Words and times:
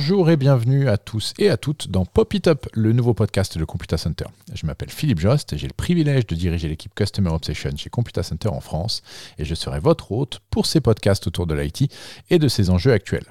Bonjour 0.00 0.30
et 0.30 0.36
bienvenue 0.36 0.88
à 0.88 0.96
tous 0.96 1.34
et 1.40 1.50
à 1.50 1.56
toutes 1.56 1.88
dans 1.88 2.06
Pop 2.06 2.32
It 2.32 2.46
Up, 2.46 2.66
le 2.72 2.92
nouveau 2.92 3.14
podcast 3.14 3.58
de 3.58 3.64
Computa 3.64 3.98
Center. 3.98 4.26
Je 4.54 4.64
m'appelle 4.64 4.90
Philippe 4.90 5.18
Jost 5.18 5.52
et 5.52 5.58
j'ai 5.58 5.66
le 5.66 5.72
privilège 5.72 6.24
de 6.28 6.36
diriger 6.36 6.68
l'équipe 6.68 6.94
Customer 6.94 7.30
Obsession 7.30 7.76
chez 7.76 7.90
Computa 7.90 8.22
Center 8.22 8.48
en 8.48 8.60
France 8.60 9.02
et 9.38 9.44
je 9.44 9.56
serai 9.56 9.80
votre 9.80 10.12
hôte 10.12 10.38
pour 10.50 10.66
ces 10.66 10.80
podcasts 10.80 11.26
autour 11.26 11.48
de 11.48 11.54
l'IT 11.54 11.92
et 12.30 12.38
de 12.38 12.46
ses 12.46 12.70
enjeux 12.70 12.92
actuels. 12.92 13.26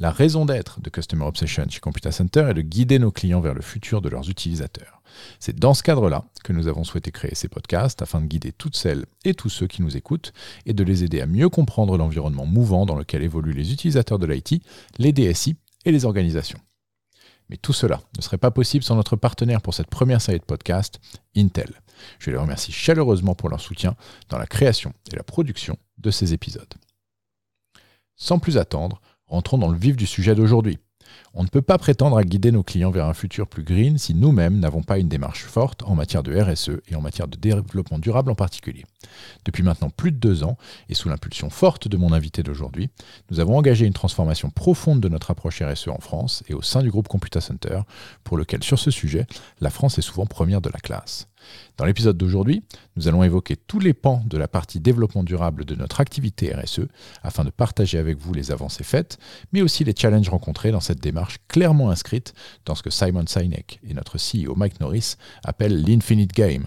La 0.00 0.10
raison 0.10 0.44
d'être 0.44 0.82
de 0.82 0.90
Customer 0.90 1.24
Obsession 1.24 1.64
chez 1.70 1.80
Computa 1.80 2.12
Center 2.12 2.46
est 2.50 2.54
de 2.54 2.60
guider 2.60 2.98
nos 2.98 3.10
clients 3.10 3.40
vers 3.40 3.54
le 3.54 3.62
futur 3.62 4.02
de 4.02 4.10
leurs 4.10 4.28
utilisateurs. 4.28 5.00
C'est 5.40 5.58
dans 5.58 5.72
ce 5.72 5.82
cadre-là 5.82 6.26
que 6.44 6.52
nous 6.52 6.68
avons 6.68 6.84
souhaité 6.84 7.10
créer 7.10 7.34
ces 7.34 7.48
podcasts 7.48 8.02
afin 8.02 8.20
de 8.20 8.26
guider 8.26 8.52
toutes 8.52 8.76
celles 8.76 9.06
et 9.24 9.32
tous 9.32 9.48
ceux 9.48 9.66
qui 9.66 9.80
nous 9.80 9.96
écoutent 9.96 10.34
et 10.66 10.74
de 10.74 10.84
les 10.84 11.04
aider 11.04 11.22
à 11.22 11.26
mieux 11.26 11.48
comprendre 11.48 11.96
l'environnement 11.96 12.44
mouvant 12.44 12.84
dans 12.84 12.96
lequel 12.96 13.22
évoluent 13.22 13.54
les 13.54 13.72
utilisateurs 13.72 14.18
de 14.18 14.26
l'IT, 14.26 14.62
les 14.98 15.14
DSI 15.14 15.56
et 15.84 15.92
les 15.92 16.04
organisations. 16.04 16.60
Mais 17.48 17.56
tout 17.56 17.72
cela 17.72 18.00
ne 18.16 18.22
serait 18.22 18.38
pas 18.38 18.50
possible 18.50 18.84
sans 18.84 18.96
notre 18.96 19.16
partenaire 19.16 19.60
pour 19.60 19.74
cette 19.74 19.88
première 19.88 20.20
série 20.20 20.38
de 20.38 20.44
podcasts, 20.44 21.00
Intel. 21.36 21.70
Je 22.18 22.30
les 22.30 22.36
remercie 22.36 22.72
chaleureusement 22.72 23.34
pour 23.34 23.48
leur 23.48 23.60
soutien 23.60 23.94
dans 24.28 24.38
la 24.38 24.46
création 24.46 24.92
et 25.12 25.16
la 25.16 25.22
production 25.22 25.76
de 25.98 26.10
ces 26.10 26.32
épisodes. 26.32 26.74
Sans 28.16 28.38
plus 28.38 28.56
attendre, 28.56 29.00
rentrons 29.26 29.58
dans 29.58 29.68
le 29.68 29.78
vif 29.78 29.96
du 29.96 30.06
sujet 30.06 30.34
d'aujourd'hui. 30.34 30.78
On 31.34 31.42
ne 31.42 31.48
peut 31.48 31.62
pas 31.62 31.78
prétendre 31.78 32.16
à 32.16 32.24
guider 32.24 32.52
nos 32.52 32.62
clients 32.62 32.90
vers 32.90 33.06
un 33.06 33.14
futur 33.14 33.46
plus 33.46 33.62
green 33.62 33.98
si 33.98 34.14
nous-mêmes 34.14 34.58
n'avons 34.58 34.82
pas 34.82 34.98
une 34.98 35.08
démarche 35.08 35.44
forte 35.44 35.82
en 35.84 35.94
matière 35.94 36.22
de 36.22 36.38
RSE 36.38 36.80
et 36.88 36.94
en 36.94 37.00
matière 37.00 37.28
de 37.28 37.36
développement 37.36 37.98
durable 37.98 38.30
en 38.30 38.34
particulier. 38.34 38.84
Depuis 39.44 39.62
maintenant 39.62 39.90
plus 39.90 40.12
de 40.12 40.18
deux 40.18 40.44
ans, 40.44 40.56
et 40.88 40.94
sous 40.94 41.08
l'impulsion 41.08 41.50
forte 41.50 41.88
de 41.88 41.96
mon 41.96 42.12
invité 42.12 42.42
d'aujourd'hui, 42.42 42.90
nous 43.30 43.40
avons 43.40 43.56
engagé 43.56 43.86
une 43.86 43.92
transformation 43.92 44.50
profonde 44.50 45.00
de 45.00 45.08
notre 45.08 45.30
approche 45.30 45.62
RSE 45.62 45.88
en 45.88 46.00
France 46.00 46.42
et 46.48 46.54
au 46.54 46.62
sein 46.62 46.82
du 46.82 46.90
groupe 46.90 47.08
Computa 47.08 47.40
Center, 47.40 47.80
pour 48.24 48.36
lequel 48.36 48.62
sur 48.62 48.78
ce 48.78 48.90
sujet, 48.90 49.26
la 49.60 49.70
France 49.70 49.98
est 49.98 50.02
souvent 50.02 50.26
première 50.26 50.60
de 50.60 50.70
la 50.70 50.80
classe. 50.80 51.28
Dans 51.76 51.84
l'épisode 51.84 52.16
d'aujourd'hui, 52.16 52.62
nous 52.96 53.08
allons 53.08 53.22
évoquer 53.22 53.56
tous 53.56 53.78
les 53.78 53.94
pans 53.94 54.22
de 54.26 54.38
la 54.38 54.48
partie 54.48 54.80
développement 54.80 55.22
durable 55.22 55.64
de 55.64 55.74
notre 55.74 56.00
activité 56.00 56.54
RSE 56.54 56.86
afin 57.22 57.44
de 57.44 57.50
partager 57.50 57.98
avec 57.98 58.18
vous 58.18 58.34
les 58.34 58.50
avancées 58.50 58.84
faites, 58.84 59.18
mais 59.52 59.62
aussi 59.62 59.84
les 59.84 59.94
challenges 59.96 60.28
rencontrés 60.28 60.70
dans 60.70 60.80
cette 60.80 61.00
démarche 61.00 61.38
clairement 61.48 61.90
inscrite 61.90 62.34
dans 62.64 62.74
ce 62.74 62.82
que 62.82 62.90
Simon 62.90 63.26
Sinek 63.26 63.80
et 63.82 63.94
notre 63.94 64.16
CEO 64.18 64.54
Mike 64.54 64.80
Norris 64.80 65.16
appellent 65.44 65.82
l'Infinite 65.82 66.32
Game. 66.32 66.66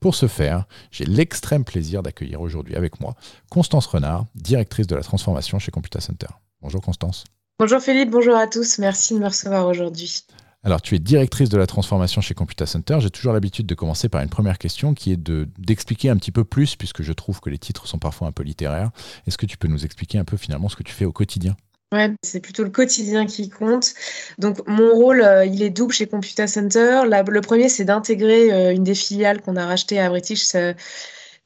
Pour 0.00 0.14
ce 0.14 0.28
faire, 0.28 0.64
j'ai 0.92 1.04
l'extrême 1.04 1.64
plaisir 1.64 2.02
d'accueillir 2.02 2.40
aujourd'hui 2.40 2.76
avec 2.76 3.00
moi 3.00 3.14
Constance 3.50 3.86
Renard, 3.86 4.26
directrice 4.36 4.86
de 4.86 4.94
la 4.94 5.02
transformation 5.02 5.58
chez 5.58 5.72
Computa 5.72 6.00
Center. 6.00 6.28
Bonjour 6.62 6.80
Constance. 6.80 7.24
Bonjour 7.58 7.80
Philippe, 7.80 8.10
bonjour 8.10 8.36
à 8.36 8.46
tous, 8.46 8.78
merci 8.78 9.14
de 9.14 9.18
me 9.18 9.26
recevoir 9.26 9.66
aujourd'hui. 9.66 10.22
Alors, 10.64 10.82
tu 10.82 10.96
es 10.96 10.98
directrice 10.98 11.48
de 11.48 11.56
la 11.56 11.66
transformation 11.66 12.20
chez 12.20 12.34
Computa 12.34 12.66
Center. 12.66 12.98
J'ai 13.00 13.10
toujours 13.10 13.32
l'habitude 13.32 13.66
de 13.66 13.74
commencer 13.74 14.08
par 14.08 14.22
une 14.22 14.28
première 14.28 14.58
question 14.58 14.92
qui 14.92 15.12
est 15.12 15.16
d'expliquer 15.16 16.10
un 16.10 16.16
petit 16.16 16.32
peu 16.32 16.44
plus, 16.44 16.74
puisque 16.74 17.02
je 17.02 17.12
trouve 17.12 17.40
que 17.40 17.48
les 17.48 17.58
titres 17.58 17.86
sont 17.86 17.98
parfois 17.98 18.26
un 18.26 18.32
peu 18.32 18.42
littéraires. 18.42 18.90
Est-ce 19.26 19.38
que 19.38 19.46
tu 19.46 19.56
peux 19.56 19.68
nous 19.68 19.84
expliquer 19.84 20.18
un 20.18 20.24
peu 20.24 20.36
finalement 20.36 20.68
ce 20.68 20.76
que 20.76 20.82
tu 20.82 20.92
fais 20.92 21.04
au 21.04 21.12
quotidien? 21.12 21.56
Ouais, 21.90 22.10
c'est 22.22 22.40
plutôt 22.40 22.64
le 22.64 22.70
quotidien 22.70 23.24
qui 23.24 23.48
compte. 23.48 23.94
Donc 24.38 24.58
mon 24.66 24.92
rôle, 24.92 25.22
euh, 25.22 25.46
il 25.46 25.62
est 25.62 25.70
double 25.70 25.94
chez 25.94 26.06
Computa 26.06 26.46
Center. 26.46 27.02
le 27.06 27.40
premier, 27.40 27.70
c'est 27.70 27.86
d'intégrer 27.86 28.52
euh, 28.52 28.74
une 28.74 28.84
des 28.84 28.94
filiales 28.94 29.40
qu'on 29.40 29.56
a 29.56 29.64
rachetées 29.64 29.98
à 29.98 30.10
British 30.10 30.54
euh, 30.54 30.74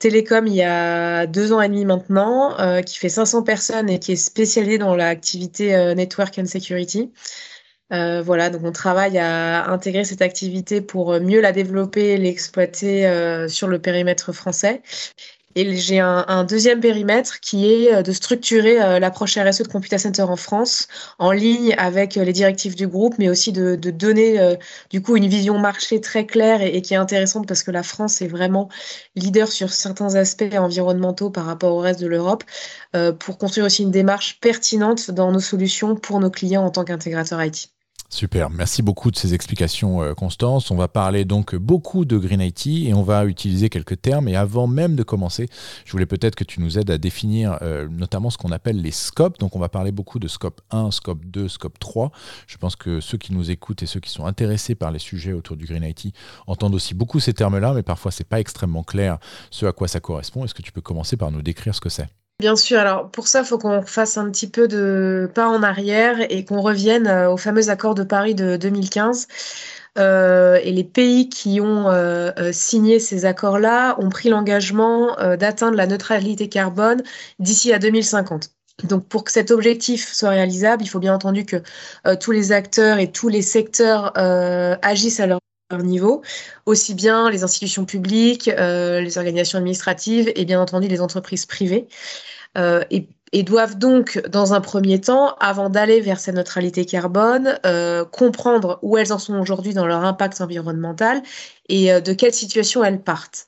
Telecom 0.00 0.48
il 0.48 0.54
y 0.54 0.62
a 0.62 1.26
deux 1.28 1.52
ans 1.52 1.60
et 1.60 1.68
demi 1.68 1.84
maintenant, 1.84 2.56
qui 2.82 2.98
fait 2.98 3.08
500 3.08 3.44
personnes 3.44 3.88
et 3.88 4.00
qui 4.00 4.10
est 4.10 4.16
spécialisée 4.16 4.78
dans 4.78 4.96
l'activité 4.96 5.94
Network 5.94 6.36
and 6.40 6.46
Security. 6.46 7.12
Euh, 7.92 8.22
voilà, 8.22 8.48
donc 8.50 8.62
on 8.64 8.72
travaille 8.72 9.18
à 9.18 9.68
intégrer 9.70 10.04
cette 10.04 10.22
activité 10.22 10.80
pour 10.80 11.20
mieux 11.20 11.40
la 11.40 11.52
développer, 11.52 12.16
l'exploiter 12.16 13.06
euh, 13.06 13.48
sur 13.48 13.68
le 13.68 13.78
périmètre 13.80 14.32
français. 14.32 14.82
Et 15.54 15.76
j'ai 15.76 16.00
un, 16.00 16.44
deuxième 16.44 16.80
périmètre 16.80 17.38
qui 17.40 17.70
est 17.70 17.94
euh, 17.94 18.02
de 18.02 18.12
structurer 18.12 18.76
l'approche 19.00 19.36
RSE 19.36 19.62
de 19.64 19.68
Computa 19.68 19.98
Center 19.98 20.22
en 20.22 20.36
France, 20.36 20.88
en 21.18 21.30
ligne 21.32 21.74
avec 21.76 22.14
les 22.14 22.32
directives 22.32 22.74
du 22.74 22.88
groupe, 22.88 23.16
mais 23.18 23.28
aussi 23.28 23.52
de, 23.52 23.76
donner 23.76 24.56
du 24.90 25.02
coup 25.02 25.16
une 25.16 25.26
vision 25.28 25.58
marché 25.58 26.00
très 26.00 26.24
claire 26.24 26.62
et, 26.62 26.80
qui 26.80 26.94
est 26.94 26.96
intéressante 26.96 27.46
parce 27.46 27.62
que 27.62 27.70
la 27.70 27.82
France 27.82 28.22
est 28.22 28.28
vraiment 28.28 28.70
leader 29.14 29.48
sur 29.48 29.70
certains 29.70 30.14
aspects 30.14 30.54
environnementaux 30.56 31.28
par 31.28 31.44
rapport 31.44 31.74
au 31.74 31.80
reste 31.80 32.00
de 32.00 32.06
l'Europe, 32.06 32.44
pour 33.18 33.36
construire 33.36 33.66
aussi 33.66 33.82
une 33.82 33.90
démarche 33.90 34.40
pertinente 34.40 35.10
dans 35.10 35.32
nos 35.32 35.40
solutions 35.40 35.96
pour 35.96 36.18
nos 36.20 36.30
clients 36.30 36.64
en 36.64 36.70
tant 36.70 36.84
qu'intégrateur 36.84 37.42
IT. 37.44 37.72
Super, 38.14 38.50
merci 38.50 38.82
beaucoup 38.82 39.10
de 39.10 39.16
ces 39.16 39.32
explications 39.32 40.02
euh, 40.02 40.12
Constance. 40.12 40.70
On 40.70 40.76
va 40.76 40.86
parler 40.86 41.24
donc 41.24 41.56
beaucoup 41.56 42.04
de 42.04 42.18
Green 42.18 42.42
IT 42.42 42.66
et 42.66 42.92
on 42.92 43.02
va 43.02 43.24
utiliser 43.24 43.70
quelques 43.70 44.02
termes. 44.02 44.28
Et 44.28 44.36
avant 44.36 44.66
même 44.66 44.96
de 44.96 45.02
commencer, 45.02 45.48
je 45.86 45.92
voulais 45.92 46.04
peut-être 46.04 46.34
que 46.34 46.44
tu 46.44 46.60
nous 46.60 46.78
aides 46.78 46.90
à 46.90 46.98
définir 46.98 47.56
euh, 47.62 47.88
notamment 47.88 48.28
ce 48.28 48.36
qu'on 48.36 48.52
appelle 48.52 48.82
les 48.82 48.90
scopes. 48.90 49.38
Donc 49.38 49.56
on 49.56 49.58
va 49.58 49.70
parler 49.70 49.92
beaucoup 49.92 50.18
de 50.18 50.28
scope 50.28 50.60
1, 50.70 50.90
scope 50.90 51.24
2, 51.24 51.48
scope 51.48 51.78
3. 51.78 52.12
Je 52.46 52.58
pense 52.58 52.76
que 52.76 53.00
ceux 53.00 53.16
qui 53.16 53.32
nous 53.32 53.50
écoutent 53.50 53.82
et 53.82 53.86
ceux 53.86 54.00
qui 54.00 54.10
sont 54.10 54.26
intéressés 54.26 54.74
par 54.74 54.90
les 54.92 54.98
sujets 54.98 55.32
autour 55.32 55.56
du 55.56 55.64
Green 55.64 55.82
IT 55.82 56.14
entendent 56.46 56.74
aussi 56.74 56.92
beaucoup 56.92 57.18
ces 57.18 57.32
termes-là, 57.32 57.72
mais 57.72 57.82
parfois 57.82 58.12
c'est 58.12 58.28
pas 58.28 58.40
extrêmement 58.40 58.82
clair 58.82 59.18
ce 59.50 59.64
à 59.64 59.72
quoi 59.72 59.88
ça 59.88 60.00
correspond. 60.00 60.44
Est-ce 60.44 60.52
que 60.52 60.62
tu 60.62 60.70
peux 60.70 60.82
commencer 60.82 61.16
par 61.16 61.30
nous 61.30 61.40
décrire 61.40 61.74
ce 61.74 61.80
que 61.80 61.88
c'est? 61.88 62.08
Bien 62.42 62.56
sûr, 62.56 62.80
alors 62.80 63.08
pour 63.08 63.28
ça, 63.28 63.42
il 63.42 63.44
faut 63.46 63.56
qu'on 63.56 63.82
fasse 63.82 64.18
un 64.18 64.28
petit 64.28 64.48
peu 64.48 64.66
de 64.66 65.30
pas 65.32 65.46
en 65.46 65.62
arrière 65.62 66.16
et 66.28 66.44
qu'on 66.44 66.60
revienne 66.60 67.06
euh, 67.06 67.30
au 67.30 67.36
fameux 67.36 67.70
accord 67.70 67.94
de 67.94 68.02
Paris 68.02 68.34
de 68.34 68.56
2015. 68.56 69.28
Euh, 69.96 70.58
et 70.64 70.72
les 70.72 70.82
pays 70.82 71.28
qui 71.28 71.60
ont 71.60 71.88
euh, 71.88 72.32
signé 72.50 72.98
ces 72.98 73.26
accords-là 73.26 73.94
ont 74.00 74.08
pris 74.08 74.28
l'engagement 74.28 75.14
d'atteindre 75.38 75.76
la 75.76 75.86
neutralité 75.86 76.48
carbone 76.48 77.04
d'ici 77.38 77.72
à 77.72 77.78
2050. 77.78 78.50
Donc 78.82 79.06
pour 79.06 79.22
que 79.22 79.30
cet 79.30 79.52
objectif 79.52 80.12
soit 80.12 80.30
réalisable, 80.30 80.82
il 80.82 80.88
faut 80.88 80.98
bien 80.98 81.14
entendu 81.14 81.46
que 81.46 81.62
tous 82.16 82.32
les 82.32 82.50
acteurs 82.50 82.98
et 82.98 83.12
tous 83.12 83.28
les 83.28 83.42
secteurs 83.42 84.10
agissent 84.82 85.20
à 85.20 85.26
leur 85.26 85.38
niveau, 85.78 86.22
aussi 86.66 86.94
bien 86.94 87.30
les 87.30 87.44
institutions 87.44 87.84
publiques, 87.84 88.46
les 88.46 89.18
organisations 89.18 89.58
administratives 89.58 90.32
et 90.34 90.44
bien 90.44 90.60
entendu 90.60 90.88
les 90.88 91.00
entreprises 91.00 91.46
privées. 91.46 91.86
Euh, 92.58 92.84
et, 92.90 93.08
doivent 93.44 93.78
donc, 93.78 94.20
dans 94.28 94.52
un 94.52 94.60
premier 94.60 95.00
temps, 95.00 95.34
avant 95.40 95.70
d'aller 95.70 96.00
vers 96.02 96.20
cette 96.20 96.34
neutralité 96.34 96.84
carbone, 96.84 97.58
euh, 97.64 98.04
comprendre 98.04 98.78
où 98.82 98.98
elles 98.98 99.12
en 99.12 99.18
sont 99.18 99.38
aujourd'hui 99.38 99.72
dans 99.72 99.86
leur 99.86 100.04
impact 100.04 100.42
environnemental 100.42 101.22
et 101.70 101.92
euh, 101.92 102.00
de 102.00 102.12
quelle 102.12 102.34
situation 102.34 102.84
elles 102.84 103.00
partent. 103.00 103.46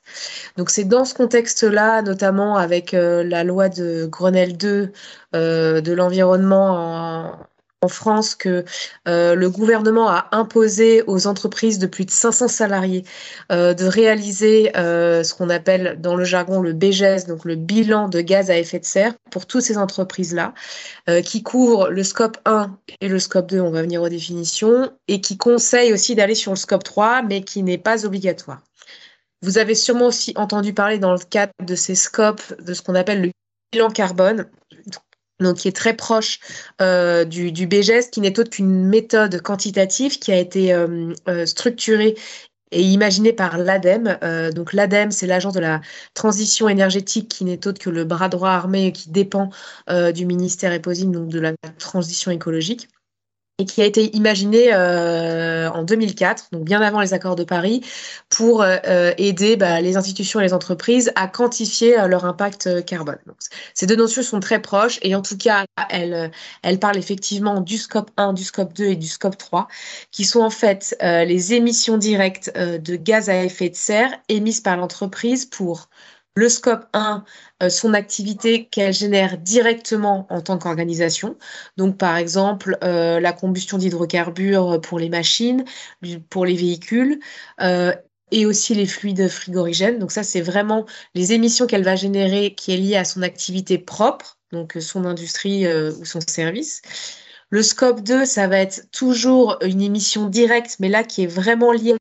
Donc 0.57 0.71
c'est 0.71 0.85
dans 0.85 1.05
ce 1.05 1.13
contexte-là, 1.13 2.01
notamment 2.01 2.57
avec 2.57 2.93
la 2.93 3.43
loi 3.43 3.69
de 3.69 4.07
Grenelle 4.07 4.57
2 4.57 4.91
de 5.33 5.91
l'environnement 5.91 6.71
en 6.71 7.39
en 7.85 7.87
France 7.87 8.33
que 8.33 8.65
euh, 9.07 9.35
le 9.35 9.49
gouvernement 9.49 10.09
a 10.09 10.27
imposé 10.31 11.03
aux 11.05 11.27
entreprises 11.27 11.77
de 11.77 11.85
plus 11.85 12.05
de 12.05 12.11
500 12.11 12.47
salariés 12.47 13.05
euh, 13.51 13.73
de 13.75 13.85
réaliser 13.85 14.75
euh, 14.75 15.23
ce 15.23 15.35
qu'on 15.35 15.51
appelle 15.51 15.97
dans 16.01 16.15
le 16.15 16.25
jargon 16.25 16.61
le 16.61 16.73
BGS, 16.73 17.27
donc 17.27 17.45
le 17.45 17.55
bilan 17.55 18.09
de 18.09 18.21
gaz 18.21 18.49
à 18.49 18.57
effet 18.57 18.79
de 18.79 18.85
serre 18.85 19.13
pour 19.29 19.45
toutes 19.45 19.61
ces 19.61 19.77
entreprises-là, 19.77 20.53
qui 21.23 21.43
couvre 21.43 21.89
le 21.89 22.03
scope 22.03 22.37
1 22.45 22.77
et 23.01 23.07
le 23.09 23.19
scope 23.19 23.47
2, 23.47 23.59
on 23.59 23.69
va 23.69 23.81
venir 23.81 24.01
aux 24.01 24.09
définitions, 24.09 24.91
et 25.07 25.19
qui 25.19 25.37
conseille 25.37 25.93
aussi 25.93 26.15
d'aller 26.15 26.35
sur 26.35 26.51
le 26.51 26.57
scope 26.57 26.83
3, 26.83 27.23
mais 27.23 27.41
qui 27.41 27.61
n'est 27.61 27.77
pas 27.77 28.05
obligatoire. 28.05 28.61
Vous 29.41 29.57
avez 29.57 29.75
sûrement 29.75 30.07
aussi 30.07 30.33
entendu 30.37 30.73
parler 30.73 30.97
dans 30.99 31.11
le 31.11 31.19
cadre 31.19 31.53
de 31.61 31.75
ces 31.75 31.95
scopes 31.95 32.41
de 32.61 32.73
ce 32.73 32.81
qu'on 32.81 32.95
appelle 32.95 33.21
le 33.21 33.31
bilan 33.71 33.89
carbone 33.89 34.47
donc 35.39 35.57
qui 35.57 35.67
est 35.67 35.75
très 35.75 35.95
proche 35.95 36.39
euh, 36.81 37.25
du, 37.25 37.51
du 37.51 37.67
qui 37.67 38.21
n'est 38.21 38.39
autre 38.39 38.49
qu'une 38.49 38.85
méthode 38.87 39.41
quantitative 39.41 40.19
qui 40.19 40.31
a 40.31 40.37
été 40.37 40.73
euh, 40.73 41.13
euh, 41.27 41.45
structurée 41.45 42.15
et 42.71 42.81
imaginée 42.81 43.31
par 43.31 43.57
l'ADEME. 43.57 44.17
donc 44.53 44.73
l'ADEME, 44.73 45.11
c'est 45.11 45.27
l'agence 45.27 45.53
de 45.53 45.59
la 45.59 45.81
transition 46.13 46.67
énergétique 46.67 47.29
qui 47.29 47.45
n'est 47.45 47.67
autre 47.67 47.79
que 47.79 47.89
le 47.89 48.03
bras 48.03 48.27
droit 48.27 48.49
armé 48.49 48.91
qui 48.91 49.11
dépend 49.11 49.49
du 50.13 50.25
ministère 50.25 50.73
EPOSIM, 50.73 51.11
donc 51.11 51.29
de 51.29 51.39
la 51.39 51.53
transition 51.77 52.31
écologique 52.31 52.89
et 53.57 53.65
qui 53.65 53.81
a 53.81 53.85
été 53.85 54.13
imaginé 54.15 54.73
euh, 54.73 55.69
en 55.69 55.83
2004, 55.83 56.49
donc 56.51 56.65
bien 56.65 56.81
avant 56.81 56.99
les 56.99 57.13
accords 57.13 57.37
de 57.37 57.45
Paris, 57.45 57.81
pour 58.29 58.61
euh, 58.61 59.11
aider 59.17 59.55
bah, 59.55 59.79
les 59.79 59.95
institutions 59.95 60.41
et 60.41 60.43
les 60.43 60.53
entreprises 60.53 61.11
à 61.15 61.27
quantifier 61.27 61.97
euh, 61.97 62.07
leur 62.07 62.25
impact 62.25 62.83
carbone. 62.85 63.17
Ces 63.73 63.87
deux 63.87 63.95
notions 63.95 64.23
sont 64.23 64.41
très 64.41 64.61
proches 64.61 64.99
et 65.03 65.15
en 65.15 65.21
tout 65.21 65.37
cas, 65.37 65.65
elles 65.89 66.79
parlent 66.81 66.97
effectivement 66.97 67.61
du 67.61 67.77
scope 67.77 68.11
1, 68.17 68.33
du 68.33 68.43
scope 68.43 68.73
2 68.73 68.85
et 68.85 68.95
du 68.97 69.07
scope 69.07 69.37
3, 69.37 69.69
qui 70.11 70.25
sont 70.25 70.41
en 70.41 70.49
fait 70.49 70.97
les 71.01 71.53
émissions 71.53 71.97
directes 71.97 72.51
de 72.57 72.95
gaz 72.95 73.29
à 73.29 73.43
effet 73.43 73.69
de 73.69 73.75
serre 73.75 74.11
émises 74.29 74.61
par 74.61 74.77
l'entreprise 74.77 75.45
pour 75.45 75.89
le 76.35 76.49
scope 76.49 76.85
1, 76.93 77.23
euh, 77.63 77.69
son 77.69 77.93
activité 77.93 78.65
qu'elle 78.67 78.93
génère 78.93 79.37
directement 79.37 80.27
en 80.29 80.41
tant 80.41 80.57
qu'organisation. 80.57 81.37
Donc, 81.77 81.97
par 81.97 82.17
exemple, 82.17 82.77
euh, 82.83 83.19
la 83.19 83.33
combustion 83.33 83.77
d'hydrocarbures 83.77 84.81
pour 84.81 84.99
les 84.99 85.09
machines, 85.09 85.63
pour 86.29 86.45
les 86.45 86.55
véhicules. 86.55 87.19
Euh, 87.61 87.93
et 88.31 88.47
aussi 88.47 88.73
les 88.73 88.87
fluides 88.87 89.29
frigorigènes. 89.29 89.99
Donc 89.99 90.11
ça, 90.11 90.23
c'est 90.23 90.41
vraiment 90.41 90.85
les 91.13 91.31
émissions 91.33 91.67
qu'elle 91.67 91.83
va 91.83 91.95
générer 91.95 92.55
qui 92.55 92.73
est 92.73 92.77
liée 92.77 92.95
à 92.95 93.05
son 93.05 93.21
activité 93.21 93.77
propre, 93.77 94.39
donc 94.51 94.75
son 94.79 95.05
industrie 95.05 95.67
ou 95.67 96.05
son 96.05 96.19
service. 96.21 96.81
Le 97.51 97.61
scope 97.61 98.01
2, 98.01 98.25
ça 98.25 98.47
va 98.47 98.57
être 98.57 98.89
toujours 98.91 99.57
une 99.61 99.79
émission 99.79 100.27
directe, 100.27 100.77
mais 100.79 100.89
là 100.89 101.03
qui 101.03 101.23
est 101.23 101.27
vraiment 101.27 101.71
liée 101.71 101.95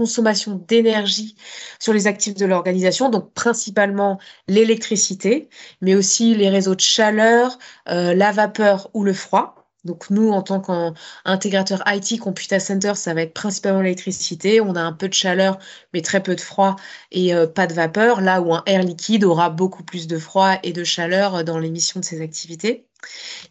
consommation 0.00 0.54
d'énergie 0.66 1.36
sur 1.78 1.92
les 1.92 2.06
actifs 2.06 2.32
de 2.34 2.46
l'organisation, 2.46 3.10
donc 3.10 3.34
principalement 3.34 4.18
l'électricité, 4.48 5.50
mais 5.82 5.94
aussi 5.94 6.34
les 6.34 6.48
réseaux 6.48 6.74
de 6.74 6.80
chaleur, 6.80 7.58
euh, 7.90 8.14
la 8.14 8.32
vapeur 8.32 8.88
ou 8.94 9.04
le 9.04 9.12
froid. 9.12 9.56
Donc 9.84 10.08
nous, 10.08 10.30
en 10.30 10.40
tant 10.42 10.60
qu'intégrateur 10.62 11.82
IT 11.86 12.18
Computer 12.18 12.60
Center, 12.60 12.94
ça 12.94 13.12
va 13.12 13.22
être 13.22 13.34
principalement 13.34 13.82
l'électricité. 13.82 14.62
On 14.62 14.74
a 14.74 14.80
un 14.80 14.94
peu 14.94 15.08
de 15.08 15.14
chaleur, 15.14 15.58
mais 15.92 16.00
très 16.00 16.22
peu 16.22 16.34
de 16.34 16.40
froid 16.40 16.76
et 17.10 17.34
euh, 17.34 17.46
pas 17.46 17.66
de 17.66 17.74
vapeur, 17.74 18.22
là 18.22 18.40
où 18.40 18.54
un 18.54 18.62
air 18.64 18.82
liquide 18.82 19.24
aura 19.24 19.50
beaucoup 19.50 19.82
plus 19.84 20.06
de 20.06 20.18
froid 20.18 20.54
et 20.62 20.72
de 20.72 20.84
chaleur 20.84 21.44
dans 21.44 21.58
l'émission 21.58 22.00
de 22.00 22.06
ces 22.06 22.22
activités. 22.22 22.89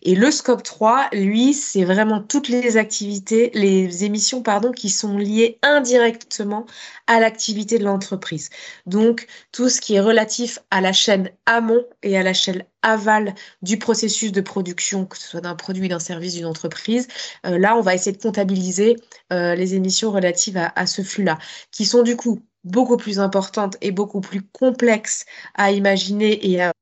Et 0.02 0.16
le 0.16 0.32
scope 0.32 0.64
3, 0.64 1.10
lui, 1.14 1.54
c'est 1.54 1.84
vraiment 1.84 2.22
toutes 2.22 2.48
les 2.48 2.78
activités, 2.78 3.52
les 3.54 4.04
émissions, 4.06 4.44
qui 4.76 4.90
sont 4.90 5.18
liées 5.18 5.60
indirectement 5.62 6.66
à 7.08 7.20
l'activité 7.20 7.78
de 7.78 7.84
l'entreprise. 7.84 8.50
Donc, 8.86 9.28
tout 9.52 9.70
ce 9.70 9.82
qui 9.82 9.96
est 9.96 10.00
relatif 10.00 10.60
à 10.72 10.82
la 10.82 10.94
chaîne 10.94 11.30
amont 11.46 11.84
et 12.04 12.18
à 12.18 12.24
la 12.24 12.34
chaîne 12.34 12.64
aval 12.82 13.36
du 13.62 13.78
processus 13.78 14.32
de 14.32 14.42
production, 14.42 15.06
que 15.06 15.18
ce 15.18 15.28
soit 15.28 15.42
d'un 15.42 15.56
produit, 15.56 15.90
d'un 15.90 16.00
service, 16.00 16.36
d'une 16.36 16.46
entreprise. 16.46 17.08
Euh, 17.46 17.58
là, 17.58 17.76
on 17.76 17.82
va 17.82 17.96
essayer 17.96 18.16
de 18.16 18.22
comptabiliser 18.22 18.96
euh, 19.34 19.56
les 19.56 19.76
émissions 19.76 20.12
relatives 20.12 20.58
à, 20.58 20.72
à 20.76 20.86
ce 20.86 21.02
flux-là, 21.02 21.38
qui 21.72 21.86
sont 21.86 22.04
du 22.04 22.16
coup 22.16 22.42
beaucoup 22.64 22.98
plus 22.98 23.20
importantes 23.20 23.78
et 23.82 23.92
beaucoup 23.92 24.22
plus 24.22 24.42
complexes 24.42 25.26
à 25.56 25.72
imaginer 25.72 26.50
et 26.50 26.62
à 26.62 26.74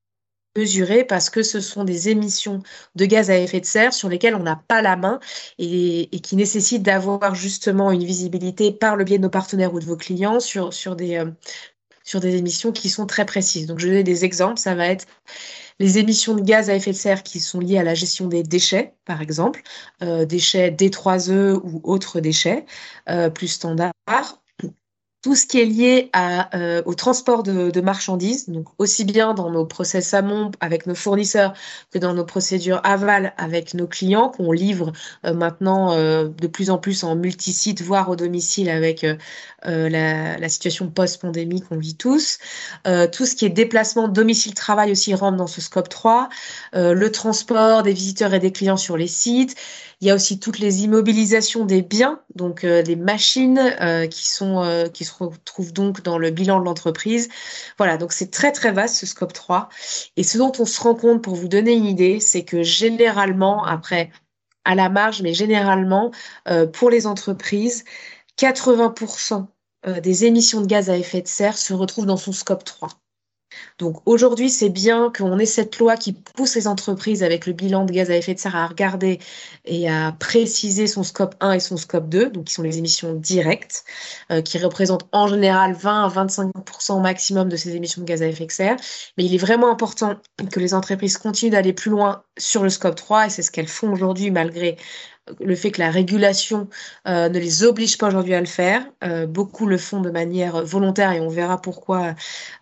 mesurer 0.58 1.04
parce 1.04 1.30
que 1.30 1.44
ce 1.44 1.60
sont 1.60 1.84
des 1.84 2.10
émissions 2.10 2.62
de 2.96 3.06
gaz 3.06 3.30
à 3.30 3.38
effet 3.38 3.60
de 3.60 3.66
serre 3.66 3.94
sur 3.94 4.10
lesquelles 4.10 4.36
on 4.36 4.44
n'a 4.44 4.62
pas 4.68 4.82
la 4.82 4.96
main 4.96 5.20
et, 5.60 6.10
qui 6.22 6.36
nécessitent 6.36 6.84
d'avoir 6.84 7.36
justement 7.36 7.92
une 7.92 8.04
visibilité 8.04 8.72
par 8.72 8.96
le 8.96 9.04
biais 9.04 9.18
de 9.18 9.24
nos 9.24 9.30
partenaires 9.30 9.74
ou 9.74 9.80
de 9.80 9.86
vos 9.86 9.96
clients 9.96 10.40
sur, 10.40 10.96
des, 10.96 11.18
euh, 11.18 11.32
sur 12.04 12.20
des 12.20 12.36
émissions 12.36 12.72
qui 12.72 12.90
sont 12.90 13.06
très 13.06 13.26
précises. 13.26 13.68
Donc 13.68 13.80
je 13.80 13.86
vais 13.86 13.92
donner 13.92 14.04
des 14.04 14.26
exemples, 14.26 14.60
ça 14.60 14.76
va 14.76 14.88
être 14.88 15.06
les 15.80 16.00
émissions 16.00 16.34
de 16.34 16.42
gaz 16.42 16.70
à 16.70 16.76
effet 16.76 16.92
de 16.92 16.96
serre 16.96 17.24
qui 17.24 17.40
sont 17.40 17.60
liées 17.60 17.78
à 17.78 17.84
la 17.84 17.94
gestion 17.94 18.28
des 18.28 18.42
déchets, 18.42 18.96
par 19.06 19.22
exemple, 19.22 19.62
euh, 20.02 20.26
déchets 20.26 20.72
D3E 20.72 21.60
ou 21.64 21.82
autres 21.84 22.20
déchets 22.20 22.66
euh, 23.10 23.30
plus 23.30 23.48
standards 23.48 23.94
tout 25.28 25.36
ce 25.36 25.46
qui 25.46 25.60
est 25.60 25.66
lié 25.66 26.10
euh, 26.54 26.82
au 26.86 26.94
transport 26.94 27.44
de, 27.44 27.82
marchandises, 27.82 28.48
donc 28.48 28.68
aussi 28.78 29.04
bien 29.04 29.34
dans 29.34 29.52
nos 29.52 29.66
process 29.66 30.14
amont 30.14 30.52
avec 30.62 30.88
nos 30.88 30.96
fournisseurs 30.96 31.54
que 31.92 32.00
dans 32.00 32.14
nos 32.14 32.24
procédures 32.24 32.80
aval 32.86 33.34
avec 33.36 33.74
nos 33.74 33.88
clients 33.88 34.30
qu'on 34.30 34.54
livre 34.54 34.94
euh, 35.26 35.34
maintenant 35.34 35.92
euh, 35.92 36.30
de 36.30 36.48
plus 36.48 36.70
en 36.70 36.78
plus 36.78 37.04
en 37.04 37.18
multisite, 37.18 37.82
voire 37.82 38.10
au 38.10 38.16
domicile 38.16 38.70
avec 38.70 39.06
la, 39.66 40.48
situation 40.48 40.88
post-pandémie 40.90 41.60
qu'on 41.60 41.78
vit 41.78 41.98
tous. 41.98 42.38
tout 43.12 43.26
ce 43.26 43.36
qui 43.36 43.46
est 43.46 43.50
déplacement 43.50 44.08
domicile-travail 44.08 44.94
aussi 44.94 45.14
rentre 45.14 45.36
dans 45.36 45.48
ce 45.48 45.60
scope 45.60 45.90
3. 45.90 46.30
le 46.74 47.10
transport 47.10 47.84
des 47.84 47.92
visiteurs 47.92 48.34
et 48.34 48.40
des 48.40 48.54
clients 48.54 48.78
sur 48.78 48.96
les 48.96 49.08
sites. 49.08 49.56
Il 50.00 50.08
y 50.08 50.12
a 50.12 50.16
aussi 50.16 50.40
toutes 50.40 50.60
les 50.60 50.84
immobilisations 50.84 51.66
des 51.66 51.82
biens, 51.82 52.22
donc 52.36 52.66
des 52.66 52.96
machines 52.96 53.60
qui 54.10 54.30
sont 54.30 54.90
qui 54.94 55.04
se 55.04 55.17
retrouve 55.18 55.74
donc 55.74 56.02
dans 56.02 56.18
le 56.18 56.30
bilan 56.32 56.60
de 56.60 56.66
l'entreprise. 56.66 57.30
Voilà, 57.78 57.98
donc 57.98 58.14
c'est 58.14 58.32
très 58.32 58.52
très 58.52 58.72
vaste 58.72 58.96
ce 58.96 59.06
scope 59.06 59.34
3. 59.34 59.70
Et 60.16 60.24
ce 60.24 60.38
dont 60.38 60.52
on 60.60 60.66
se 60.66 60.82
rend 60.82 60.96
compte, 60.96 61.24
pour 61.24 61.36
vous 61.36 61.48
donner 61.48 61.74
une 61.74 61.86
idée, 61.86 62.20
c'est 62.20 62.44
que 62.44 62.64
généralement, 62.64 63.64
après, 63.66 64.12
à 64.66 64.76
la 64.76 64.90
marge, 64.90 65.22
mais 65.22 65.34
généralement, 65.34 66.12
euh, 66.50 66.68
pour 66.68 66.90
les 66.90 67.08
entreprises, 67.08 67.86
80% 68.38 69.48
euh, 69.88 70.00
des 70.02 70.26
émissions 70.26 70.62
de 70.62 70.68
gaz 70.68 70.90
à 70.90 70.98
effet 70.98 71.22
de 71.22 71.28
serre 71.28 71.58
se 71.58 71.74
retrouvent 71.74 72.06
dans 72.06 72.18
son 72.18 72.32
scope 72.34 72.64
3. 72.64 72.90
Donc 73.80 74.02
aujourd'hui, 74.06 74.50
c'est 74.50 74.70
bien 74.70 75.12
qu'on 75.16 75.40
ait 75.40 75.46
cette 75.46 75.78
loi 75.80 75.96
qui 75.98 76.14
pousse 76.14 76.56
les 76.56 76.68
entreprises 76.68 77.24
avec 77.24 77.46
le 77.46 77.54
bilan 77.54 77.86
de 77.86 77.92
gaz 77.92 78.12
à 78.12 78.16
effet 78.16 78.34
de 78.34 78.40
serre 78.40 78.56
à 78.56 78.68
regarder 78.68 79.20
et 79.66 79.90
à 79.90 80.12
préciser 80.20 80.88
son 80.88 81.04
scope 81.04 81.36
1 81.40 81.54
et 81.54 81.60
son 81.60 81.78
scope 81.78 82.10
2, 82.10 82.30
donc 82.30 82.46
qui 82.46 82.54
sont 82.54 82.64
les 82.64 82.78
émissions 82.78 83.14
directes, 83.14 83.84
euh, 84.32 84.42
qui 84.42 84.58
représentent 84.58 85.08
en 85.12 85.28
général 85.28 85.74
20 85.74 86.06
à 86.06 86.08
25 86.08 86.52
au 86.90 87.00
maximum 87.00 87.50
de 87.50 87.56
ces 87.56 87.76
émissions 87.76 88.02
de 88.02 88.08
gaz 88.08 88.22
à 88.22 88.28
effet 88.28 88.46
de 88.46 88.52
serre. 88.52 88.78
Mais 89.18 89.26
il 89.26 89.34
est 89.34 89.40
vraiment 89.40 89.72
important 89.72 90.16
que 90.52 90.60
les 90.60 90.74
entreprises 90.74 91.18
continuent 91.18 91.52
d'aller 91.52 91.74
plus 91.74 91.92
loin 91.92 92.24
sur 92.38 92.64
le 92.64 92.70
scope 92.70 92.96
3 92.96 93.28
et 93.28 93.30
c'est 93.30 93.42
ce 93.42 93.52
qu'elles 93.52 93.68
font 93.68 93.92
aujourd'hui 93.92 94.32
malgré 94.32 94.78
le 95.40 95.56
fait 95.56 95.72
que 95.72 95.82
la 95.82 95.92
régulation 95.92 96.68
euh, 97.08 97.30
ne 97.30 97.40
les 97.40 97.64
oblige 97.64 97.98
pas 97.98 98.08
aujourd'hui 98.08 98.34
à 98.34 98.40
le 98.40 98.46
faire. 98.46 98.86
Euh, 99.04 99.28
beaucoup 99.28 99.66
le 99.66 99.78
font 99.78 100.02
de 100.02 100.10
manière 100.10 100.64
volontaire 100.64 101.12
et 101.12 101.20
on 101.20 101.30
verra 101.30 101.62
pourquoi 101.62 102.16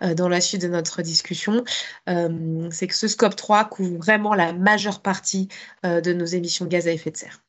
euh, 0.04 0.14
dans 0.14 0.30
la 0.30 0.42
suite 0.42 0.62
de 0.62 0.68
notre 0.68 1.02
discussion. 1.02 1.64
c'est 2.08 2.88
que 2.88 2.96
ce 2.96 3.08
scope 3.08 3.36
3 3.36 3.66
couvre 3.66 3.98
vraiment 3.98 4.34
la 4.34 4.54
majeure 4.54 5.02
partie 5.02 5.48
de 5.84 6.14
nos 6.14 6.26
émissions 6.26 6.66
de 6.66 6.70
gaz 6.70 6.88
à 6.88 6.92
effet 6.92 7.12
de 7.12 7.18
serre. 7.18 7.42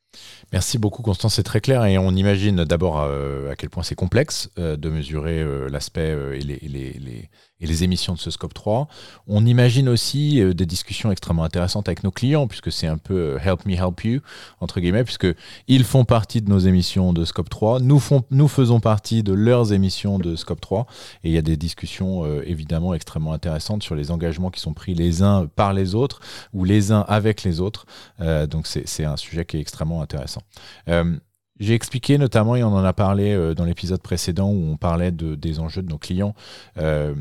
Merci 0.53 0.79
beaucoup 0.79 1.03
Constance, 1.03 1.35
c'est 1.35 1.43
très 1.43 1.61
clair 1.61 1.85
et 1.85 1.99
on 1.99 2.13
imagine 2.13 2.65
d'abord 2.65 2.99
à 3.01 3.57
quel 3.57 3.71
point 3.71 3.83
c'est 3.83 3.95
complexe 3.95 4.49
de 4.57 4.91
mesurer 4.91 5.45
l'aspect 5.69 6.17
et 6.35 6.41
les 6.41 7.31
et 7.61 7.67
les 7.67 7.85
émissions 7.85 8.15
de 8.15 8.19
ce 8.19 8.31
scope 8.31 8.55
3. 8.55 8.89
On 9.27 9.47
imagine 9.47 9.89
aussi 9.89 10.41
euh, 10.41 10.53
des 10.53 10.67
discussions 10.67 11.11
extrêmement 11.11 11.45
intéressantes 11.45 11.89
avec 11.89 12.05
nos 12.05 12.11
clients, 12.11 12.47
puisque 12.47 12.71
c'est 12.71 12.87
un 12.87 12.99
peu 12.99 13.15
euh, 13.15 13.39
help 13.39 13.65
me 13.67 13.75
help 13.75 14.05
you, 14.05 14.21
entre 14.61 14.81
guillemets, 14.81 15.05
puisque 15.05 15.27
ils 15.69 15.85
font 15.85 16.05
partie 16.05 16.43
de 16.43 16.51
nos 16.51 16.59
émissions 16.59 17.13
de 17.13 17.25
scope 17.25 17.49
3, 17.49 17.81
nous, 17.81 18.49
faisons 18.49 18.81
partie 18.81 19.23
de 19.23 19.33
leurs 19.33 19.73
émissions 19.73 20.19
de 20.19 20.37
scope 20.37 20.61
3, 20.61 20.87
et 21.25 21.29
il 21.29 21.33
y 21.33 21.39
a 21.39 21.43
des 21.43 21.57
discussions 21.57 22.25
euh, 22.25 22.43
évidemment 22.47 22.95
extrêmement 22.95 23.33
intéressantes 23.33 23.83
sur 23.83 23.95
les 23.95 24.11
engagements 24.11 24.51
qui 24.51 24.61
sont 24.61 24.75
pris 24.75 24.95
les 24.95 25.23
uns 25.23 25.47
par 25.47 25.73
les 25.73 25.95
autres, 25.95 26.21
ou 26.53 26.65
les 26.65 26.93
uns 26.93 27.05
avec 27.09 27.43
les 27.43 27.61
autres. 27.61 27.87
donc 28.49 28.67
c'est 28.67 29.05
un 29.05 29.17
sujet 29.17 29.45
qui 29.45 29.57
est 29.57 29.61
extrêmement 29.61 30.03
intéressant. 30.03 30.43
J'ai 31.59 31.75
expliqué 31.75 32.19
notamment, 32.19 32.55
et 32.55 32.63
on 32.63 32.69
en 32.69 32.85
a 32.85 32.93
parlé 32.93 33.33
euh, 33.33 33.55
dans 33.55 33.65
l'épisode 33.65 34.03
précédent 34.03 34.51
où 34.51 34.71
on 34.71 34.77
parlait 34.77 35.11
de, 35.11 35.35
des 35.35 35.59
enjeux 35.59 35.83
de 35.83 35.89
nos 35.89 35.97
clients, 35.97 36.35
euh, 36.77 37.15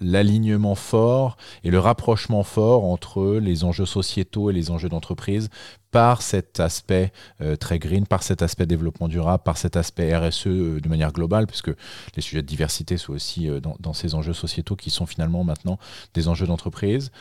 l'alignement 0.00 0.74
fort 0.74 1.36
et 1.62 1.70
le 1.70 1.78
rapprochement 1.78 2.42
fort 2.42 2.84
entre 2.84 3.36
les 3.36 3.62
enjeux 3.62 3.86
sociétaux 3.86 4.50
et 4.50 4.52
les 4.52 4.72
enjeux 4.72 4.88
d'entreprise 4.88 5.50
par 5.92 6.20
cet 6.20 6.58
aspect 6.58 7.12
euh, 7.40 7.54
très 7.54 7.78
green, 7.78 8.06
par 8.06 8.24
cet 8.24 8.42
aspect 8.42 8.66
développement 8.66 9.06
durable, 9.06 9.44
par 9.44 9.56
cet 9.56 9.76
aspect 9.76 10.16
RSE 10.16 10.46
de 10.46 10.88
manière 10.88 11.12
globale, 11.12 11.46
puisque 11.46 11.70
les 12.16 12.22
sujets 12.22 12.42
de 12.42 12.46
diversité 12.48 12.96
sont 12.96 13.12
aussi 13.12 13.48
dans, 13.60 13.76
dans, 13.78 13.92
ces 13.92 14.16
enjeux 14.16 14.34
sociétaux 14.34 14.74
qui 14.74 14.90
sont 14.90 15.06
finalement 15.06 15.44
maintenant 15.44 15.78
des 16.12 16.26
enjeux 16.26 16.46
d'entreprise. 16.46 17.12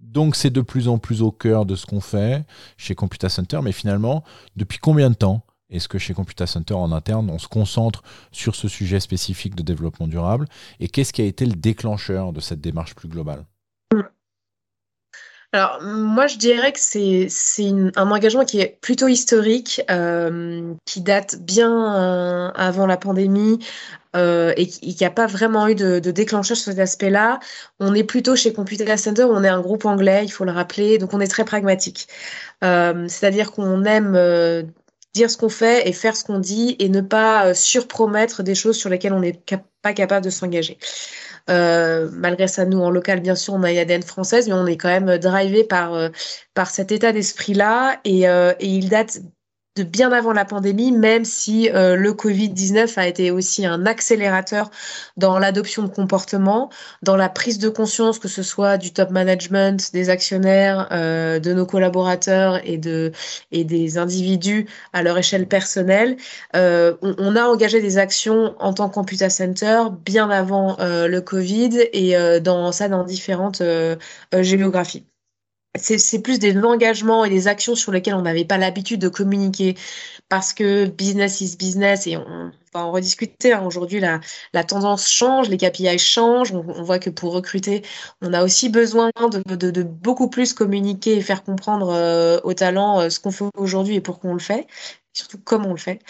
Donc 0.00 0.36
c'est 0.36 0.50
de 0.50 0.60
plus 0.60 0.88
en 0.88 0.98
plus 0.98 1.22
au 1.22 1.30
cœur 1.30 1.66
de 1.66 1.74
ce 1.74 1.86
qu'on 1.86 2.00
fait 2.00 2.44
chez 2.76 2.94
Computa 2.94 3.28
Center, 3.28 3.60
mais 3.62 3.72
finalement, 3.72 4.24
depuis 4.56 4.78
combien 4.78 5.10
de 5.10 5.14
temps 5.14 5.44
est-ce 5.70 5.88
que 5.88 5.98
chez 5.98 6.14
Computa 6.14 6.46
Center 6.46 6.74
en 6.74 6.92
interne, 6.92 7.28
on 7.30 7.38
se 7.38 7.48
concentre 7.48 8.02
sur 8.32 8.54
ce 8.54 8.68
sujet 8.68 9.00
spécifique 9.00 9.54
de 9.54 9.62
développement 9.62 10.06
durable? 10.06 10.46
Et 10.80 10.88
qu'est-ce 10.88 11.12
qui 11.12 11.20
a 11.20 11.26
été 11.26 11.44
le 11.44 11.54
déclencheur 11.54 12.32
de 12.32 12.40
cette 12.40 12.60
démarche 12.60 12.94
plus 12.94 13.08
globale? 13.08 13.44
Alors, 15.52 15.80
moi, 15.82 16.26
je 16.26 16.36
dirais 16.36 16.72
que 16.72 16.78
c'est 16.78 17.70
un 17.96 18.10
engagement 18.10 18.44
qui 18.44 18.60
est 18.60 18.78
plutôt 18.82 19.08
historique, 19.08 19.80
euh, 19.90 20.74
qui 20.84 21.00
date 21.00 21.36
bien 21.40 21.94
euh, 21.96 22.50
avant 22.54 22.86
la 22.86 22.98
pandémie 22.98 23.58
euh, 24.14 24.52
et 24.58 24.66
qui 24.66 24.96
n'a 25.00 25.10
pas 25.10 25.26
vraiment 25.26 25.66
eu 25.68 25.74
de, 25.74 26.00
de, 26.00 26.10
déclencheur 26.10 26.54
sur 26.54 26.70
cet 26.70 26.78
aspect-là. 26.78 27.40
On 27.80 27.94
est 27.94 28.04
plutôt 28.04 28.36
chez 28.36 28.52
Computer 28.52 28.94
Center, 28.98 29.24
on 29.24 29.42
est 29.42 29.48
un 29.48 29.62
groupe 29.62 29.86
anglais, 29.86 30.22
il 30.24 30.28
faut 30.30 30.44
le 30.44 30.52
rappeler, 30.52 30.98
donc 30.98 31.14
on 31.14 31.20
est 31.20 31.28
très 31.28 31.46
pragmatique. 31.46 32.08
C'est-à-dire 32.60 33.52
qu'on 33.52 33.84
aime 33.84 34.12
dire 35.14 35.30
ce 35.30 35.38
qu'on 35.38 35.48
fait 35.48 35.88
et 35.88 35.92
faire 35.94 36.14
ce 36.16 36.24
qu'on 36.24 36.40
dit 36.40 36.76
et 36.78 36.90
ne 36.90 37.00
pas 37.00 37.54
surpromettre 37.54 38.42
des 38.42 38.54
choses 38.54 38.76
sur 38.76 38.90
lesquelles 38.90 39.14
on 39.14 39.20
n'est 39.20 39.40
pas 39.80 39.94
capable 39.94 40.24
de 40.26 40.30
s'engager. 40.30 40.78
Euh, 41.50 42.10
malgré 42.12 42.46
ça, 42.48 42.64
nous, 42.66 42.80
en 42.80 42.90
local, 42.90 43.20
bien 43.20 43.34
sûr, 43.34 43.54
on 43.54 43.62
a 43.62 43.72
une 43.72 43.78
ADN 43.78 44.02
française, 44.02 44.48
mais 44.48 44.54
on 44.54 44.66
est 44.66 44.76
quand 44.76 44.88
même 44.88 45.18
drivé 45.18 45.64
par, 45.64 45.94
euh, 45.94 46.10
par 46.54 46.70
cet 46.70 46.92
état 46.92 47.12
d'esprit-là. 47.12 48.00
Et, 48.04 48.28
euh, 48.28 48.52
et, 48.60 48.68
il 48.68 48.88
date 48.88 49.20
bien 49.82 50.12
avant 50.12 50.32
la 50.32 50.44
pandémie, 50.44 50.92
même 50.92 51.24
si 51.24 51.70
euh, 51.70 51.96
le 51.96 52.12
Covid-19 52.12 52.98
a 52.98 53.06
été 53.06 53.30
aussi 53.30 53.66
un 53.66 53.86
accélérateur 53.86 54.70
dans 55.16 55.38
l'adoption 55.38 55.82
de 55.82 55.88
comportements, 55.88 56.70
dans 57.02 57.16
la 57.16 57.28
prise 57.28 57.58
de 57.58 57.68
conscience, 57.68 58.18
que 58.18 58.28
ce 58.28 58.42
soit 58.42 58.78
du 58.78 58.92
top 58.92 59.10
management, 59.10 59.92
des 59.92 60.10
actionnaires, 60.10 60.88
euh, 60.92 61.38
de 61.38 61.52
nos 61.52 61.66
collaborateurs 61.66 62.60
et, 62.64 62.78
de, 62.78 63.12
et 63.52 63.64
des 63.64 63.98
individus 63.98 64.66
à 64.92 65.02
leur 65.02 65.18
échelle 65.18 65.46
personnelle. 65.46 66.16
Euh, 66.56 66.94
on, 67.02 67.36
a 67.36 67.44
engagé 67.44 67.80
des 67.80 67.98
actions 67.98 68.54
en 68.58 68.72
tant 68.72 68.88
que 68.88 69.28
Center 69.28 69.82
bien 70.04 70.30
avant 70.30 70.76
le 70.80 71.20
Covid 71.20 71.88
et 71.92 72.14
dans 72.40 72.72
ça 72.72 72.88
dans 72.88 73.04
différentes 73.04 73.62
géographies 74.32 75.04
c'est 75.80 76.22
plus 76.22 76.38
des 76.38 76.56
engagements 76.58 77.24
et 77.24 77.30
des 77.30 77.48
actions 77.48 77.74
sur 77.74 77.92
lesquelles 77.92 78.14
on 78.14 78.22
n'avait 78.22 78.44
pas 78.44 78.58
l'habitude 78.58 79.00
de 79.00 79.08
communiquer 79.08 79.76
parce 80.28 80.52
que 80.52 80.86
business 80.86 81.40
is 81.40 81.56
business 81.56 82.06
et 82.06 82.16
on 82.16 82.50
va 82.74 82.84
en 82.84 82.92
rediscuter. 82.92 83.52
Hein. 83.52 83.64
Aujourd'hui, 83.64 84.00
la, 84.00 84.64
tendance 84.64 85.08
change, 85.08 85.48
les 85.48 85.56
KPI 85.56 85.98
changent. 85.98 86.52
On, 86.52 86.82
voit 86.82 86.98
que 86.98 87.10
pour 87.10 87.32
recruter, 87.32 87.82
on 88.20 88.32
a 88.32 88.44
aussi 88.44 88.68
besoin 88.68 89.10
de 89.18 89.82
beaucoup 89.82 90.28
plus 90.28 90.52
communiquer 90.52 91.16
et 91.16 91.20
faire 91.22 91.44
comprendre 91.44 91.90
euh, 91.90 92.38
aux 92.44 92.54
talents 92.54 93.00
euh, 93.00 93.10
ce 93.10 93.20
qu'on 93.20 93.30
fait 93.30 93.46
aujourd'hui 93.56 93.96
et 93.96 94.00
pourquoi 94.00 94.30
on 94.30 94.34
le 94.34 94.40
fait 94.40 94.66
surtout 95.18 95.38
comment 95.44 95.70
on 95.70 95.72
le 95.72 95.78
fait. 95.78 96.00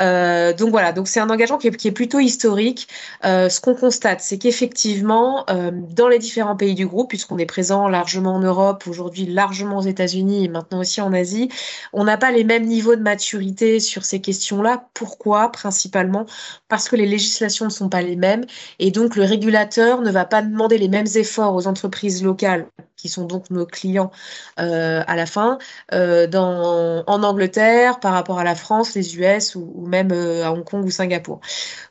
Euh, 0.00 0.52
donc 0.52 0.70
voilà, 0.70 0.92
donc 0.92 1.08
c'est 1.08 1.20
un 1.20 1.30
engagement 1.30 1.56
qui 1.56 1.68
est, 1.68 1.90
plutôt 1.92 2.20
historique. 2.20 2.88
Euh, 3.24 3.48
ce 3.48 3.60
qu'on 3.60 3.74
constate, 3.74 4.20
c'est 4.20 4.38
qu'effectivement, 4.38 5.44
euh, 5.48 5.70
dans 5.72 6.08
les 6.08 6.18
différents 6.18 6.56
pays 6.56 6.74
du 6.74 6.86
groupe, 6.86 7.08
puisqu'on 7.08 7.38
est 7.38 7.46
présent 7.46 7.88
largement 7.88 8.34
en 8.34 8.40
Europe, 8.40 8.84
aujourd'hui 8.86 9.26
largement 9.26 9.78
aux 9.78 9.82
États-Unis 9.82 10.44
et 10.44 10.48
maintenant 10.48 10.80
aussi 10.80 11.00
en 11.00 11.12
Asie, 11.12 11.48
on 11.92 12.04
n'a 12.04 12.18
pas 12.18 12.30
les 12.30 12.44
mêmes 12.44 12.66
niveaux 12.66 12.96
de 12.96 13.02
maturité 13.02 13.80
sur 13.80 14.04
ces 14.04 14.20
questions-là. 14.20 14.84
Pourquoi? 14.92 15.50
Principalement 15.50 16.26
parce 16.68 16.88
que 16.88 16.96
les 16.96 17.06
législations 17.06 17.64
ne 17.64 17.70
sont 17.70 17.88
pas 17.88 18.02
les 18.02 18.16
mêmes 18.16 18.44
et 18.78 18.90
donc 18.90 19.16
le 19.16 19.24
régulateur 19.24 20.02
ne 20.02 20.10
va 20.10 20.26
pas 20.26 20.42
demander 20.42 20.76
les 20.76 20.88
mêmes 20.88 21.08
efforts 21.14 21.54
aux 21.54 21.66
entreprises 21.66 22.22
locales 22.22 22.66
qui 22.96 23.08
sont 23.08 23.24
donc 23.24 23.48
nos 23.48 23.64
clients 23.64 24.10
à 24.58 25.16
la 25.16 25.24
fin, 25.24 25.56
dans, 25.90 27.02
en 27.06 27.22
Angleterre 27.22 27.98
par 27.98 28.12
rapport 28.12 28.38
à 28.38 28.44
la 28.44 28.49
France, 28.54 28.94
les 28.94 29.16
US 29.18 29.54
ou, 29.54 29.86
même 29.86 30.12
euh, 30.12 30.44
à 30.44 30.52
Hong 30.52 30.64
Kong 30.64 30.84
ou 30.84 30.90
Singapour. 30.90 31.40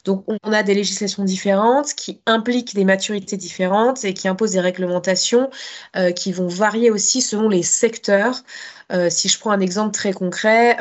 Donc 0.06 0.24
on 0.28 0.54
a 0.54 0.64
des 0.64 0.74
législations 0.74 1.24
différentes 1.24 1.94
qui 1.94 2.22
impliquent 2.26 2.76
des 2.76 2.86
maturités 2.86 3.38
différentes 3.38 4.04
et 4.04 4.14
qui 4.14 4.28
imposent 4.28 4.52
des 4.52 4.60
réglementations 4.60 5.50
euh, 5.96 6.12
qui 6.12 6.32
vont 6.32 6.48
varier 6.48 6.92
aussi 6.92 7.22
selon 7.22 7.50
les 7.50 7.64
secteurs. 7.64 8.44
Euh, 8.92 9.10
si 9.12 9.30
je 9.30 9.40
prends 9.40 9.52
un 9.52 9.60
exemple 9.60 9.92
très 9.92 10.14
concret, 10.14 10.78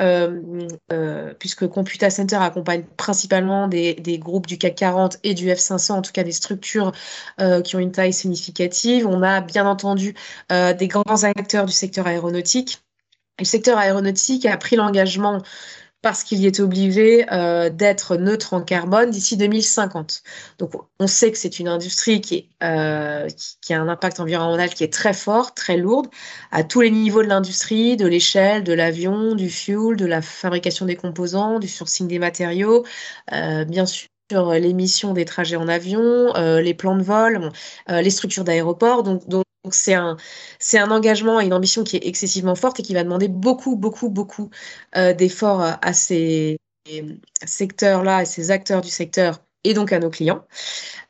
puisque 1.38 1.68
Computa 1.68 2.08
Center 2.08 2.37
accompagne 2.37 2.85
principalement 2.97 3.68
des, 3.68 3.94
des, 3.94 4.18
groupes 4.18 4.47
du 4.47 4.56
CAC 4.56 4.76
40 4.76 5.18
et 5.25 5.35
du 5.35 5.49
F500, 5.49 5.92
en 5.92 6.02
tout 6.02 6.12
cas 6.12 6.23
des 6.23 6.32
structures 6.32 6.92
qui 7.64 7.76
ont 7.76 7.78
une 7.78 7.92
taille 7.92 8.14
significative, 8.14 9.06
on 9.06 9.23
a 9.23 9.42
bien 9.42 9.66
entendu 9.66 10.14
des 10.50 10.88
grands 10.88 11.25
acteurs 11.25 11.66
du 11.66 11.73
secteur 11.73 12.06
aéronautique. 12.06 12.80
Le 13.38 13.45
secteur 13.45 13.78
aéronautique 13.78 14.47
a 14.47 14.57
pris 14.57 14.76
l'engagement 14.76 15.42
parce 16.02 16.23
qu'il 16.23 16.38
y 16.38 16.47
est 16.47 16.61
obligé 16.61 17.26
euh, 17.33 17.71
d'être 17.71 18.16
neutre 18.16 18.54
en 18.54 18.62
carbone 18.62 19.11
d'ici 19.11 19.37
2050. 19.37 20.23
Donc, 20.59 20.73
on 21.00 21.07
sait 21.07 21.33
que 21.33 21.38
c'est 21.38 21.59
une 21.59 21.68
industrie 21.68 22.21
euh, 22.62 23.28
qui, 23.61 23.75
a 23.75 23.80
un 23.80 23.88
impact 23.88 24.21
environnemental 24.21 24.71
qui 24.71 24.85
est 24.85 24.92
très 24.92 25.12
fort, 25.12 25.54
très 25.54 25.76
lourde, 25.76 26.07
à 26.52 26.62
tous 26.62 26.83
les 26.83 26.90
niveaux 26.90 27.23
de 27.23 27.28
l'industrie, 27.28 27.97
de 27.97 28.07
l'échelle, 28.07 28.62
de 28.62 28.73
l'avion, 28.73 29.35
du 29.35 29.50
fuel, 29.50 29.97
de 29.97 30.07
la 30.07 30.23
fabrication 30.23 30.87
des 30.87 30.97
composants, 30.97 31.59
du 31.59 31.68
sourcing 31.68 32.07
des 32.07 32.18
matériaux, 32.18 32.85
euh, 33.33 33.64
bien 33.64 33.87
sûr 33.87 34.09
l'émission 34.30 35.14
des 35.14 35.25
trajets 35.25 35.57
en 35.57 35.68
avion, 35.68 36.35
les 36.35 36.75
plans 36.75 36.97
de 36.97 37.02
vol, 37.02 37.50
les 37.88 38.11
structures 38.11 38.45
d'aéroport. 38.45 39.02
Donc, 39.02 39.26
donc 39.26 39.42
donc 39.68 39.75
c'est 39.75 39.94
un, 40.78 40.90
engagement 40.90 41.40
et 41.40 41.44
une 41.44 41.52
ambition 41.52 41.84
qui 41.84 41.96
est 41.96 42.06
excessivement 42.06 42.54
forte 42.54 42.80
et 42.80 42.82
qui 42.82 42.94
va 42.94 43.04
demander 43.04 43.28
beaucoup, 43.28 43.76
beaucoup, 43.76 44.08
beaucoup 44.08 44.48
euh, 44.96 45.12
d'efforts 45.12 45.60
à 45.60 45.92
ces 45.92 46.58
secteurs-là, 47.44 48.18
à 48.18 48.25
ces 48.25 48.50
acteurs 48.50 48.80
du 48.80 48.88
secteur 48.88 49.40
et 49.64 49.75
donc 49.75 49.92
à 49.92 49.98
nos 49.98 50.08
clients. 50.08 50.46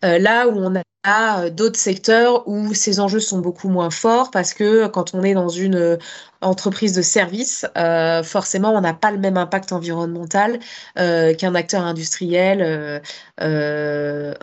Euh, 0.04 0.18
là 0.18 0.48
où 0.48 0.56
on 0.56 0.74
a 0.74 1.44
euh, 1.44 1.50
d'autres 1.50 1.78
secteurs 1.78 2.48
où 2.48 2.74
ces 2.74 2.98
enjeux 2.98 3.20
sont 3.20 3.38
beaucoup 3.38 3.68
moins 3.68 3.90
forts 3.90 4.32
parce 4.32 4.52
que 4.54 4.88
quand 4.88 5.14
on 5.14 5.22
est 5.22 5.34
dans 5.34 5.48
une 5.48 5.76
euh, 5.76 5.96
entreprise 6.40 6.94
de 6.94 7.02
service, 7.02 7.64
euh, 7.76 8.24
forcément 8.24 8.72
on 8.72 8.80
n'a 8.80 8.94
pas 8.94 9.12
le 9.12 9.18
même 9.18 9.36
impact 9.36 9.70
environnemental 9.72 10.58
euh, 10.98 11.34
qu'un 11.34 11.54
acteur 11.54 11.84
industriel, 11.84 13.00
euh, 13.40 14.34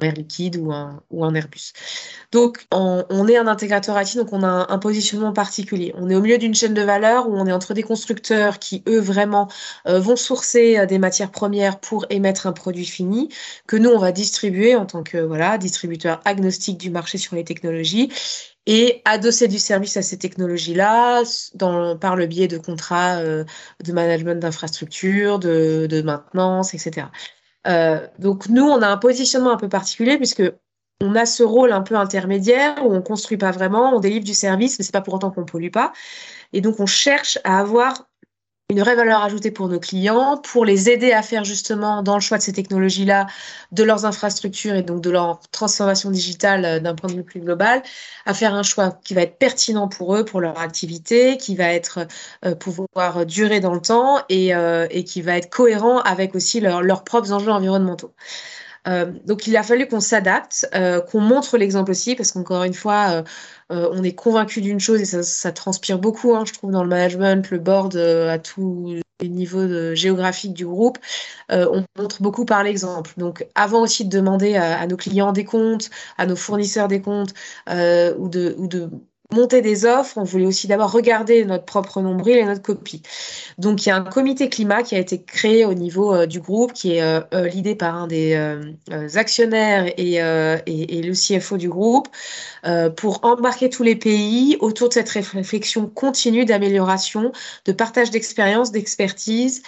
Air 0.00 0.14
Liquide 0.14 0.56
ou 0.56 0.72
un, 0.72 1.02
ou 1.10 1.24
un 1.24 1.34
Airbus. 1.34 1.72
Donc, 2.32 2.66
on, 2.72 3.26
est 3.28 3.36
un 3.36 3.46
intégrateur 3.46 4.00
IT, 4.00 4.16
donc 4.16 4.32
on 4.32 4.42
a 4.42 4.66
un, 4.68 4.78
positionnement 4.78 5.32
particulier. 5.32 5.92
On 5.96 6.08
est 6.08 6.14
au 6.14 6.20
milieu 6.20 6.38
d'une 6.38 6.54
chaîne 6.54 6.74
de 6.74 6.82
valeur 6.82 7.28
où 7.28 7.34
on 7.36 7.46
est 7.46 7.52
entre 7.52 7.74
des 7.74 7.82
constructeurs 7.82 8.58
qui, 8.58 8.82
eux, 8.88 9.00
vraiment 9.00 9.48
euh, 9.86 9.98
vont 9.98 10.16
sourcer 10.16 10.78
euh, 10.78 10.86
des 10.86 10.98
matières 10.98 11.30
premières 11.30 11.80
pour 11.80 12.06
émettre 12.10 12.46
un 12.46 12.52
produit 12.52 12.84
fini, 12.84 13.28
que 13.66 13.76
nous, 13.76 13.90
on 13.90 13.98
va 13.98 14.12
distribuer 14.12 14.76
en 14.76 14.86
tant 14.86 15.02
que 15.02 15.18
voilà 15.18 15.58
distributeur 15.58 16.20
agnostique 16.24 16.78
du 16.78 16.90
marché 16.90 17.18
sur 17.18 17.34
les 17.34 17.44
technologies 17.44 18.12
et 18.66 19.00
adosser 19.06 19.48
du 19.48 19.58
service 19.58 19.96
à 19.96 20.02
ces 20.02 20.18
technologies-là 20.18 21.22
par 22.00 22.16
le 22.16 22.26
biais 22.26 22.48
de 22.48 22.58
contrats 22.58 23.16
euh, 23.16 23.44
de 23.82 23.92
management 23.92 24.38
d'infrastructures, 24.40 25.38
de 25.38 26.02
maintenance, 26.02 26.74
etc. 26.74 27.06
Euh, 27.66 28.06
donc 28.18 28.48
nous, 28.48 28.64
on 28.64 28.82
a 28.82 28.88
un 28.88 28.96
positionnement 28.96 29.50
un 29.50 29.56
peu 29.56 29.68
particulier 29.68 30.16
puisque 30.16 30.42
on 31.00 31.14
a 31.14 31.26
ce 31.26 31.42
rôle 31.42 31.72
un 31.72 31.82
peu 31.82 31.96
intermédiaire 31.96 32.84
où 32.84 32.92
on 32.92 33.02
construit 33.02 33.36
pas 33.36 33.50
vraiment, 33.50 33.94
on 33.94 34.00
délivre 34.00 34.24
du 34.24 34.34
service, 34.34 34.78
mais 34.78 34.84
c'est 34.84 34.92
pas 34.92 35.00
pour 35.00 35.14
autant 35.14 35.30
qu'on 35.30 35.44
pollue 35.44 35.70
pas. 35.70 35.92
Et 36.52 36.60
donc 36.60 36.80
on 36.80 36.86
cherche 36.86 37.38
à 37.44 37.58
avoir 37.60 38.07
une 38.70 38.80
vraie 38.80 38.96
valeur 38.96 39.22
ajoutée 39.22 39.50
pour 39.50 39.68
nos 39.68 39.80
clients, 39.80 40.36
pour 40.36 40.66
les 40.66 40.90
aider 40.90 41.12
à 41.12 41.22
faire 41.22 41.42
justement 41.42 42.02
dans 42.02 42.16
le 42.16 42.20
choix 42.20 42.36
de 42.36 42.42
ces 42.42 42.52
technologies-là, 42.52 43.26
de 43.72 43.82
leurs 43.82 44.04
infrastructures 44.04 44.74
et 44.74 44.82
donc 44.82 45.00
de 45.00 45.08
leur 45.08 45.40
transformation 45.52 46.10
digitale 46.10 46.64
euh, 46.66 46.78
d'un 46.78 46.94
point 46.94 47.08
de 47.08 47.14
vue 47.14 47.24
plus 47.24 47.40
global, 47.40 47.82
à 48.26 48.34
faire 48.34 48.54
un 48.54 48.62
choix 48.62 48.90
qui 48.90 49.14
va 49.14 49.22
être 49.22 49.38
pertinent 49.38 49.88
pour 49.88 50.14
eux, 50.14 50.24
pour 50.26 50.42
leur 50.42 50.58
activité, 50.60 51.38
qui 51.38 51.56
va 51.56 51.72
être 51.72 52.06
euh, 52.44 52.54
pouvoir 52.54 53.24
durer 53.24 53.60
dans 53.60 53.72
le 53.72 53.80
temps 53.80 54.18
et, 54.28 54.54
euh, 54.54 54.86
et 54.90 55.02
qui 55.02 55.22
va 55.22 55.38
être 55.38 55.48
cohérent 55.48 56.00
avec 56.00 56.34
aussi 56.34 56.60
leur, 56.60 56.82
leurs 56.82 57.04
propres 57.04 57.32
enjeux 57.32 57.50
environnementaux. 57.52 58.12
Euh, 58.86 59.12
donc 59.24 59.46
il 59.46 59.56
a 59.56 59.62
fallu 59.62 59.86
qu'on 59.88 60.00
s'adapte, 60.00 60.68
euh, 60.74 61.00
qu'on 61.00 61.20
montre 61.20 61.58
l'exemple 61.58 61.90
aussi, 61.90 62.14
parce 62.14 62.32
qu'encore 62.32 62.62
une 62.64 62.74
fois, 62.74 63.24
euh, 63.72 63.88
on 63.92 64.02
est 64.02 64.14
convaincu 64.14 64.60
d'une 64.60 64.80
chose 64.80 65.00
et 65.00 65.22
ça, 65.22 65.52
transpire 65.52 65.98
beaucoup, 65.98 66.34
hein, 66.34 66.44
je 66.46 66.52
trouve, 66.52 66.70
dans 66.70 66.82
le 66.82 66.88
management, 66.88 67.50
le 67.50 67.58
board 67.58 67.96
à 67.96 68.38
tous 68.38 69.00
les 69.20 69.28
niveaux 69.28 69.94
géographiques 69.94 70.54
du 70.54 70.66
groupe. 70.66 70.98
on 71.50 71.84
montre 71.98 72.22
beaucoup 72.22 72.44
par 72.44 72.62
l'exemple. 72.62 73.12
Donc 73.16 73.46
avant 73.54 73.82
aussi 73.82 74.04
de 74.04 74.10
demander 74.16 74.56
à, 74.56 74.86
nos 74.86 74.96
clients 74.96 75.32
des 75.32 75.44
comptes, 75.44 75.90
à 76.18 76.26
nos 76.26 76.36
fournisseurs 76.36 76.88
des 76.88 77.02
comptes, 77.02 77.34
ou 77.68 78.28
de 78.28 78.90
monter 79.30 79.60
des 79.60 79.84
offres, 79.84 80.16
on 80.16 80.24
voulait 80.24 80.46
aussi 80.46 80.68
d'abord 80.68 80.90
regarder 80.90 81.44
notre 81.44 81.66
propre 81.66 82.00
nombril 82.00 82.38
et 82.38 82.44
notre 82.44 82.62
copie. 82.62 83.02
Donc 83.58 83.84
il 83.84 83.90
y 83.90 83.92
a 83.92 83.96
un 83.96 84.04
comité 84.04 84.48
climat 84.48 84.82
qui 84.82 84.94
a 84.94 84.98
été 84.98 85.22
créé 85.22 85.66
au 85.66 85.74
niveau 85.74 86.14
euh, 86.14 86.26
du 86.26 86.40
groupe, 86.40 86.72
qui 86.72 86.94
est 86.94 87.02
euh, 87.02 87.20
euh 87.34 87.74
par 87.74 87.94
un 87.94 88.06
des 88.06 88.34
euh, 88.34 88.72
euh 88.90 89.08
actionnaires 89.16 89.86
et, 89.98 90.14
et, 90.14 90.98
et, 90.98 91.02
le 91.02 91.12
CFO 91.12 91.56
du 91.58 91.68
groupe, 91.68 92.08
pour 92.96 93.20
embarquer 93.24 93.68
tous 93.68 93.82
les 93.82 93.96
pays 93.96 94.56
autour 94.60 94.88
de 94.88 94.94
cette 94.94 95.08
réflexion 95.08 95.86
continue 95.86 96.44
d'amélioration, 96.44 97.32
de 97.64 97.72
partage 97.72 98.10
d'expérience, 98.10 98.70
d'expertise, 98.72 99.62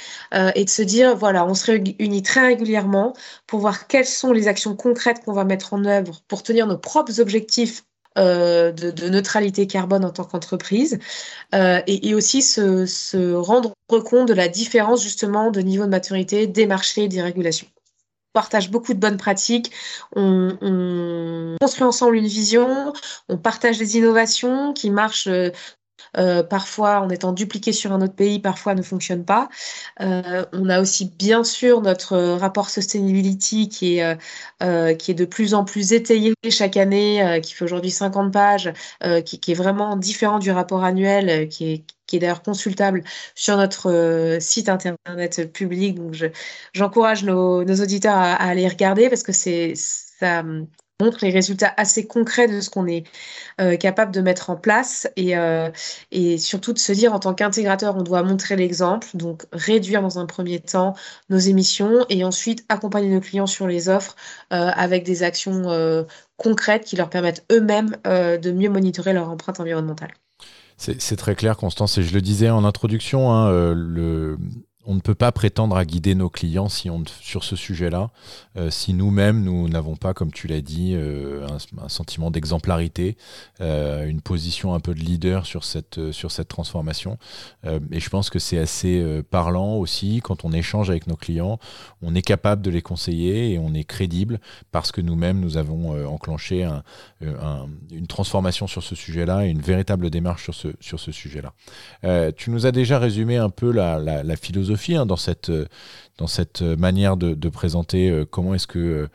et 0.55 0.64
de 0.64 0.71
se 0.71 0.83
dire, 0.83 1.17
voilà, 1.17 1.47
on 1.47 1.55
se 1.55 1.67
réunit 1.67 2.23
très 2.23 2.47
régulièrement 2.47 3.14
pour 3.47 3.61
voir 3.61 3.87
quelles 3.87 4.07
sont 4.07 4.33
les 4.33 4.49
actions 4.49 4.76
concrètes 4.76 5.25
qu'on 5.25 5.33
va 5.33 5.45
mettre 5.45 5.75
en 5.75 5.85
œuvre 5.85 6.21
pour 6.29 6.43
tenir 6.43 6.67
nos 6.67 6.79
propres 6.79 7.21
objectifs 7.21 7.83
euh, 8.19 8.73
de, 8.73 8.90
de, 8.90 9.09
neutralité 9.09 9.69
carbone 9.69 10.05
en 10.05 10.11
tant 10.11 10.25
qu'entreprise 10.25 10.99
euh, 11.55 11.81
et, 11.87 12.09
et, 12.09 12.14
aussi 12.14 12.43
se, 12.43 12.85
se, 12.85 13.35
rendre 13.35 13.73
compte 13.87 14.26
de 14.26 14.35
la 14.35 14.49
différence 14.49 15.02
justement 15.02 15.52
de 15.52 15.61
niveau 15.61 15.85
de 15.85 15.90
maturité 15.90 16.49
des 16.49 16.67
marchés 16.67 17.05
et 17.05 17.09
des 17.09 17.23
régulations. 17.23 17.69
On 18.35 18.40
partage 18.40 18.71
beaucoup 18.71 18.95
de 18.95 18.99
bonnes 18.99 19.17
pratiques, 19.17 19.71
on, 20.17 20.57
on 20.61 21.57
construit 21.61 21.85
ensemble 21.85 22.17
une 22.17 22.26
vision, 22.26 22.93
on 23.29 23.38
partage 23.38 23.79
des 23.79 23.97
innovations 23.97 24.73
qui 24.73 24.90
marchent 24.90 25.29
euh, 26.16 26.42
parfois 26.42 27.00
en 27.00 27.11
étant 27.11 27.33
dupliqué 27.33 27.73
sur 27.73 27.92
un 27.92 28.02
autre 28.02 28.14
pays, 28.14 28.40
parfois 28.40 28.75
ne 28.75 28.83
fonctionne 28.83 29.25
pas. 29.25 29.49
Euh, 30.00 30.45
on 30.52 30.69
a 30.69 30.80
aussi 30.80 31.12
bien 31.19 31.45
sûr 31.45 31.80
notre 31.83 32.16
rapport 32.16 32.71
sustainability 32.71 33.69
qui 33.69 33.99
est, 33.99 34.16
euh, 34.62 34.95
qui 34.95 35.11
est 35.11 35.14
de 35.14 35.25
plus 35.25 35.54
en 35.54 35.64
plus 35.64 35.92
étayé 35.92 36.35
chaque 36.50 36.76
année, 36.76 37.40
qui 37.42 37.54
fait 37.54 37.64
aujourd'hui 37.64 37.90
50 37.90 38.33
pages, 38.33 38.73
qui, 39.25 39.50
est 39.50 39.54
vraiment 39.54 39.97
différent 39.97 40.38
du 40.38 40.50
rapport 40.50 40.85
annuel, 40.85 41.49
qui 41.49 41.73
est 41.73 41.85
qui 42.07 42.16
est 42.16 42.19
d'ailleurs 42.19 42.42
consultable 42.42 43.04
sur 43.37 43.57
notre 43.57 44.38
site 44.40 44.69
internet 44.69 45.52
public. 45.52 45.95
Donc, 45.95 46.16
j'encourage 46.73 47.23
nos, 47.23 47.62
nos, 47.62 47.76
auditeurs 47.80 48.16
à, 48.16 48.35
à, 48.35 48.49
aller 48.49 48.66
regarder 48.66 49.09
parce 49.09 49.23
que 49.23 49.30
c'est 49.30 49.75
ça, 49.76 50.42
montre 51.00 51.19
les 51.23 51.30
résultats 51.30 51.73
assez 51.76 52.07
concrets 52.07 52.49
de 52.49 52.61
ce 52.61 52.71
qu'on 52.71 52.87
est 52.87 53.04
euh, 53.61 53.76
capable 53.76 54.12
de 54.12 54.21
mettre 54.21 54.50
en 54.50 54.57
place 54.57 55.09
et, 55.16 55.37
euh, 55.37 55.71
et 56.12 56.38
surtout 56.38 56.73
de 56.73 56.78
se 56.78 56.92
dire 56.92 57.12
en 57.12 57.19
tant 57.19 57.35
qu'intégrateur, 57.35 57.97
on 57.97 58.02
doit 58.02 58.23
montrer 58.23 58.57
l'exemple, 58.57 59.09
donc 59.14 59.45
réduire 59.52 60.02
dans 60.02 60.19
un 60.19 60.26
premier 60.26 60.61
temps 60.61 60.95
nos 61.28 61.38
émissions 61.38 62.04
et 62.09 62.25
ensuite 62.25 62.64
accompagner 62.69 63.09
nos 63.09 63.21
clients 63.21 63.47
sur 63.47 63.66
les 63.66 63.88
offres 63.88 64.16
euh, 64.52 64.71
avec 64.75 65.04
des 65.04 65.23
actions 65.23 65.50
concrètes 66.37 66.85
qui 66.85 66.97
leur 66.97 67.11
permettent 67.11 67.45
eux-mêmes 67.52 67.97
de 68.04 68.50
mieux 68.50 68.69
monitorer 68.69 69.12
leur 69.12 69.28
empreinte 69.28 69.61
environnementale. 69.61 70.12
C'est 70.76 71.16
très 71.16 71.35
clair, 71.35 71.57
Constance, 71.57 71.99
et 71.99 72.02
je 72.02 72.14
le 72.14 72.23
disais 72.23 72.49
en 72.49 72.64
introduction, 72.64 73.30
hein, 73.30 73.50
le, 73.75 74.38
on 74.90 74.94
ne 74.94 75.00
peut 75.00 75.14
pas 75.14 75.30
prétendre 75.30 75.76
à 75.76 75.85
guider 75.85 76.16
nos 76.16 76.28
clients 76.28 76.68
si 76.68 76.90
on, 76.90 77.04
sur 77.20 77.44
ce 77.44 77.54
sujet-là, 77.54 78.11
euh, 78.56 78.70
si 78.70 78.92
nous-mêmes, 78.92 79.40
nous 79.44 79.68
n'avons 79.68 79.94
pas, 79.94 80.14
comme 80.14 80.32
tu 80.32 80.49
l'as 80.49 80.62
dit, 80.62 80.94
euh, 80.97 81.47
un, 81.80 81.88
sentiment 81.88 82.32
d'exemplarité, 82.32 83.16
euh, 83.61 84.09
une 84.09 84.20
position 84.20 84.75
un 84.75 84.80
peu 84.80 84.92
de 84.92 84.99
leader 84.99 85.47
sur 85.47 85.62
cette, 85.62 86.11
sur 86.11 86.32
cette 86.32 86.49
transformation. 86.49 87.18
et 87.64 88.00
je 88.00 88.11
pense 88.11 88.30
que 88.30 88.40
c'est 88.40 88.59
assez 88.59 89.23
parlant 89.30 89.75
aussi 89.75 90.20
quand 90.25 90.44
on 90.44 90.52
échange 90.52 90.90
avec 90.90 91.06
nos 91.06 91.16
clients, 91.16 91.61
on 92.02 92.16
est 92.16 92.23
capable 92.23 92.61
de 92.61 92.70
les 92.70 92.82
conseiller 92.82 93.52
et 93.52 93.59
on 93.59 93.73
est 93.75 93.85
crédible 93.85 94.40
parce 94.73 94.90
que 94.90 95.00
nous-mêmes, 95.00 95.38
nous 95.38 95.56
avons 95.56 96.04
enclenché 96.09 96.68
une 97.20 98.06
transformation 98.09 98.66
sur 98.66 98.82
ce 98.82 98.97
sujet-là 98.97 99.47
et 99.47 99.50
une 99.50 99.61
véritable 99.61 100.11
démarche 100.11 100.44
sur 100.44 100.54
ce, 100.54 100.68
sur 100.80 100.99
ce 100.99 101.12
sujet-là. 101.12 101.52
tu 102.32 102.50
nous 102.50 102.66
as 102.66 102.73
déjà 102.73 102.99
résumé 102.99 103.37
un 103.37 103.50
peu 103.50 103.70
la, 103.70 103.99
la 104.00 104.37
philosophie 104.37 104.79
Hein, 104.88 105.06
dans, 105.06 105.16
cette, 105.16 105.50
euh, 105.50 105.66
dans 106.18 106.26
cette 106.26 106.62
manière 106.62 107.16
de, 107.16 107.49
présenter 107.49 108.10
euh, 108.10 108.25
comment 108.25 108.54
est-ce 108.54 108.66
que 108.66 108.78
euh, 108.78 109.08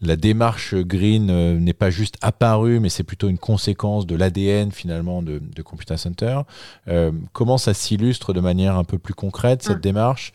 la 0.00 0.16
démarche 0.16 0.74
green 0.74 1.58
n'est 1.58 1.72
pas 1.72 1.90
juste 1.90 2.16
apparue, 2.22 2.80
mais 2.80 2.88
c'est 2.88 3.04
plutôt 3.04 3.28
une 3.28 3.38
conséquence 3.38 4.04
de 4.04 4.16
l'ADN 4.16 4.72
finalement 4.72 5.22
de, 5.22 5.40
Computer 5.62 5.96
Center. 5.96 6.40
comment 7.32 7.56
ça 7.56 7.72
s'illustre 7.72 8.32
de 8.32 8.40
manière 8.40 8.76
un 8.76 8.82
peu 8.82 8.98
plus 8.98 9.14
concrète 9.14 9.62
cette 9.62 9.78
mm. 9.78 9.82
démarche? 9.82 10.32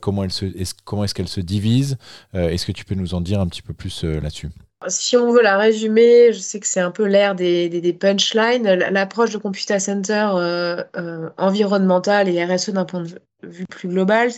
Comment 0.00 0.22
elle 0.22 0.30
se, 0.30 0.44
est 0.44 0.80
comment 0.84 1.02
est-ce 1.02 1.14
qu'elle 1.14 1.26
se 1.26 1.40
divise? 1.40 1.98
Est-ce 2.34 2.64
que 2.64 2.70
tu 2.70 2.84
peux 2.84 2.94
nous 2.94 3.14
en 3.14 3.20
dire 3.20 3.40
un 3.40 3.48
petit 3.48 3.62
peu 3.62 3.74
plus 3.74 4.04
là-dessus? 4.04 4.50
Si 4.88 5.16
on 5.16 5.30
veut 5.32 5.42
la 5.42 5.58
résumer, 5.58 6.32
je 6.32 6.38
sais 6.38 6.58
que 6.58 6.66
c'est 6.66 6.80
un 6.80 6.90
peu 6.90 7.04
l'ère 7.04 7.34
des, 7.34 7.96
punchlines. 7.98 8.64
L'approche 8.64 9.30
de 9.30 9.38
Computer 9.38 9.78
Center 9.78 10.30
euh, 10.34 10.82
euh, 10.96 11.30
environnementale 11.36 12.28
et 12.28 12.44
RSE 12.44 12.70
d'un 12.70 12.84
point 12.84 13.02
de 13.02 13.20
vue 13.42 13.66
plus 13.66 13.88
global, 13.88 14.30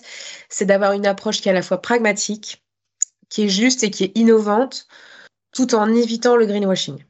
c'est 0.49 0.65
d'avoir 0.65 0.93
une 0.93 1.07
approche 1.07 1.41
qui 1.41 1.49
est 1.49 1.53
à 1.53 1.55
la 1.55 1.63
fois 1.63 1.81
pragmatique, 1.81 2.65
qui 3.29 3.45
est 3.45 3.49
juste 3.49 3.85
et 3.85 3.91
qui 3.91 4.05
est 4.05 4.13
innovante, 4.17 4.89
tout 5.53 5.75
en 5.75 5.93
évitant 5.93 6.37
le 6.37 6.47
greenwashing. 6.47 7.05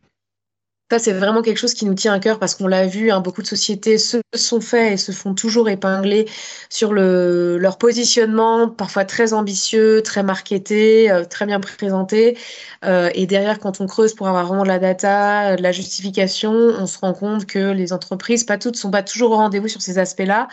C'est 0.98 1.12
vraiment 1.12 1.42
quelque 1.42 1.58
chose 1.58 1.74
qui 1.74 1.84
nous 1.84 1.94
tient 1.94 2.12
à 2.12 2.18
cœur 2.18 2.38
parce 2.38 2.54
qu'on 2.54 2.66
l'a 2.66 2.86
vu, 2.86 3.10
hein, 3.10 3.20
beaucoup 3.20 3.42
de 3.42 3.46
sociétés 3.46 3.98
se 3.98 4.18
sont 4.34 4.60
faits 4.60 4.92
et 4.92 4.96
se 4.96 5.12
font 5.12 5.34
toujours 5.34 5.68
épingler 5.68 6.28
sur 6.68 6.92
le, 6.92 7.58
leur 7.58 7.78
positionnement, 7.78 8.68
parfois 8.68 9.04
très 9.04 9.32
ambitieux, 9.32 10.02
très 10.02 10.22
marketé, 10.22 11.10
euh, 11.10 11.24
très 11.24 11.46
bien 11.46 11.60
présenté. 11.60 12.36
Euh, 12.84 13.10
et 13.14 13.26
derrière, 13.26 13.58
quand 13.58 13.80
on 13.80 13.86
creuse 13.86 14.14
pour 14.14 14.28
avoir 14.28 14.46
vraiment 14.46 14.64
de 14.64 14.68
la 14.68 14.78
data, 14.78 15.56
de 15.56 15.62
la 15.62 15.72
justification, 15.72 16.52
on 16.52 16.86
se 16.86 16.98
rend 16.98 17.14
compte 17.14 17.46
que 17.46 17.72
les 17.72 17.92
entreprises, 17.92 18.44
pas 18.44 18.58
toutes, 18.58 18.76
sont 18.76 18.90
pas 18.90 19.02
toujours 19.02 19.32
au 19.32 19.36
rendez-vous 19.36 19.68
sur 19.68 19.82
ces 19.82 19.98
aspects-là. 19.98 20.48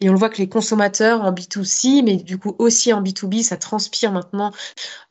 Et 0.00 0.08
on 0.08 0.12
le 0.12 0.18
voit 0.18 0.30
que 0.30 0.38
les 0.38 0.48
consommateurs 0.48 1.22
en 1.22 1.32
B2C, 1.32 2.02
mais 2.04 2.16
du 2.16 2.38
coup 2.38 2.54
aussi 2.58 2.92
en 2.92 3.02
B2B, 3.02 3.42
ça 3.42 3.56
transpire 3.56 4.12
maintenant 4.12 4.52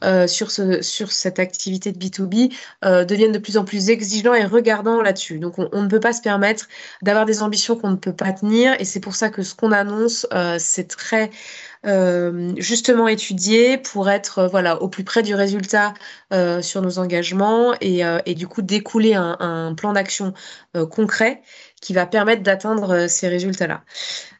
euh, 0.03 0.27
sur, 0.27 0.51
ce, 0.51 0.81
sur 0.81 1.11
cette 1.11 1.39
activité 1.39 1.91
de 1.91 1.97
B2B, 1.97 2.53
euh, 2.85 3.05
deviennent 3.05 3.31
de 3.31 3.39
plus 3.39 3.57
en 3.57 3.65
plus 3.65 3.89
exigeants 3.89 4.33
et 4.33 4.45
regardants 4.45 5.01
là-dessus. 5.01 5.39
Donc 5.39 5.55
on, 5.57 5.81
ne 5.81 5.87
peut 5.87 5.99
pas 5.99 6.13
se 6.13 6.21
permettre 6.21 6.67
d'avoir 7.01 7.25
des 7.25 7.43
ambitions 7.43 7.75
qu'on 7.75 7.91
ne 7.91 7.95
peut 7.97 8.15
pas 8.15 8.33
tenir. 8.33 8.75
Et 8.79 8.85
c'est 8.85 8.99
pour 8.99 9.15
ça 9.15 9.29
que 9.29 9.43
ce 9.43 9.53
qu'on 9.53 9.71
annonce, 9.71 10.25
euh, 10.33 10.57
c'est 10.59 10.87
très 10.87 11.31
justement 12.57 13.07
étudié 13.07 13.77
pour 13.77 14.09
être 14.09 14.51
au 14.81 14.89
plus 14.89 15.05
près 15.05 15.23
du 15.23 15.33
résultat 15.33 15.93
sur 16.61 16.81
nos 16.81 16.99
engagements 16.99 17.73
et, 17.79 18.35
du 18.35 18.47
coup 18.49 18.61
découler 18.61 19.13
un 19.13 19.73
plan 19.75 19.93
d'action 19.93 20.33
concret 20.89 21.41
qui 21.81 21.93
va 21.93 22.05
permettre 22.05 22.43
d'atteindre 22.43 23.07
ces 23.07 23.29
résultats-là. 23.29 23.83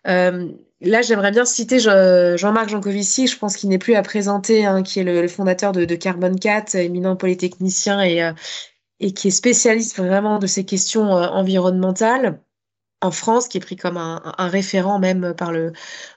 Là, 0.06 1.02
j'aimerais 1.02 1.32
bien 1.32 1.44
citer 1.44 1.80
Jean-Marc 1.80 2.70
Jancovici, 2.70 3.28
je 3.28 3.38
pense 3.38 3.58
qu'il 3.58 3.70
n'est 3.70 3.78
plus 3.78 3.96
à 3.96 4.02
présenter, 4.02 4.66
hein, 4.66 4.82
qui 4.82 5.02
est 5.02 5.04
le, 5.04 5.28
fondateur 5.28 5.74
de, 5.74 5.96
Carbon 5.96 6.34
4, 6.34 6.76
éminent 6.76 7.18
polytechnicien 7.18 8.02
et, 8.02 8.32
et 9.02 9.14
qui 9.14 9.28
est 9.28 9.32
spécialiste 9.32 9.98
vraiment 9.98 10.40
de 10.40 10.48
ces 10.48 10.64
questions 10.64 11.12
environnementales 11.12 12.40
en 13.02 13.12
France, 13.12 13.48
qui 13.48 13.58
est 13.58 13.62
pris 13.62 13.76
comme 13.76 13.98
un, 13.98 14.22
référent 14.38 15.00
même 15.00 15.34
par 15.34 15.52
le, 15.52 15.72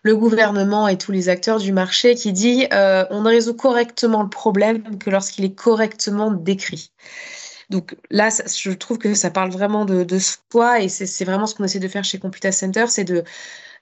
gouvernement 0.05 0.89
et 0.89 0.99
tous 0.99 1.13
les 1.13 1.29
acteurs 1.29 1.59
du 1.59 1.73
marché, 1.73 2.15
qui 2.15 2.33
dit 2.33 2.67
euh, 2.73 3.05
on 3.11 3.23
ne 3.23 3.29
résout 3.29 3.55
correctement 3.55 4.23
le 4.23 4.29
problème 4.29 4.99
que 4.99 5.11
lorsqu'il 5.11 5.45
est 5.45 5.55
correctement 5.55 6.31
décrit. 6.33 6.93
Donc 7.71 7.97
là, 8.11 8.29
je 8.31 8.71
trouve 8.73 8.99
que 8.99 9.15
ça 9.15 9.31
parle 9.31 9.51
vraiment 9.51 9.85
de, 9.85 10.03
de 10.05 10.19
soi 10.19 10.81
et 10.81 10.89
c'est 10.89 11.25
vraiment 11.25 11.47
ce 11.47 11.55
qu'on 11.55 11.65
essaie 11.65 11.79
de 11.79 11.89
faire 11.89 12.05
chez 12.05 12.19
Computa 12.19 12.53
Center, 12.53 12.87
c'est 12.89 13.05
de 13.05 13.25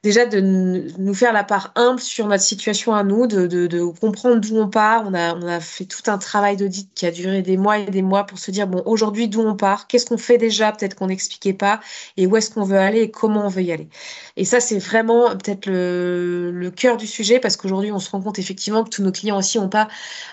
déjà 0.02 0.24
de 0.24 0.40
nous 0.40 1.14
faire 1.14 1.32
la 1.34 1.44
part 1.44 1.72
humble 1.74 2.00
sur 2.00 2.26
notre 2.26 2.42
situation 2.42 2.94
à 2.94 3.02
nous, 3.04 3.26
de, 3.26 3.84
comprendre 4.00 4.40
d'où 4.40 4.56
on 4.56 4.68
part. 4.68 5.04
On 5.06 5.12
a, 5.14 5.60
fait 5.60 5.84
tout 5.84 6.02
un 6.10 6.16
travail 6.16 6.56
d'audit 6.56 6.88
qui 6.94 7.04
a 7.04 7.10
duré 7.10 7.42
des 7.42 7.58
mois 7.58 7.78
et 7.78 7.86
des 7.86 8.00
mois 8.00 8.24
pour 8.24 8.38
se 8.38 8.50
dire, 8.50 8.66
bon, 8.66 8.82
aujourd'hui, 8.86 9.28
d'où 9.28 9.42
on 9.42 9.56
part, 9.56 9.86
qu'est-ce 9.88 10.06
qu'on 10.06 10.16
fait 10.16 10.38
déjà, 10.38 10.72
peut-être 10.72 10.94
qu'on 10.94 11.08
n'expliquait 11.08 11.52
pas, 11.52 11.80
et 12.16 12.26
où 12.26 12.36
est-ce 12.36 12.50
qu'on 12.50 12.64
veut 12.64 12.78
aller 12.78 13.02
et 13.02 13.10
comment 13.10 13.44
on 13.44 13.48
veut 13.48 13.62
y 13.62 13.72
aller? 13.72 13.88
Et 14.36 14.44
ça, 14.46 14.60
c'est 14.60 14.78
vraiment 14.78 15.30
peut-être 15.36 15.66
le, 15.66 16.70
cœur 16.74 16.96
du 16.96 17.06
sujet, 17.06 17.38
parce 17.40 17.56
qu'aujourd'hui, 17.56 17.92
on 17.92 17.98
se 17.98 18.10
rend 18.10 18.22
compte 18.22 18.38
effectivement 18.38 18.84
que 18.84 18.90
tous 18.90 19.02
nos 19.02 19.12
clients 19.12 19.38
aussi 19.38 19.58
n'ont 19.58 19.68
pas 19.68 19.88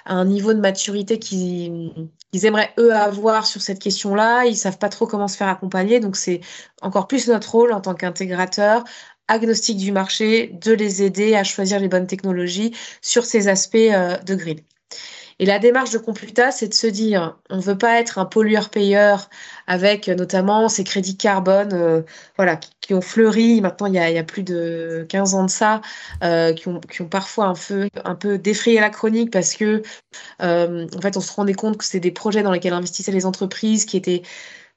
un 0.06 0.24
niveau 0.24 0.54
de 0.54 0.60
maturité 0.60 1.20
qu'ils 1.20 2.08
aimeraient 2.44 2.74
eux 2.80 2.94
avoir 2.94 3.46
sur 3.46 3.62
cette 3.62 3.80
question-là. 3.80 4.46
Ils 4.46 4.56
savent 4.56 4.78
pas 4.78 4.90
trop 4.90 5.08
comment 5.08 5.28
se 5.28 5.36
faire 5.36 5.50
accompagner. 5.50 6.00
Donc 6.00 6.16
c'est 6.16 6.42
encore 6.82 7.08
plus 7.08 7.28
notre 7.28 7.52
rôle 7.52 7.74
en 7.74 7.82
tant 7.82 7.96
qu'intégrateur 7.96 8.84
agnostique 9.28 9.78
du 9.78 9.92
marché, 9.92 10.56
de 10.62 10.74
les 10.74 11.04
aider 11.04 11.36
à 11.36 11.44
choisir 11.44 11.80
les 11.80 11.88
bonnes 11.88 12.08
technologies 12.08 12.74
sur 13.02 13.26
ces 13.26 13.48
aspects 13.48 13.76
euh, 13.76 14.18
de 14.18 14.36
grid. 14.36 14.62
Et 15.40 15.46
la 15.46 15.60
démarche 15.60 15.92
de 15.92 16.00
Computa, 16.00 16.50
c'est 16.50 16.68
de 16.68 16.74
se 16.74 16.88
dire, 16.88 17.38
on 17.52 17.58
ne 17.58 17.62
veut 17.62 17.78
pas 17.78 18.00
être 18.00 18.18
un 18.18 18.26
pollueur-payeur 18.26 19.30
avec 19.68 20.08
notamment 20.08 20.68
ces 20.68 20.84
crédits 20.84 21.16
carbone 21.16 21.74
euh, 21.74 22.02
voilà, 22.38 22.60
qui, 22.82 22.96
ont 22.96 23.02
fleuri, 23.02 23.62
maintenant 23.62 23.86
il 23.86 23.94
y, 23.94 24.00
a, 24.00 24.24
plus 24.24 24.42
de 24.42 25.06
15 25.10 25.36
ans 25.36 25.44
de 25.44 25.50
ça, 25.52 25.82
euh, 26.24 26.54
qui, 26.54 26.68
ont, 26.70 26.80
qui, 26.80 27.04
ont, 27.04 27.08
parfois 27.08 27.46
un 27.46 27.54
peu, 27.54 27.88
un 28.04 28.16
peu 28.16 28.40
défrayé 28.40 28.80
la 28.80 28.90
chronique 28.90 29.32
parce 29.32 29.54
que 29.54 29.84
en 30.40 31.02
fait 31.02 31.18
on 31.18 31.22
se 31.22 31.34
rendait 31.34 31.54
compte 31.54 31.78
que 31.78 31.86
c'est 31.86 32.00
des 32.00 32.12
projets 32.12 32.42
dans 32.42 32.52
lesquels 32.52 32.74
investissaient 32.74 33.12
les 33.12 33.28
entreprises 33.28 33.86
qui 33.86 33.98
étaient 33.98 34.24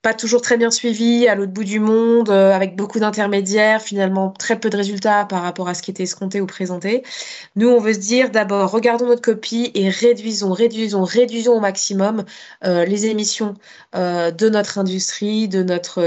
pas 0.03 0.15
toujours 0.15 0.41
très 0.41 0.57
bien 0.57 0.71
suivi, 0.71 1.29
à 1.29 1.35
l'autre 1.35 1.53
bout 1.53 1.65
du 1.65 1.79
monde, 1.79 2.31
euh, 2.31 2.53
avec 2.53 2.75
beaucoup 2.75 3.01
d'intermédiaires, 3.01 3.83
finalement 3.83 4.31
très 4.31 4.59
peu 4.59 4.71
de 4.71 4.77
résultats 4.77 5.27
par 5.27 5.43
rapport 5.43 5.69
à 5.69 5.75
ce 5.75 5.83
qui 5.83 5.91
était 5.91 6.05
escompté 6.05 6.41
ou 6.41 6.47
présenté. 6.47 7.03
Nous, 7.57 7.69
on 7.69 7.81
veut 7.81 7.93
se 7.93 7.99
dire 7.99 8.31
d'abord, 8.31 8.71
regardons 8.71 9.07
notre 9.07 9.21
copie 9.21 9.71
et 9.75 9.91
réduisons, 9.91 10.53
réduisons, 10.53 11.05
réduisons 11.05 11.53
au 11.55 11.61
maximum 11.61 12.25
euh, 12.65 12.87
les 12.87 13.07
émissions 13.07 13.57
euh, 13.95 14.31
de 14.31 14.49
notre 14.49 14.79
industrie, 14.79 15.49
de 15.49 15.63
notre 15.63 16.01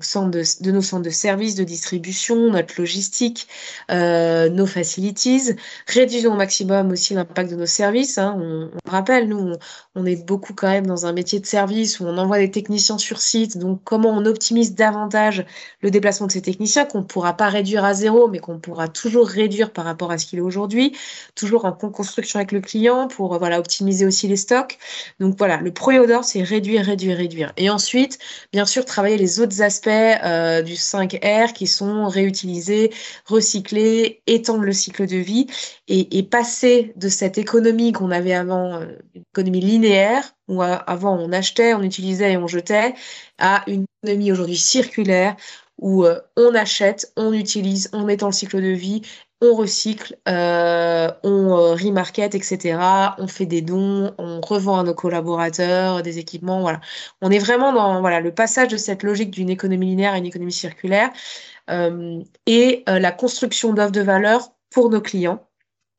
centre 0.00 0.30
de, 0.30 0.70
nos 0.70 0.82
centres 0.82 1.02
de 1.02 1.10
services, 1.10 1.54
de 1.54 1.64
distribution, 1.64 2.50
notre 2.50 2.80
logistique, 2.80 3.46
nos 3.90 4.66
facilities. 4.66 5.54
Réduisons 5.86 6.32
au 6.32 6.36
maximum 6.36 6.92
aussi 6.92 7.12
l'impact 7.14 7.50
de 7.50 7.56
nos 7.56 7.66
services. 7.66 8.16
Hein. 8.16 8.36
On, 8.40 8.90
rappelle, 8.90 9.28
nous, 9.28 9.52
on 9.94 10.06
est 10.06 10.24
beaucoup 10.24 10.54
quand 10.54 10.68
même 10.68 10.86
dans 10.86 11.04
un 11.06 11.12
métier 11.12 11.40
de 11.40 11.46
service 11.46 12.00
où 12.00 12.06
on 12.06 12.16
envoie 12.16 12.38
des 12.38 12.50
techniciens 12.50 12.96
sur 12.98 13.17
site, 13.20 13.58
donc 13.58 13.80
comment 13.84 14.10
on 14.10 14.24
optimise 14.24 14.74
davantage 14.74 15.44
le 15.80 15.90
déplacement 15.90 16.26
de 16.26 16.32
ces 16.32 16.42
techniciens, 16.42 16.84
qu'on 16.84 17.00
ne 17.00 17.04
pourra 17.04 17.34
pas 17.34 17.48
réduire 17.48 17.84
à 17.84 17.94
zéro, 17.94 18.28
mais 18.28 18.38
qu'on 18.38 18.58
pourra 18.58 18.88
toujours 18.88 19.26
réduire 19.26 19.72
par 19.72 19.84
rapport 19.84 20.10
à 20.10 20.18
ce 20.18 20.26
qu'il 20.26 20.38
est 20.38 20.42
aujourd'hui, 20.42 20.96
toujours 21.34 21.64
en 21.64 21.72
construction 21.72 22.38
avec 22.38 22.52
le 22.52 22.60
client 22.60 23.08
pour 23.08 23.38
voilà, 23.38 23.58
optimiser 23.58 24.06
aussi 24.06 24.28
les 24.28 24.36
stocks. 24.36 24.78
Donc 25.20 25.36
voilà, 25.38 25.58
le 25.58 25.72
premier 25.72 26.06
d'or, 26.06 26.24
c'est 26.24 26.42
réduire, 26.42 26.84
réduire, 26.84 27.16
réduire. 27.16 27.52
Et 27.56 27.70
ensuite, 27.70 28.18
bien 28.52 28.66
sûr, 28.66 28.84
travailler 28.84 29.16
les 29.16 29.40
autres 29.40 29.62
aspects 29.62 29.88
euh, 29.88 30.62
du 30.62 30.74
5R 30.74 31.52
qui 31.52 31.66
sont 31.66 32.08
réutilisés, 32.08 32.92
recyclés, 33.26 34.22
étendre 34.26 34.62
le 34.62 34.72
cycle 34.72 35.06
de 35.06 35.16
vie 35.16 35.46
et, 35.88 36.22
passer 36.22 36.92
de 36.96 37.08
cette 37.08 37.38
économie 37.38 37.92
qu'on 37.92 38.10
avait 38.10 38.34
avant, 38.34 38.74
euh, 38.74 38.86
une 39.14 39.22
économie 39.32 39.60
linéaire, 39.60 40.34
où 40.48 40.62
avant 40.62 41.16
on 41.18 41.32
achetait, 41.32 41.74
on 41.74 41.82
utilisait 41.82 42.32
et 42.32 42.36
on 42.36 42.46
jetait, 42.46 42.94
à 43.38 43.62
une 43.66 43.84
économie 44.02 44.32
aujourd'hui 44.32 44.56
circulaire 44.56 45.36
où 45.78 46.04
euh, 46.04 46.20
on 46.36 46.54
achète, 46.54 47.12
on 47.16 47.32
utilise, 47.32 47.88
on 47.92 48.08
étend 48.08 48.26
le 48.26 48.32
cycle 48.32 48.60
de 48.60 48.68
vie 48.68 49.02
on 49.40 49.54
recycle, 49.54 50.16
euh, 50.28 51.10
on 51.22 51.56
euh, 51.56 51.74
remarket, 51.74 52.34
etc. 52.34 53.14
On 53.18 53.28
fait 53.28 53.46
des 53.46 53.62
dons, 53.62 54.12
on 54.18 54.40
revend 54.40 54.78
à 54.78 54.82
nos 54.82 54.94
collaborateurs 54.94 56.02
des 56.02 56.18
équipements. 56.18 56.60
Voilà, 56.60 56.80
on 57.22 57.30
est 57.30 57.38
vraiment 57.38 57.72
dans 57.72 58.00
voilà 58.00 58.20
le 58.20 58.34
passage 58.34 58.68
de 58.68 58.76
cette 58.76 59.02
logique 59.02 59.30
d'une 59.30 59.50
économie 59.50 59.86
linéaire 59.86 60.14
à 60.14 60.18
une 60.18 60.26
économie 60.26 60.52
circulaire 60.52 61.10
euh, 61.70 62.20
et 62.46 62.84
la 62.86 63.12
construction 63.12 63.72
d'offres 63.72 63.92
de 63.92 64.00
valeur 64.00 64.50
pour 64.70 64.90
nos 64.90 65.00
clients. 65.00 65.47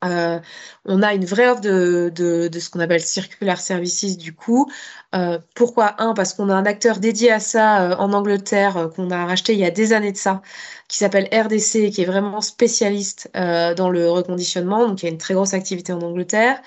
On 0.02 1.02
a 1.02 1.14
une 1.14 1.26
vraie 1.26 1.50
offre 1.50 1.62
de, 1.62 2.50
ce 2.60 2.70
qu'on 2.70 2.80
appelle 2.80 3.02
circular 3.02 3.60
services 3.60 4.18
du 4.18 4.34
coup. 4.34 4.72
pourquoi? 5.56 6.02
Un, 6.02 6.14
parce 6.14 6.34
qu'on 6.34 6.50
a 6.50 6.56
un 6.56 6.66
acteur 6.66 7.00
dédié 7.00 7.32
à 7.32 7.40
ça 7.40 7.98
en 8.00 8.14
Angleterre 8.14 8.90
qu'on 8.96 9.12
a 9.12 9.26
racheté 9.26 9.54
il 9.54 9.60
y 9.60 9.66
a 9.66 9.72
des 9.72 9.94
années 9.94 10.12
de 10.12 10.18
ça, 10.18 10.42
qui 10.90 10.98
s'appelle 10.98 11.30
RDC, 11.32 11.92
qui 11.92 12.02
est 12.02 12.06
vraiment 12.06 12.42
spécialiste 12.42 13.30
euh, 13.38 13.76
dans 13.76 13.90
le 13.92 14.10
reconditionnement, 14.10 14.88
donc 14.88 15.02
il 15.02 15.06
y 15.06 15.10
a 15.10 15.12
une 15.12 15.20
très 15.20 15.36
grosse 15.36 15.54
activité 15.54 15.94
en 15.94 16.02
Angleterre. 16.02 16.60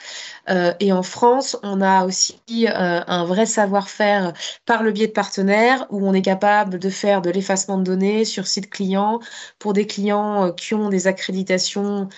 Euh, 0.48 0.72
et 0.78 0.92
en 0.92 1.02
France, 1.02 1.58
on 1.64 1.80
a 1.80 2.04
aussi 2.06 2.38
euh, 2.68 3.00
un 3.06 3.24
vrai 3.24 3.46
savoir-faire 3.46 4.32
par 4.64 4.84
le 4.84 4.92
biais 4.92 5.08
de 5.08 5.12
partenaires, 5.12 5.86
où 5.90 6.06
on 6.06 6.14
est 6.14 6.22
capable 6.22 6.78
de 6.78 6.88
faire 6.88 7.20
de 7.20 7.30
l'effacement 7.30 7.78
de 7.78 7.82
données 7.82 8.24
sur 8.24 8.46
site 8.46 8.70
client 8.70 9.18
pour 9.58 9.72
des 9.72 9.86
clients 9.88 10.52
qui 10.52 10.74
ont 10.74 10.88
des 10.88 11.08
accréditations 11.08 12.08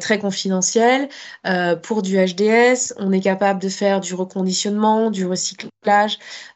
très 0.00 0.18
confidentielles. 0.18 1.08
pour 1.82 2.02
du 2.02 2.16
HDS, 2.16 2.94
on 2.98 3.12
est 3.12 3.20
capable 3.20 3.60
de 3.62 3.68
faire 3.68 4.00
du 4.00 4.14
reconditionnement, 4.14 5.10
du 5.10 5.26
recyclage, 5.26 5.70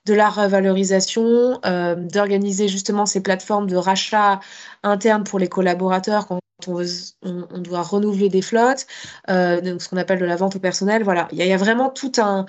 de 0.06 0.14
la 0.14 0.28
revalorisation, 0.28 1.60
d'organiser 1.96 2.68
justement 2.68 3.06
ces 3.06 3.22
plateformes 3.22 3.68
de 3.68 3.76
rachat 3.76 4.40
interne 4.82 5.24
pour 5.24 5.38
les 5.38 5.48
collaborateurs 5.48 6.26
quand 6.26 6.40
on, 6.68 7.58
doit 7.58 7.82
renouveler 7.82 8.28
des 8.28 8.42
flottes, 8.42 8.86
euh, 9.28 9.60
donc 9.60 9.82
ce 9.82 9.88
qu'on 9.88 9.96
appelle 9.96 10.18
de 10.18 10.24
la 10.24 10.36
vente 10.36 10.56
au 10.56 10.58
personnel. 10.58 11.02
Voilà, 11.02 11.28
il 11.32 11.38
y, 11.38 11.52
a 11.52 11.56
vraiment 11.56 11.90
tout 11.90 12.12
un, 12.18 12.46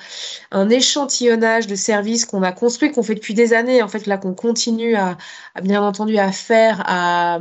échantillonnage 0.69 1.67
de 1.67 1.75
services 1.75 2.25
qu'on 2.25 2.43
a 2.43 2.51
construit, 2.51 2.91
qu'on 2.91 3.03
fait 3.03 3.15
depuis 3.15 3.33
des 3.33 3.53
années, 3.53 3.81
en 3.81 3.87
fait, 3.87 4.05
là, 4.07 4.17
qu'on 4.17 4.33
continue 4.33 4.95
à, 4.95 5.17
bien 5.61 5.81
entendu 5.81 6.17
à 6.17 6.31
faire, 6.31 6.83
à, 6.85 7.39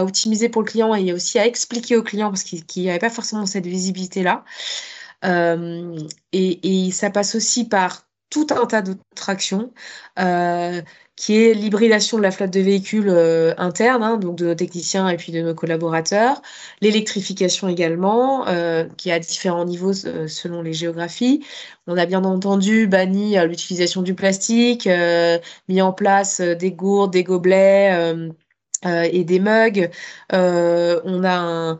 optimiser 0.00 0.48
pour 0.48 0.62
le 0.62 0.66
client 0.66 0.94
et 0.94 1.12
aussi 1.12 1.38
à 1.38 1.46
expliquer 1.46 1.96
au 1.96 2.02
client 2.02 2.28
parce 2.28 2.42
qu'il 2.44 2.82
n'y 2.82 2.90
avait 2.90 2.98
pas 2.98 3.10
forcément 3.10 3.46
cette 3.46 3.66
visibilité-là. 3.66 4.44
Euh, 5.24 5.96
et, 6.32 6.90
ça 6.90 7.10
passe 7.10 7.34
aussi 7.34 7.68
par 7.68 8.06
tout 8.32 8.46
un 8.50 8.66
tas 8.66 8.82
d'autres 8.82 9.28
actions. 9.28 9.72
Euh, 10.18 10.82
qui 11.14 11.36
est 11.36 11.54
l'hybridation 11.54 12.16
de 12.16 12.22
la 12.22 12.30
flotte 12.30 12.50
de 12.50 12.60
véhicules 12.60 13.08
euh, 13.08 13.54
interne, 13.58 14.02
hein, 14.02 14.16
donc 14.16 14.36
de 14.36 14.46
nos 14.46 14.54
techniciens 14.54 15.08
et 15.10 15.16
puis 15.16 15.30
de 15.30 15.42
nos 15.42 15.54
collaborateurs, 15.54 16.40
l'électrification 16.80 17.68
également, 17.68 18.48
euh, 18.48 18.86
qui 18.96 19.10
est 19.10 19.12
à 19.12 19.18
différents 19.20 19.66
niveaux 19.66 19.92
selon 19.92 20.62
les 20.62 20.72
géographies. 20.72 21.44
On 21.86 21.96
a 21.98 22.06
bien 22.06 22.24
entendu 22.24 22.86
banni 22.86 23.36
l'utilisation 23.46 24.02
du 24.02 24.14
plastique, 24.14 24.88
mis 25.68 25.82
en 25.82 25.92
place 25.92 26.40
des 26.40 26.72
gourdes, 26.72 27.12
des 27.12 27.24
gobelets 27.24 28.16
et 28.84 29.24
des 29.24 29.38
mugs. 29.38 29.90
on 30.32 31.24
a 31.24 31.36
un, 31.36 31.78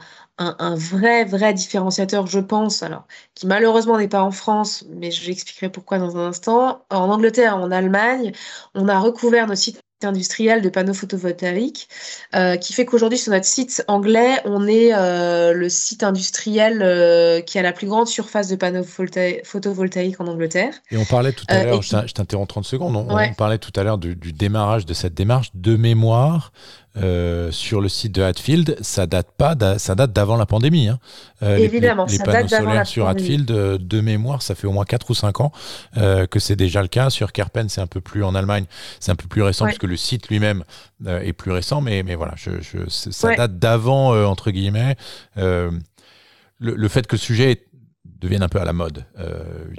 un, 0.58 0.74
vrai, 0.74 1.24
vrai 1.24 1.54
différenciateur, 1.54 2.26
je 2.26 2.40
pense, 2.40 2.82
alors, 2.82 3.06
qui 3.34 3.46
malheureusement 3.46 3.98
n'est 3.98 4.08
pas 4.08 4.22
en 4.22 4.30
France, 4.30 4.84
mais 4.90 5.10
j'expliquerai 5.10 5.70
pourquoi 5.70 5.98
dans 5.98 6.16
un 6.16 6.28
instant. 6.28 6.84
En 6.90 7.10
Angleterre, 7.10 7.56
en 7.56 7.70
Allemagne, 7.70 8.32
on 8.74 8.88
a 8.88 8.98
recouvert 8.98 9.46
nos 9.46 9.54
sites 9.54 9.80
industriels 10.04 10.62
de 10.62 10.68
panneaux 10.68 10.94
photovoltaïques, 10.94 11.88
euh, 12.34 12.56
qui 12.56 12.72
fait 12.72 12.84
qu'aujourd'hui, 12.84 13.18
sur 13.18 13.32
notre 13.32 13.46
site 13.46 13.84
anglais, 13.88 14.40
on 14.44 14.66
est 14.66 14.92
euh, 14.92 15.52
le 15.52 15.68
site 15.68 16.02
industriel 16.02 16.80
euh, 16.82 17.40
qui 17.40 17.58
a 17.58 17.62
la 17.62 17.72
plus 17.72 17.86
grande 17.86 18.06
surface 18.06 18.48
de 18.48 18.56
panneaux 18.56 18.84
photovoltaïques 18.84 20.20
en 20.20 20.26
Angleterre. 20.26 20.74
Et 20.90 20.96
on 20.96 21.04
parlait 21.04 21.32
tout 21.32 21.44
à 21.48 21.64
l'heure, 21.64 21.82
je 21.82 22.12
t'interromps 22.12 22.48
30 22.48 22.64
secondes, 22.64 22.96
on, 22.96 23.34
parlait 23.34 23.58
tout 23.58 23.72
à 23.76 23.82
l'heure 23.82 23.98
du, 23.98 24.16
du, 24.16 24.32
démarrage 24.32 24.86
de 24.86 24.94
cette 24.94 25.14
démarche 25.14 25.50
de 25.54 25.76
mémoire. 25.76 26.52
Euh, 26.98 27.50
sur 27.50 27.80
le 27.80 27.88
site 27.88 28.12
de 28.12 28.22
Hatfield, 28.22 28.76
ça 28.82 29.06
date 29.06 29.28
pas, 29.38 29.56
ça 29.78 29.94
date 29.94 30.12
d'avant 30.12 30.36
la 30.36 30.44
pandémie. 30.44 30.88
Hein. 30.88 30.98
Euh, 31.42 31.56
Évidemment, 31.56 32.04
les, 32.06 32.18
panneaux 32.18 32.48
solaires 32.48 32.86
sur 32.86 33.08
Hatfield, 33.08 33.50
euh, 33.50 33.78
de 33.78 34.00
mémoire, 34.02 34.42
ça 34.42 34.54
fait 34.54 34.66
au 34.66 34.72
moins 34.72 34.84
4 34.84 35.10
ou 35.10 35.14
5 35.14 35.40
ans 35.40 35.52
que 35.94 36.38
c'est 36.38 36.56
déjà 36.56 36.82
le 36.82 36.88
cas. 36.88 37.08
Sur 37.08 37.32
Kerpen, 37.32 37.68
c'est 37.68 37.80
un 37.80 37.86
peu 37.86 38.02
plus 38.02 38.22
en 38.24 38.34
Allemagne, 38.34 38.64
c'est 39.00 39.10
un 39.10 39.16
peu 39.16 39.26
plus 39.26 39.42
récent 39.42 39.64
puisque 39.66 39.84
le 39.84 39.96
site 39.96 40.28
lui-même 40.28 40.64
est 41.06 41.32
plus 41.32 41.50
récent, 41.50 41.80
mais, 41.80 42.02
mais 42.02 42.14
voilà, 42.14 42.34
je, 42.36 42.88
ça 42.88 43.34
date 43.34 43.58
d'avant 43.58 44.14
entre 44.26 44.50
guillemets. 44.50 44.96
Le, 45.36 46.88
fait 46.88 47.06
que 47.06 47.16
le 47.16 47.20
sujet 47.20 47.66
devienne 48.04 48.42
un 48.42 48.48
peu 48.48 48.60
à 48.60 48.64
la 48.64 48.74
mode. 48.74 49.04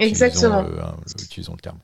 exactement. 0.00 0.64
utilisons 1.20 1.52
le 1.52 1.60
terme. 1.60 1.78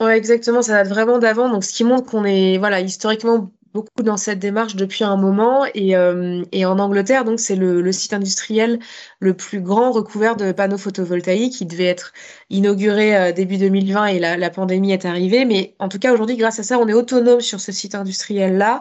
Ouais, 0.00 0.16
exactement, 0.16 0.62
ça 0.62 0.74
date 0.74 0.88
vraiment 0.88 1.18
d'avant. 1.18 1.50
Donc, 1.50 1.64
ce 1.64 1.72
qui 1.72 1.82
montre 1.82 2.08
qu'on 2.08 2.24
est, 2.24 2.56
voilà, 2.58 2.80
historiquement 2.80 3.50
beaucoup 3.74 4.02
dans 4.02 4.16
cette 4.16 4.38
démarche 4.38 4.76
depuis 4.76 5.04
un 5.04 5.16
moment. 5.16 5.64
Et, 5.74 5.96
euh, 5.96 6.44
et 6.52 6.64
en 6.66 6.78
Angleterre, 6.78 7.24
donc, 7.24 7.40
c'est 7.40 7.56
le, 7.56 7.80
le, 7.80 7.92
site 7.92 8.12
industriel 8.12 8.78
le 9.20 9.34
plus 9.34 9.60
grand 9.60 9.92
recouvert 9.92 10.36
de 10.36 10.52
panneaux 10.52 10.78
photovoltaïques. 10.78 11.54
qui 11.54 11.66
devait 11.66 11.84
être 11.84 12.12
inauguré 12.50 13.16
euh, 13.16 13.32
début 13.32 13.58
2020 13.58 14.06
et 14.06 14.18
la, 14.18 14.50
pandémie 14.50 14.92
est 14.92 15.04
arrivée. 15.04 15.44
Mais 15.44 15.74
en 15.78 15.88
tout 15.88 15.98
cas, 15.98 16.12
aujourd'hui, 16.12 16.36
grâce 16.36 16.58
à 16.58 16.62
ça, 16.62 16.78
on 16.78 16.88
est 16.88 16.94
autonome 16.94 17.40
sur 17.40 17.60
ce 17.60 17.72
site 17.72 17.94
industriel-là. 17.94 18.80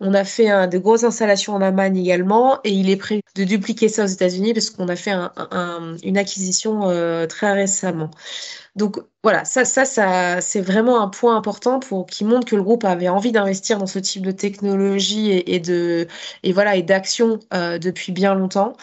On 0.00 0.14
a 0.14 0.24
fait 0.24 0.48
un, 0.48 0.66
de 0.66 0.78
grosses 0.78 1.04
installations 1.04 1.54
en 1.54 1.60
Allemagne 1.60 1.96
également 1.96 2.60
et 2.64 2.70
il 2.70 2.90
est 2.90 2.96
prêt 2.96 3.22
de 3.34 3.44
dupliquer 3.44 3.88
ça 3.88 4.04
aux 4.04 4.08
États-Unis 4.08 4.54
parce 4.54 4.70
qu'on 4.70 4.88
a 4.88 4.96
fait 4.96 5.10
un, 5.10 5.32
un, 5.36 5.96
une 6.02 6.18
acquisition 6.18 6.88
euh, 6.88 7.26
très 7.26 7.52
récemment. 7.52 8.10
Donc 8.78 9.00
voilà, 9.24 9.44
ça, 9.44 9.64
ça, 9.64 10.40
c'est 10.40 10.60
vraiment 10.60 11.02
un 11.02 11.08
point 11.08 11.36
important 11.36 11.80
qui 12.08 12.24
montre 12.24 12.46
que 12.46 12.54
le 12.54 12.62
groupe 12.62 12.84
avait 12.84 13.08
envie 13.08 13.32
d'investir 13.32 13.78
dans 13.78 13.88
ce 13.88 13.98
type 13.98 14.24
de 14.24 14.30
technologie 14.30 15.32
et, 15.32 15.58
de 15.58 16.06
et 16.44 16.52
voilà 16.52 16.76
et 16.76 16.82
d'action 16.82 17.40
euh, 17.52 17.78
depuis 17.78 18.12
bien 18.12 18.34
longtemps. 18.34 18.74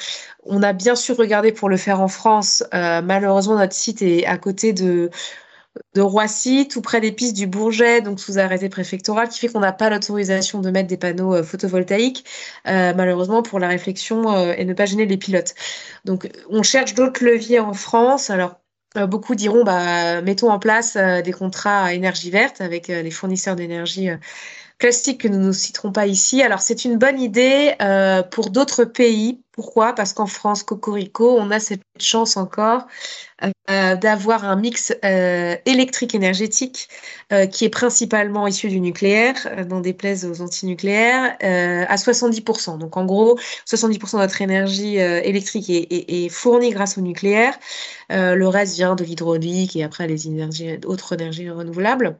On 0.45 0.63
a 0.63 0.73
bien 0.73 0.95
sûr 0.95 1.17
regardé 1.17 1.51
pour 1.51 1.69
le 1.69 1.77
faire 1.77 2.01
en 2.01 2.07
France. 2.07 2.63
Euh, 2.73 3.01
malheureusement, 3.01 3.57
notre 3.57 3.73
site 3.73 4.01
est 4.01 4.25
à 4.25 4.37
côté 4.37 4.73
de 4.73 5.09
Roissy, 5.97 6.67
tout 6.67 6.81
près 6.81 7.01
des 7.01 7.11
pistes 7.11 7.35
du 7.35 7.47
Bourget, 7.47 8.01
donc 8.01 8.19
sous 8.19 8.37
arrêté 8.39 8.69
préfectoral, 8.69 9.27
qui 9.29 9.39
fait 9.39 9.47
qu'on 9.47 9.59
n'a 9.59 9.73
pas 9.73 9.89
l'autorisation 9.89 10.61
de 10.61 10.69
mettre 10.71 10.87
des 10.87 10.97
panneaux 10.97 11.35
euh, 11.35 11.43
photovoltaïques, 11.43 12.25
malheureusement 12.65 13.43
pour 13.43 13.59
la 13.59 13.67
réflexion 13.67 14.53
et 14.53 14.65
ne 14.65 14.73
pas 14.73 14.85
gêner 14.85 15.05
les 15.05 15.17
pilotes. 15.17 15.53
Donc 16.05 16.29
on 16.49 16.63
cherche 16.63 16.93
d'autres 16.93 17.23
leviers 17.25 17.59
en 17.59 17.73
France. 17.73 18.29
Alors 18.29 18.55
euh, 18.97 19.07
beaucoup 19.07 19.35
diront, 19.35 19.63
bah, 19.63 20.21
mettons 20.21 20.51
en 20.51 20.59
place 20.59 20.95
euh, 20.95 21.21
des 21.21 21.33
contrats 21.33 21.83
à 21.85 21.93
énergie 21.93 22.29
verte 22.29 22.61
avec 22.61 22.89
euh, 22.89 23.01
les 23.01 23.11
fournisseurs 23.11 23.55
d'énergie 23.55 24.09
classiques 24.77 25.21
que 25.21 25.27
nous 25.27 25.39
ne 25.39 25.51
citerons 25.51 25.91
pas 25.91 26.07
ici. 26.07 26.41
Alors 26.41 26.61
c'est 26.61 26.85
une 26.85 26.97
bonne 26.97 27.19
idée 27.19 27.73
pour 28.31 28.49
d'autres 28.49 28.85
pays. 28.85 29.41
Pourquoi? 29.51 29.93
Parce 29.93 30.11
qu'en 30.11 30.25
France, 30.25 30.63
Cocorico, 30.63 31.37
on 31.39 31.49
a 31.49 31.61
cette 31.61 31.81
chance 31.97 32.35
encore 32.35 32.87
euh, 33.69 33.95
d'avoir 33.95 34.45
un 34.45 34.55
mix 34.55 34.93
euh, 35.03 35.55
électrique 35.65 36.13
énergétique 36.13 36.87
euh, 37.33 37.47
qui 37.47 37.65
est 37.65 37.69
principalement 37.69 38.47
issu 38.47 38.69
du 38.69 38.79
nucléaire, 38.79 39.65
dans 39.65 39.81
des 39.81 39.93
plaies 39.93 40.25
aux 40.25 40.41
antinucléaires, 40.41 41.35
à 41.41 41.95
70%. 41.95 42.77
Donc 42.77 42.97
en 42.97 43.05
gros, 43.05 43.39
70% 43.65 44.13
de 44.13 44.17
notre 44.17 44.41
énergie 44.41 44.97
électrique 44.97 45.69
est, 45.69 46.29
fournie 46.29 46.69
grâce 46.71 46.97
au 46.97 47.01
nucléaire. 47.01 47.57
le 48.09 48.45
reste 48.45 48.75
vient 48.75 48.95
de 48.95 49.03
l'hydraulique 49.03 49.75
et 49.75 49.83
après 49.83 50.07
les 50.07 50.27
autres 50.85 51.13
énergies 51.13 51.49
renouvelables. 51.49 52.19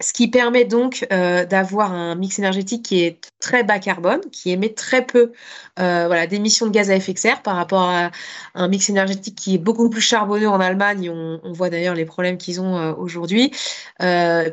Ce 0.00 0.12
qui 0.12 0.28
permet 0.28 0.64
donc 0.64 1.06
euh, 1.12 1.44
d'avoir 1.44 1.92
un 1.92 2.14
mix 2.16 2.38
énergétique 2.38 2.84
qui 2.84 3.02
est 3.02 3.32
très 3.40 3.62
bas 3.62 3.78
carbone, 3.78 4.20
qui 4.32 4.50
émet 4.50 4.74
très 4.74 5.06
peu 5.06 5.32
euh, 5.78 6.06
voilà, 6.06 6.26
d'émissions 6.26 6.66
de 6.66 6.72
gaz 6.72 6.90
à 6.90 6.96
effet 6.96 7.12
de 7.12 7.18
serre 7.18 7.42
par 7.42 7.56
rapport 7.56 7.82
à 7.82 8.10
un 8.54 8.68
mix 8.68 8.88
énergétique 8.90 9.36
qui 9.36 9.54
est 9.54 9.58
beaucoup 9.58 9.88
plus 9.88 10.00
charbonneux 10.00 10.48
en 10.48 10.60
Allemagne. 10.60 11.10
On, 11.10 11.52
voit 11.52 11.70
d'ailleurs 11.70 11.94
les 11.94 12.04
problèmes 12.04 12.38
qu'ils 12.38 12.60
ont 12.60 12.76
euh, 12.76 12.92
aujourd'hui. 12.94 13.52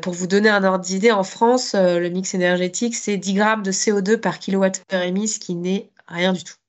pour 0.02 0.12
vous 0.12 0.26
donner 0.26 0.48
un 0.48 0.62
ordre 0.64 0.84
d'idée, 0.84 1.10
en 1.10 1.24
France, 1.24 1.74
le 1.74 2.08
mix 2.08 2.34
énergétique, 2.34 2.94
c'est 2.94 3.16
10 3.16 3.34
grammes 3.34 3.62
de 3.62 3.72
CO2 3.72 4.18
par 4.18 4.38
kilowattheure 4.38 5.02
émis, 5.02 5.28
ce 5.28 5.40
qui 5.40 5.54
n'est 5.54 5.90
rien 6.06 6.32
du 6.32 6.44
tout. 6.44 6.61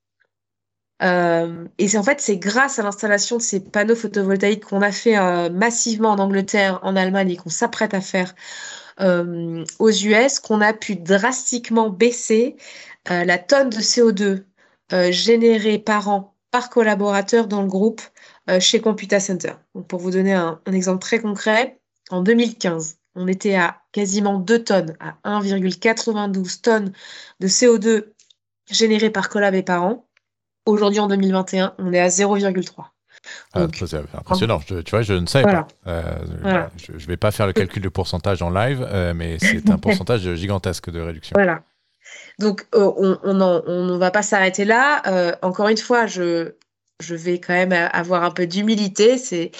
Euh, 1.01 1.65
et 1.79 1.97
en 1.97 2.03
fait 2.03 2.21
c'est 2.21 2.37
grâce 2.37 2.77
à 2.79 2.83
l'installation 2.83 3.37
de 3.37 3.41
ces 3.41 3.59
panneaux 3.59 3.95
photovoltaïques 3.95 4.65
qu'on 4.65 4.81
a 4.81 4.91
fait 4.91 5.17
euh, 5.17 5.49
massivement 5.49 6.11
en 6.11 6.19
Angleterre, 6.19 6.79
en 6.83 6.95
Allemagne 6.95 7.31
et 7.31 7.35
qu'on 7.35 7.49
s'apprête 7.49 7.93
à 7.93 8.01
faire 8.01 8.35
euh, 8.99 9.65
aux 9.79 9.89
US 9.89 10.39
qu'on 10.39 10.61
a 10.61 10.71
pu 10.71 10.95
drastiquement 10.95 11.89
baisser 11.89 12.55
la 13.09 13.37
tonne 13.37 13.69
de 13.69 13.79
CO2 13.79 14.45
générée 15.11 15.79
par 15.79 16.07
an 16.07 16.35
par 16.51 16.69
collaborateur 16.69 17.47
dans 17.47 17.61
le 17.61 17.67
groupe 17.67 18.01
chez 18.59 18.79
Computa 18.79 19.19
Center. 19.19 19.53
Donc 19.75 19.87
pour 19.87 19.99
vous 19.99 20.11
donner 20.11 20.33
un, 20.33 20.61
un 20.65 20.71
exemple 20.71 20.99
très 20.99 21.19
concret, 21.19 21.81
en 22.11 22.21
2015, 22.21 22.97
on 23.15 23.27
était 23.27 23.55
à 23.55 23.81
quasiment 23.91 24.39
2 24.39 24.63
tonnes, 24.63 24.95
à 24.99 25.17
1,92 25.41 26.61
tonnes 26.61 26.93
de 27.39 27.47
CO2 27.47 28.13
générées 28.69 29.09
par 29.09 29.29
collab 29.29 29.55
et 29.55 29.63
par 29.63 29.83
an. 29.83 30.07
Aujourd'hui, 30.65 30.99
en 30.99 31.07
2021, 31.07 31.73
on 31.77 31.91
est 31.93 31.99
à 31.99 32.07
0,3. 32.07 32.85
Ah, 33.53 33.67
c'est 33.73 33.97
impressionnant. 34.15 34.59
tu 34.59 34.83
vois, 34.89 35.01
je 35.01 35.13
ne 35.13 35.25
savais 35.25 35.45
pas. 35.45 35.67
Euh, 35.87 36.67
je 36.75 36.91
ne 36.91 36.97
vais 36.97 37.17
pas 37.17 37.31
faire 37.31 37.47
le 37.47 37.53
calcul 37.53 37.81
de 37.81 37.89
pourcentage 37.89 38.41
en 38.41 38.49
live, 38.49 38.85
euh, 38.89 39.13
mais 39.15 39.37
c'est 39.39 39.69
un 39.69 39.77
pourcentage 39.79 40.33
gigantesque 40.35 40.89
de 40.89 40.99
réduction. 40.99 41.33
Voilà. 41.35 41.61
Donc, 42.39 42.65
euh, 42.75 42.91
on 43.23 43.85
ne 43.85 43.97
va 43.97 44.11
pas 44.11 44.23
s'arrêter 44.23 44.65
là. 44.65 45.37
encore 45.41 45.67
une 45.69 45.77
fois, 45.77 46.05
je, 46.05 46.53
je 46.99 47.15
vais 47.15 47.39
quand 47.39 47.53
même 47.53 47.73
avoir 47.93 48.23
un 48.23 48.31
peu 48.31 48.47
d'humilité. 48.47 49.17
C'est 49.17 49.51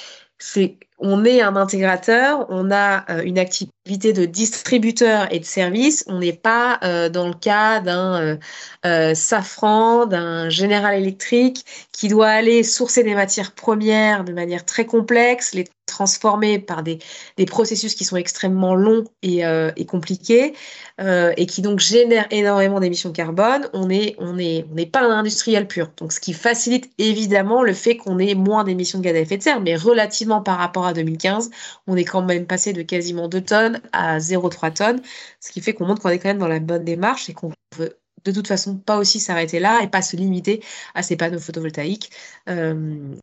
on 1.00 1.26
est 1.26 1.42
un 1.42 1.56
intégrateur, 1.56 2.46
on 2.50 2.72
a 2.72 3.04
euh, 3.10 3.24
une 3.24 3.40
activité 3.40 4.14
de 4.14 4.26
distributeur 4.26 5.28
et 5.32 5.40
de 5.40 5.46
service. 5.46 6.06
On 6.08 6.20
n'est 6.20 6.34
pas 6.34 6.80
euh, 6.84 7.10
dans 7.10 7.28
le 7.28 7.34
cas 7.34 7.80
d'un 7.82 8.38
euh, 8.86 9.14
Safran, 9.16 10.06
d'un 10.06 10.50
General 10.50 10.96
Electric 10.96 11.66
qui 11.92 12.08
doit 12.08 12.30
aller 12.30 12.64
sourcer 12.64 13.04
des 13.04 13.16
matières 13.16 13.52
premières 13.52 14.24
de 14.24 14.34
manière 14.34 14.66
très 14.66 14.86
complexe, 14.86 15.54
les 15.54 15.66
transformer 15.86 16.60
par 16.60 16.82
des, 16.82 16.98
des 17.38 17.46
processus 17.46 17.94
qui 17.94 18.06
sont 18.06 18.16
extrêmement 18.16 18.74
longs 18.74 19.04
et, 19.22 19.42
et 19.76 19.86
compliqués 19.86 20.54
et 20.98 21.46
qui 21.46 21.62
donc 21.62 21.80
génèrent 21.80 22.26
énormément 22.32 22.80
d'émissions 22.80 23.10
de 23.10 23.16
carbone. 23.16 23.68
On 23.74 23.88
n'est 23.88 24.16
on 24.18 24.40
est, 24.40 24.66
on 24.72 24.86
pas 24.90 25.02
un 25.02 25.12
industriel 25.12 25.68
pur. 25.68 25.92
Donc 25.98 26.14
ce 26.14 26.22
qui 26.22 26.34
facilite 26.34 26.90
évidemment 26.98 27.64
le 27.64 27.74
fait 27.74 27.98
qu'on 27.98 28.18
ait 28.18 28.34
moins 28.34 28.64
d'émissions 28.64 29.00
de 29.00 29.04
gaz 29.04 29.16
à 29.16 29.20
effet 29.20 29.38
de 29.38 29.44
serre, 29.44 29.62
mais 29.62 29.76
relativement 29.76 30.42
par 30.42 30.58
rapport 30.58 30.83
à 30.86 30.94
2015, 30.94 31.50
on 31.88 31.96
est 31.96 32.06
quand 32.06 32.22
même 32.24 32.48
passé 32.48 32.74
de 32.74 32.82
quasiment 32.82 33.28
2 33.28 33.42
tonnes 33.42 33.82
à 33.92 34.20
0,3 34.20 34.74
tonnes, 34.74 35.02
ce 35.40 35.52
qui 35.52 35.62
fait 35.62 35.74
qu'on 35.74 35.86
montre 35.86 36.02
qu'on 36.02 36.10
est 36.10 36.20
quand 36.20 36.30
même 36.30 36.40
dans 36.40 36.48
la 36.48 36.60
bonne 36.60 36.84
démarche 36.84 37.30
et 37.30 37.34
qu'on 37.34 37.52
veut 37.78 38.00
de 38.26 38.32
toute 38.32 38.48
façon 38.48 38.76
pas 38.76 38.98
aussi 38.98 39.20
s'arrêter 39.20 39.60
là 39.60 39.82
et 39.84 39.88
pas 39.88 40.02
se 40.02 40.16
limiter 40.16 40.62
à 40.96 41.04
ces 41.04 41.16
panneaux 41.16 41.40
photovoltaïques 41.40 42.10
euh, 42.50 43.16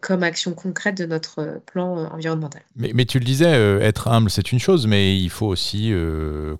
comme, 0.00 0.22
action 0.24 0.52
concrète 0.52 0.96
de 0.96 1.06
notre 1.06 1.60
plan 1.66 1.98
euh, 1.98 2.06
environnemental. 2.06 2.62
Mais, 2.76 3.04
tu 3.04 3.20
le 3.20 3.24
disais, 3.24 3.54
euh, 3.54 3.80
être 3.80 4.08
humble, 4.08 4.30
c'est 4.30 4.50
une 4.50 4.58
chose, 4.58 4.88
mais 4.88 5.16
il 5.16 5.30
faut 5.30 5.46
aussi 5.46 5.92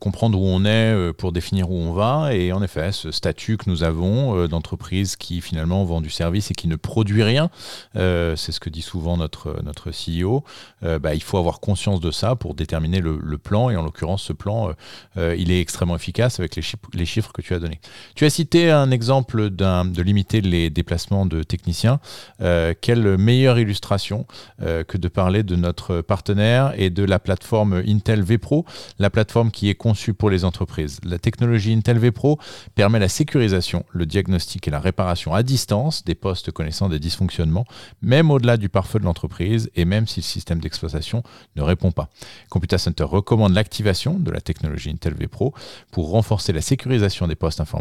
comprendre 0.01 0.41
où 0.41 0.45
on 0.45 0.65
est 0.65 1.13
pour 1.15 1.33
définir 1.33 1.71
où 1.71 1.77
on 1.77 1.93
va. 1.93 2.35
Et 2.35 2.53
en 2.53 2.63
effet, 2.63 2.93
ce 2.93 3.11
statut 3.11 3.57
que 3.57 3.69
nous 3.69 3.83
avons 3.83 4.47
d'entreprise 4.47 5.17
qui 5.17 5.41
finalement 5.41 5.85
vend 5.85 6.01
du 6.01 6.11
service 6.11 6.51
et 6.51 6.55
qui 6.55 6.69
ne 6.69 6.77
produit 6.77 7.23
rien, 7.23 7.51
c'est 7.95 8.53
ce 8.53 8.61
que 8.61 8.71
dit 8.71 8.83
souvent 8.83 9.17
notre, 9.17 9.63
notre 9.63 9.91
CEO, 9.91 10.45
bah, 10.83 11.15
il 11.15 11.23
faut 11.23 11.39
avoir 11.39 11.61
conscience 11.61 12.01
de 12.01 12.11
ça 12.11 12.37
pour 12.37 12.55
déterminer 12.55 13.01
le, 13.01 13.19
le 13.23 13.39
plan. 13.39 13.71
Et 13.71 13.77
en 13.77 13.83
l'occurrence, 13.83 14.23
ce 14.23 14.33
plan, 14.33 14.73
il 15.17 15.51
est 15.51 15.61
extrêmement 15.61 15.97
efficace 15.97 16.39
avec 16.39 16.57
les, 16.57 16.63
les 16.93 17.07
chiffres 17.07 17.33
que 17.33 17.43
tu 17.43 17.55
as 17.55 17.59
donnés. 17.59 17.81
Tu 18.15 18.25
as 18.25 18.31
cité 18.31 18.71
un 18.71 18.91
exemple 18.91 19.51
de 19.51 20.03
limiter 20.03 20.41
les 20.41 20.71
déplacements 20.71 21.27
de 21.27 21.43
techniciens. 21.43 22.01
Euh, 22.41 22.75
quelle 22.81 23.19
meilleure 23.19 23.59
illustration 23.59 24.27
euh, 24.63 24.85
que 24.85 24.97
de 24.99 25.09
parler 25.09 25.43
de 25.43 25.57
notre 25.57 26.01
partenaire 26.01 26.73
et 26.77 26.91
de 26.91 27.05
la 27.05 27.19
plateforme 27.19 27.83
Intel 27.87 28.23
vPro, 28.23 28.65
la 28.99 29.11
plateforme 29.11 29.51
qui 29.51 29.69
est 29.69 29.75
conçue 29.75 30.15
pour 30.15 30.31
les 30.31 30.45
entreprises. 30.45 31.01
La 31.05 31.19
technologie 31.19 31.73
Intel 31.73 31.99
vPro 31.99 32.39
permet 32.75 32.99
la 32.99 33.09
sécurisation, 33.09 33.85
le 33.91 34.07
diagnostic 34.07 34.67
et 34.69 34.71
la 34.71 34.81
réparation 34.81 35.35
à 35.35 35.43
distance 35.43 36.05
des 36.05 36.15
postes 36.15 36.51
connaissant 36.51 36.89
des 36.89 36.99
dysfonctionnements, 36.99 37.67
même 38.03 38.31
au-delà 38.31 38.57
du 38.57 38.69
pare-feu 38.69 38.99
de 38.99 39.05
l'entreprise 39.05 39.71
et 39.75 39.85
même 39.85 40.07
si 40.07 40.21
le 40.21 40.25
système 40.25 40.61
d'exploitation 40.61 41.23
ne 41.57 41.63
répond 41.63 41.93
pas. 41.93 42.09
Computer 42.49 42.79
Center 42.79 43.05
recommande 43.05 43.55
l'activation 43.55 44.19
de 44.19 44.31
la 44.31 44.41
technologie 44.41 44.91
Intel 44.91 45.15
vPro 45.15 45.55
pour 45.91 46.11
renforcer 46.11 46.53
la 46.53 46.61
sécurisation 46.61 47.27
des 47.27 47.35
postes 47.35 47.61
informatiques 47.61 47.74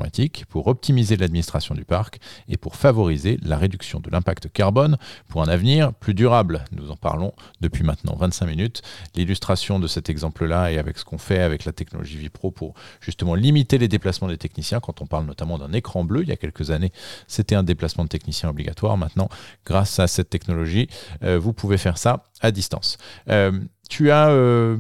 pour 0.49 0.67
optimiser 0.67 1.17
l'administration 1.17 1.75
du 1.75 1.85
parc 1.85 2.19
et 2.47 2.57
pour 2.57 2.75
favoriser 2.75 3.37
la 3.41 3.57
réduction 3.57 3.99
de 3.99 4.09
l'impact 4.09 4.49
carbone 4.51 4.97
pour 5.27 5.41
un 5.41 5.47
avenir 5.47 5.93
plus 5.93 6.13
durable. 6.13 6.65
Nous 6.71 6.91
en 6.91 6.95
parlons 6.95 7.33
depuis 7.61 7.83
maintenant 7.83 8.15
25 8.15 8.45
minutes. 8.45 8.81
L'illustration 9.15 9.79
de 9.79 9.87
cet 9.87 10.09
exemple-là 10.09 10.71
est 10.71 10.77
avec 10.77 10.97
ce 10.97 11.05
qu'on 11.05 11.17
fait 11.17 11.41
avec 11.41 11.65
la 11.65 11.71
technologie 11.71 12.17
Vipro 12.17 12.51
pour 12.51 12.73
justement 13.01 13.35
limiter 13.35 13.77
les 13.77 13.87
déplacements 13.87 14.27
des 14.27 14.37
techniciens. 14.37 14.79
Quand 14.79 15.01
on 15.01 15.05
parle 15.05 15.25
notamment 15.25 15.57
d'un 15.57 15.73
écran 15.73 16.03
bleu, 16.03 16.23
il 16.23 16.29
y 16.29 16.31
a 16.31 16.37
quelques 16.37 16.71
années, 16.71 16.91
c'était 17.27 17.55
un 17.55 17.63
déplacement 17.63 18.03
de 18.03 18.09
technicien 18.09 18.49
obligatoire. 18.49 18.97
Maintenant, 18.97 19.29
grâce 19.65 19.99
à 19.99 20.07
cette 20.07 20.29
technologie, 20.29 20.87
euh, 21.23 21.39
vous 21.39 21.53
pouvez 21.53 21.77
faire 21.77 21.97
ça 21.97 22.23
à 22.41 22.51
distance. 22.51 22.97
Euh, 23.29 23.59
tu 23.89 24.11
as 24.11 24.29
euh, 24.29 24.77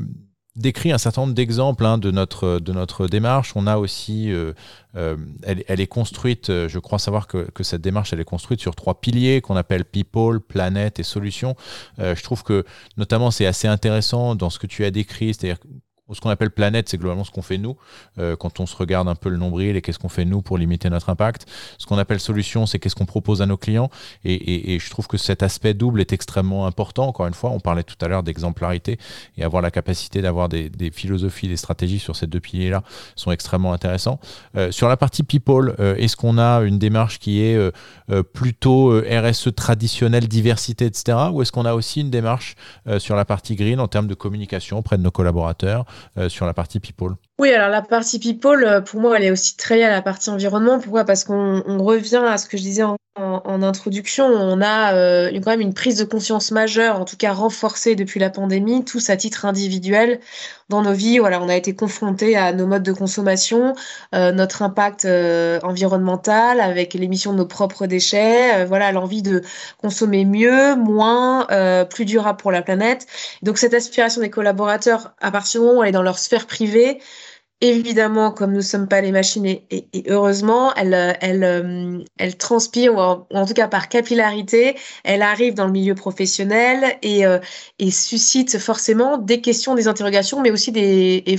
décrit 0.55 0.91
un 0.91 0.97
certain 0.97 1.21
nombre 1.21 1.33
d'exemples 1.33 1.85
hein, 1.85 1.97
de, 1.97 2.11
notre, 2.11 2.59
de 2.59 2.71
notre 2.73 3.07
démarche. 3.07 3.53
On 3.55 3.65
a 3.65 3.77
aussi, 3.77 4.31
euh, 4.31 4.53
euh, 4.95 5.17
elle, 5.41 5.63
elle, 5.67 5.81
est 5.81 5.87
construite, 5.87 6.49
euh, 6.49 6.69
je 6.69 6.79
crois 6.79 6.99
savoir 6.99 7.27
que, 7.27 7.49
que, 7.51 7.63
cette 7.63 7.81
démarche, 7.81 8.13
elle 8.13 8.19
est 8.19 8.25
construite 8.25 8.59
sur 8.59 8.75
trois 8.75 9.01
piliers 9.01 9.41
qu'on 9.41 9.55
appelle 9.55 9.85
people, 9.85 10.39
planète 10.39 10.99
et 10.99 11.03
solution. 11.03 11.55
je 11.97 12.21
trouve 12.23 12.43
que 12.43 12.65
notamment 12.97 13.31
c'est 13.31 13.45
assez 13.45 13.67
intéressant 13.67 14.35
dans 14.35 14.49
ce 14.49 14.59
que 14.59 14.67
tu 14.67 14.85
as 14.85 14.91
décrit, 14.91 15.33
c'est-à-dire 15.33 15.57
ce 16.11 16.19
qu'on 16.19 16.29
appelle 16.29 16.51
planète, 16.51 16.89
c'est 16.89 16.97
globalement 16.97 17.23
ce 17.23 17.31
qu'on 17.31 17.41
fait 17.41 17.57
nous, 17.57 17.77
euh, 18.19 18.35
quand 18.35 18.59
on 18.59 18.65
se 18.65 18.75
regarde 18.75 19.07
un 19.07 19.15
peu 19.15 19.29
le 19.29 19.37
nombril 19.37 19.77
et 19.77 19.81
qu'est-ce 19.81 19.99
qu'on 19.99 20.09
fait 20.09 20.25
nous 20.25 20.41
pour 20.41 20.57
limiter 20.57 20.89
notre 20.89 21.09
impact. 21.09 21.45
Ce 21.77 21.85
qu'on 21.85 21.97
appelle 21.97 22.19
solution, 22.19 22.65
c'est 22.65 22.77
qu'est-ce 22.77 22.95
qu'on 22.95 23.05
propose 23.05 23.41
à 23.41 23.45
nos 23.45 23.55
clients. 23.55 23.89
Et, 24.25 24.77
je 24.79 24.89
trouve 24.89 25.07
que 25.07 25.17
cet 25.17 25.43
aspect 25.43 25.73
double 25.73 26.01
est 26.01 26.11
extrêmement 26.11 26.65
important. 26.65 27.07
Encore 27.07 27.27
une 27.27 27.33
fois, 27.33 27.51
on 27.51 27.59
parlait 27.59 27.83
tout 27.83 27.95
à 28.01 28.07
l'heure 28.07 28.23
d'exemplarité 28.23 28.97
et 29.37 29.43
avoir 29.43 29.61
la 29.61 29.71
capacité 29.71 30.21
d'avoir 30.21 30.49
des, 30.49 30.69
philosophies, 30.91 31.47
des 31.47 31.57
stratégies 31.57 31.99
sur 31.99 32.15
ces 32.15 32.27
deux 32.27 32.39
piliers-là 32.39 32.83
sont 33.15 33.31
extrêmement 33.31 33.71
intéressants. 33.71 34.19
Euh, 34.57 34.71
sur 34.71 34.89
la 34.89 34.97
partie 34.97 35.23
people, 35.23 35.75
euh, 35.79 35.95
est-ce 35.95 36.17
qu'on 36.17 36.37
a 36.37 36.61
une 36.61 36.79
démarche 36.79 37.19
qui 37.19 37.41
est 37.41 37.57
plutôt 38.33 38.99
RSE 38.99 39.55
traditionnelle, 39.55 40.27
diversité, 40.27 40.85
etc. 40.85 41.17
Ou 41.31 41.41
est-ce 41.41 41.51
qu'on 41.51 41.65
a 41.65 41.73
aussi 41.73 42.01
une 42.01 42.09
démarche 42.09 42.55
sur 42.97 43.15
la 43.15 43.25
partie 43.25 43.55
green 43.55 43.79
en 43.79 43.87
termes 43.87 44.07
de 44.07 44.13
communication 44.13 44.79
auprès 44.79 44.97
de 44.97 45.03
nos 45.03 45.11
collaborateurs 45.11 45.85
sur 46.27 46.45
la 46.45 46.53
partie 46.53 46.79
people 46.79 47.15
Oui, 47.39 47.51
alors 47.51 47.69
la 47.69 47.81
partie 47.81 48.19
people, 48.19 48.63
euh, 48.63 48.79
pour 48.79 49.01
moi, 49.01 49.17
elle 49.17 49.23
est 49.23 49.31
aussi 49.31 49.57
très 49.57 49.77
liée 49.77 49.83
à 49.83 49.89
la 49.89 50.03
partie 50.03 50.29
environnement. 50.29 50.79
Pourquoi? 50.79 51.03
Parce 51.03 51.23
qu'on 51.23 51.83
revient 51.83 52.21
à 52.27 52.37
ce 52.37 52.47
que 52.47 52.57
je 52.57 52.61
disais 52.61 52.83
en, 52.83 52.97
introduction. 53.63 54.25
On 54.25 54.61
a 54.61 54.93
euh, 54.95 55.31
quand 55.43 55.51
même 55.51 55.61
une 55.61 55.73
prise 55.73 55.97
de 55.97 56.03
conscience 56.03 56.51
majeure, 56.51 56.99
en 56.99 57.05
tout 57.05 57.17
cas 57.17 57.31
renforcée 57.33 57.95
depuis 57.95 58.19
la 58.19 58.29
pandémie, 58.29 58.83
tous 58.85 59.09
à 59.09 59.17
titre 59.17 59.45
individuel 59.45 60.19
dans 60.69 60.81
nos 60.81 60.93
vies. 60.93 61.19
Voilà, 61.19 61.41
on 61.41 61.49
a 61.49 61.55
été 61.55 61.75
confrontés 61.75 62.35
à 62.35 62.53
nos 62.53 62.67
modes 62.67 62.83
de 62.83 62.91
consommation, 62.91 63.75
notre 64.13 64.63
impact 64.63 65.05
environnemental 65.63 66.59
avec 66.59 66.95
l'émission 66.95 67.33
de 67.33 67.37
nos 67.37 67.45
propres 67.45 67.85
déchets, 67.85 68.65
voilà, 68.65 68.91
l'envie 68.91 69.21
de 69.21 69.43
consommer 69.77 70.25
mieux, 70.25 70.75
moins, 70.75 71.47
plus 71.89 72.05
durable 72.05 72.39
pour 72.39 72.51
la 72.51 72.63
planète. 72.63 73.05
Donc 73.43 73.59
cette 73.59 73.75
aspiration 73.75 74.21
des 74.21 74.31
collaborateurs, 74.31 75.13
à 75.21 75.29
partir 75.31 75.61
du 75.61 75.67
moment 75.67 75.79
où 75.79 75.83
elle 75.83 75.89
est 75.89 75.93
dans 75.93 76.01
leur 76.01 76.17
sphère 76.17 76.47
privée, 76.47 76.99
évidemment, 77.63 78.31
comme 78.31 78.51
nous 78.51 78.57
ne 78.57 78.61
sommes 78.61 78.87
pas 78.89 78.99
les 79.01 79.11
machines, 79.11 79.45
et, 79.45 79.87
heureusement, 80.07 80.73
elle, 80.75 81.17
elle, 81.21 81.43
euh, 81.43 82.03
elle 82.17 82.37
transpire, 82.37 82.93
ou 82.95 82.99
en, 82.99 83.45
tout 83.45 83.53
cas 83.53 83.67
par 83.69 83.87
capillarité, 83.87 84.75
elle 85.05 85.21
arrive 85.21 85.53
dans 85.53 85.65
le 85.65 85.71
milieu 85.71 85.95
professionnel 85.95 86.97
et, 87.01 87.25
euh, 87.25 87.39
suscite 87.89 88.57
forcément 88.59 89.17
des 89.17 89.39
questions, 89.41 89.75
des 89.75 89.87
interrogations, 89.87 90.41
mais 90.41 90.51
aussi 90.51 90.71
des, 90.71 91.23
et 91.25 91.37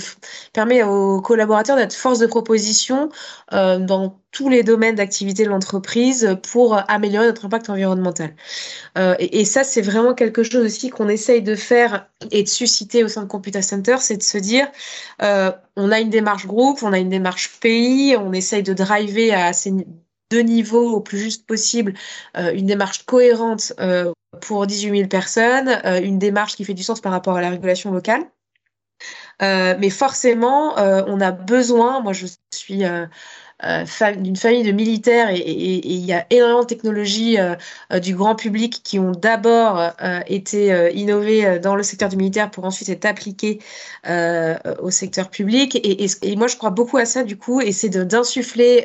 permet 0.52 0.82
aux 0.82 1.20
collaborateurs 1.20 1.76
d'être 1.76 1.94
force 1.94 2.18
de 2.18 2.26
proposition 2.26 3.10
euh, 3.52 3.78
dans 3.78 4.18
tous 4.34 4.48
les 4.48 4.64
domaines 4.64 4.96
d'activité 4.96 5.44
de 5.44 5.48
l'entreprise 5.48 6.36
pour 6.50 6.76
améliorer 6.90 7.26
notre 7.26 7.46
impact 7.46 7.70
environnemental. 7.70 8.34
Euh, 8.98 9.14
et, 9.20 9.44
ça, 9.44 9.62
c'est 9.62 9.80
vraiment 9.80 10.12
quelque 10.12 10.42
chose 10.42 10.66
aussi 10.66 10.90
qu'on 10.90 11.08
essaye 11.08 11.40
de 11.40 11.54
faire 11.54 12.08
et 12.32 12.42
de 12.42 12.48
susciter 12.48 13.04
au 13.04 13.08
sein 13.08 13.22
de 13.22 13.28
Computer 13.28 13.62
Center, 13.62 13.96
c'est 14.00 14.16
de 14.16 14.22
se 14.22 14.36
dire, 14.36 14.66
euh, 15.22 15.52
on 15.76 15.92
a 15.92 16.00
une 16.00 16.10
démarche 16.10 16.46
groupe, 16.46 16.82
on 16.82 16.92
a 16.92 16.98
une 16.98 17.10
démarche 17.10 17.60
pays, 17.60 18.16
on 18.16 18.32
essaye 18.32 18.64
de 18.64 18.72
driver 18.74 19.32
à 19.32 19.52
ces 19.52 19.72
deux 20.32 20.40
niveaux 20.40 20.96
au 20.96 21.00
plus 21.00 21.18
juste 21.18 21.46
possible 21.46 21.94
euh, 22.36 22.52
une 22.52 22.66
démarche 22.66 23.04
cohérente 23.04 23.72
pour 24.40 24.66
18 24.66 24.96
000 24.96 25.08
personnes, 25.08 25.80
une 26.02 26.18
démarche 26.18 26.56
qui 26.56 26.64
fait 26.64 26.74
du 26.74 26.82
sens 26.82 27.00
par 27.00 27.12
rapport 27.12 27.36
à 27.36 27.40
la 27.40 27.50
régulation 27.50 27.92
locale. 27.92 28.24
mais 29.40 29.90
forcément, 29.90 30.74
on 30.76 31.20
a 31.20 31.30
besoin, 31.30 32.00
moi 32.00 32.12
je 32.12 32.26
suis 32.52 32.82
d'une 34.16 34.36
famille 34.36 34.62
de 34.62 34.72
militaires 34.72 35.30
et 35.30 35.80
il 35.84 36.04
y 36.04 36.12
a 36.12 36.26
énormément 36.30 36.62
de 36.62 36.66
technologies 36.66 37.38
euh, 37.38 37.54
euh, 37.92 37.98
du 37.98 38.14
grand 38.14 38.34
public 38.34 38.80
qui 38.82 38.98
ont 38.98 39.12
d'abord 39.12 39.92
été 40.26 40.90
innovées 40.94 41.58
dans 41.58 41.74
le 41.74 41.82
secteur 41.82 42.08
du 42.08 42.16
militaire 42.16 42.50
pour 42.50 42.64
ensuite 42.64 42.88
être 42.88 43.04
appliquées 43.04 43.60
au 44.06 44.90
secteur 44.90 45.30
public. 45.30 45.78
Et, 45.82 46.36
moi, 46.36 46.46
je 46.46 46.56
crois 46.56 46.70
beaucoup 46.70 46.98
à 46.98 47.04
ça 47.04 47.24
du 47.24 47.36
coup, 47.36 47.60
et 47.60 47.72
c'est 47.72 47.88
d'insuffler 47.88 48.84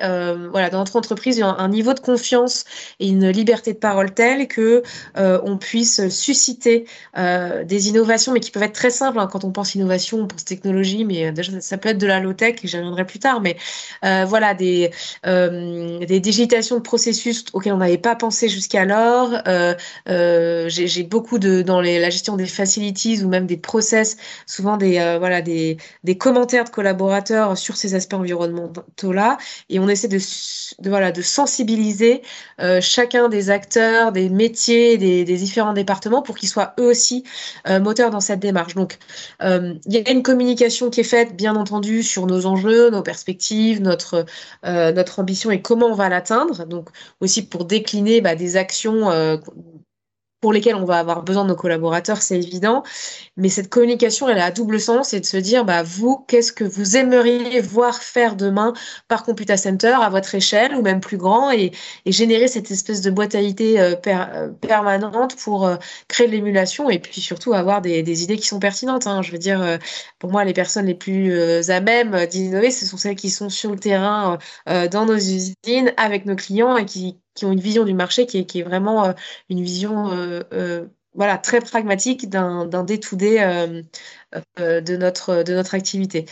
voilà, 0.51 0.69
dans 0.69 0.79
notre 0.79 0.95
entreprise 0.95 1.41
un, 1.41 1.67
niveau 1.69 1.93
de 1.93 1.99
confiance 1.99 2.65
et 2.99 3.07
une 3.09 3.29
liberté 3.29 3.73
de 3.73 3.77
parole 3.77 4.13
telle 4.13 4.47
que 4.47 4.83
on 5.15 5.57
puisse 5.57 6.07
susciter 6.09 6.85
des 7.15 7.89
innovations, 7.89 8.31
mais 8.31 8.39
qui 8.39 8.51
peuvent 8.51 8.63
être 8.63 8.73
très 8.73 8.91
simples. 8.91 9.19
Hein. 9.19 9.27
Quand 9.31 9.43
on 9.43 9.51
pense 9.51 9.75
innovation, 9.75 10.19
on 10.19 10.27
pense 10.27 10.45
technologie, 10.45 11.05
mais 11.05 11.31
déjà 11.31 11.59
ça 11.61 11.77
peut 11.77 11.89
être 11.89 11.97
de 11.97 12.07
la 12.07 12.19
low 12.19 12.33
tech, 12.33 12.55
et 12.63 12.67
j'y 12.67 12.77
reviendrai 12.77 13.05
plus 13.05 13.19
tard. 13.19 13.41
Mais 13.41 13.57
voilà, 14.01 14.53
des 14.53 14.68
euh, 15.25 15.99
des, 16.05 16.19
digitations 16.19 16.77
de 16.77 16.81
processus 16.81 17.45
auxquels 17.53 17.73
on 17.73 17.77
n'avait 17.77 17.97
pas 17.97 18.15
pensé 18.15 18.49
jusqu'alors. 18.49 19.33
Euh, 19.47 19.73
euh, 20.07 20.65
j'ai 20.69 21.03
beaucoup 21.03 21.39
de 21.39 21.61
dans 21.61 21.81
la 21.81 22.09
gestion 22.09 22.35
des 22.35 22.45
facilities 22.45 23.23
ou 23.23 23.29
même 23.29 23.45
des 23.45 23.57
process, 23.57 24.17
souvent 24.45 24.77
des 24.77 24.93
voilà 25.19 25.41
des, 25.41 25.77
commentaires 26.17 26.65
de 26.65 26.69
collaborateurs 26.69 27.57
sur 27.57 27.77
ces 27.77 27.95
aspects 27.95 28.13
environnementaux 28.13 29.13
là, 29.13 29.37
et 29.69 29.79
on 29.79 29.87
essaie 29.87 30.07
de, 30.07 30.19
voilà 30.87 31.11
de 31.11 31.21
sensibiliser 31.21 32.21
chacun 32.81 33.29
des 33.29 33.49
acteurs, 33.49 34.11
des 34.11 34.29
métiers, 34.29 34.97
des, 34.97 35.23
des 35.23 35.37
différents 35.37 35.73
départements 35.73 36.21
pour 36.21 36.37
qu'ils 36.37 36.49
soient 36.49 36.73
eux 36.79 36.87
aussi 36.89 37.23
moteurs 37.67 38.09
dans 38.09 38.19
cette 38.19 38.39
démarche. 38.39 38.75
Donc 38.75 38.97
il 39.41 39.79
y 39.87 39.97
a 39.97 40.11
une 40.11 40.23
communication 40.23 40.89
qui 40.89 41.01
est 41.01 41.03
faite, 41.03 41.35
bien 41.35 41.55
entendu, 41.55 42.03
sur 42.03 42.25
nos 42.25 42.45
enjeux, 42.45 42.89
nos 42.89 43.01
perspectives, 43.01 43.81
notre 43.81 44.25
notre 44.63 45.19
ambition 45.19 45.51
et 45.51 45.61
comment 45.61 45.87
on 45.87 45.95
va 45.95 46.09
l'atteindre. 46.09 46.65
Donc 46.65 46.89
aussi 47.21 47.47
pour 47.47 47.65
décliner 47.65 48.21
bah, 48.21 48.35
des 48.35 48.57
actions 48.57 49.09
euh, 49.11 49.37
pour 50.41 50.53
lesquels 50.53 50.75
on 50.75 50.85
va 50.85 50.99
avoir 50.99 51.23
besoin 51.23 51.43
de 51.43 51.49
nos 51.49 51.55
collaborateurs, 51.55 52.21
c'est 52.21 52.37
évident. 52.37 52.83
Mais 53.37 53.49
cette 53.49 53.69
communication, 53.69 54.29
elle 54.29 54.39
a 54.39 54.45
à 54.45 54.51
double 54.51 54.79
sens, 54.79 55.09
c'est 55.09 55.19
de 55.19 55.25
se 55.25 55.37
dire, 55.37 55.65
bah, 55.65 55.83
vous, 55.83 56.23
qu'est-ce 56.27 56.53
que 56.53 56.63
vous 56.63 56.95
aimeriez 56.97 57.61
voir 57.61 58.01
faire 58.01 58.35
demain 58.35 58.73
par 59.07 59.23
Computa 59.23 59.57
Center 59.57 59.95
à 60.01 60.09
votre 60.09 60.33
échelle 60.35 60.75
ou 60.75 60.81
même 60.81 61.01
plus 61.01 61.17
grand 61.17 61.51
et, 61.51 61.71
générer 62.05 62.47
cette 62.47 62.71
espèce 62.71 63.01
de 63.01 63.11
boîte 63.11 63.35
à 63.35 63.41
idées 63.41 63.77
euh, 63.77 63.95
euh, 64.07 64.49
permanente 64.61 65.35
pour 65.37 65.65
euh, 65.65 65.75
créer 66.07 66.27
de 66.27 66.31
l'émulation 66.31 66.89
et 66.89 66.99
puis 66.99 67.21
surtout 67.21 67.53
avoir 67.53 67.81
des, 67.81 68.23
idées 68.23 68.37
qui 68.37 68.47
sont 68.47 68.59
pertinentes. 68.59 69.07
Hein. 69.07 69.21
Je 69.21 69.31
veux 69.31 69.37
dire, 69.37 69.79
pour 70.19 70.31
moi, 70.31 70.43
les 70.43 70.53
personnes 70.53 70.85
les 70.87 70.95
plus 70.95 71.69
à 71.69 71.81
même 71.81 72.25
d'innover, 72.27 72.71
ce 72.71 72.85
sont 72.85 72.97
celles 72.97 73.15
qui 73.15 73.29
sont 73.29 73.49
sur 73.49 73.71
le 73.71 73.79
terrain, 73.79 74.37
dans 74.65 75.05
nos 75.05 75.15
usines, 75.15 75.93
avec 75.97 76.25
nos 76.25 76.35
clients 76.35 76.77
et 76.77 76.85
qui 76.85 77.19
qui 77.39 77.45
ont 77.45 77.53
une 77.53 77.59
vision 77.61 77.85
du 77.85 77.93
marché 77.93 78.25
qui 78.25 78.39
est, 78.39 78.63
vraiment 78.63 79.05
euh, 79.05 79.13
une 79.49 79.63
vision 79.63 80.11
euh, 80.11 80.43
euh, 80.51 80.85
voilà, 81.13 81.37
très 81.37 81.61
pragmatique 81.61 82.29
d'un 82.29 82.83
day-to-day 82.83 83.39
de, 84.57 84.97
notre, 84.97 85.43
de 85.43 85.53
notre 85.53 85.73
activité. 85.73 86.25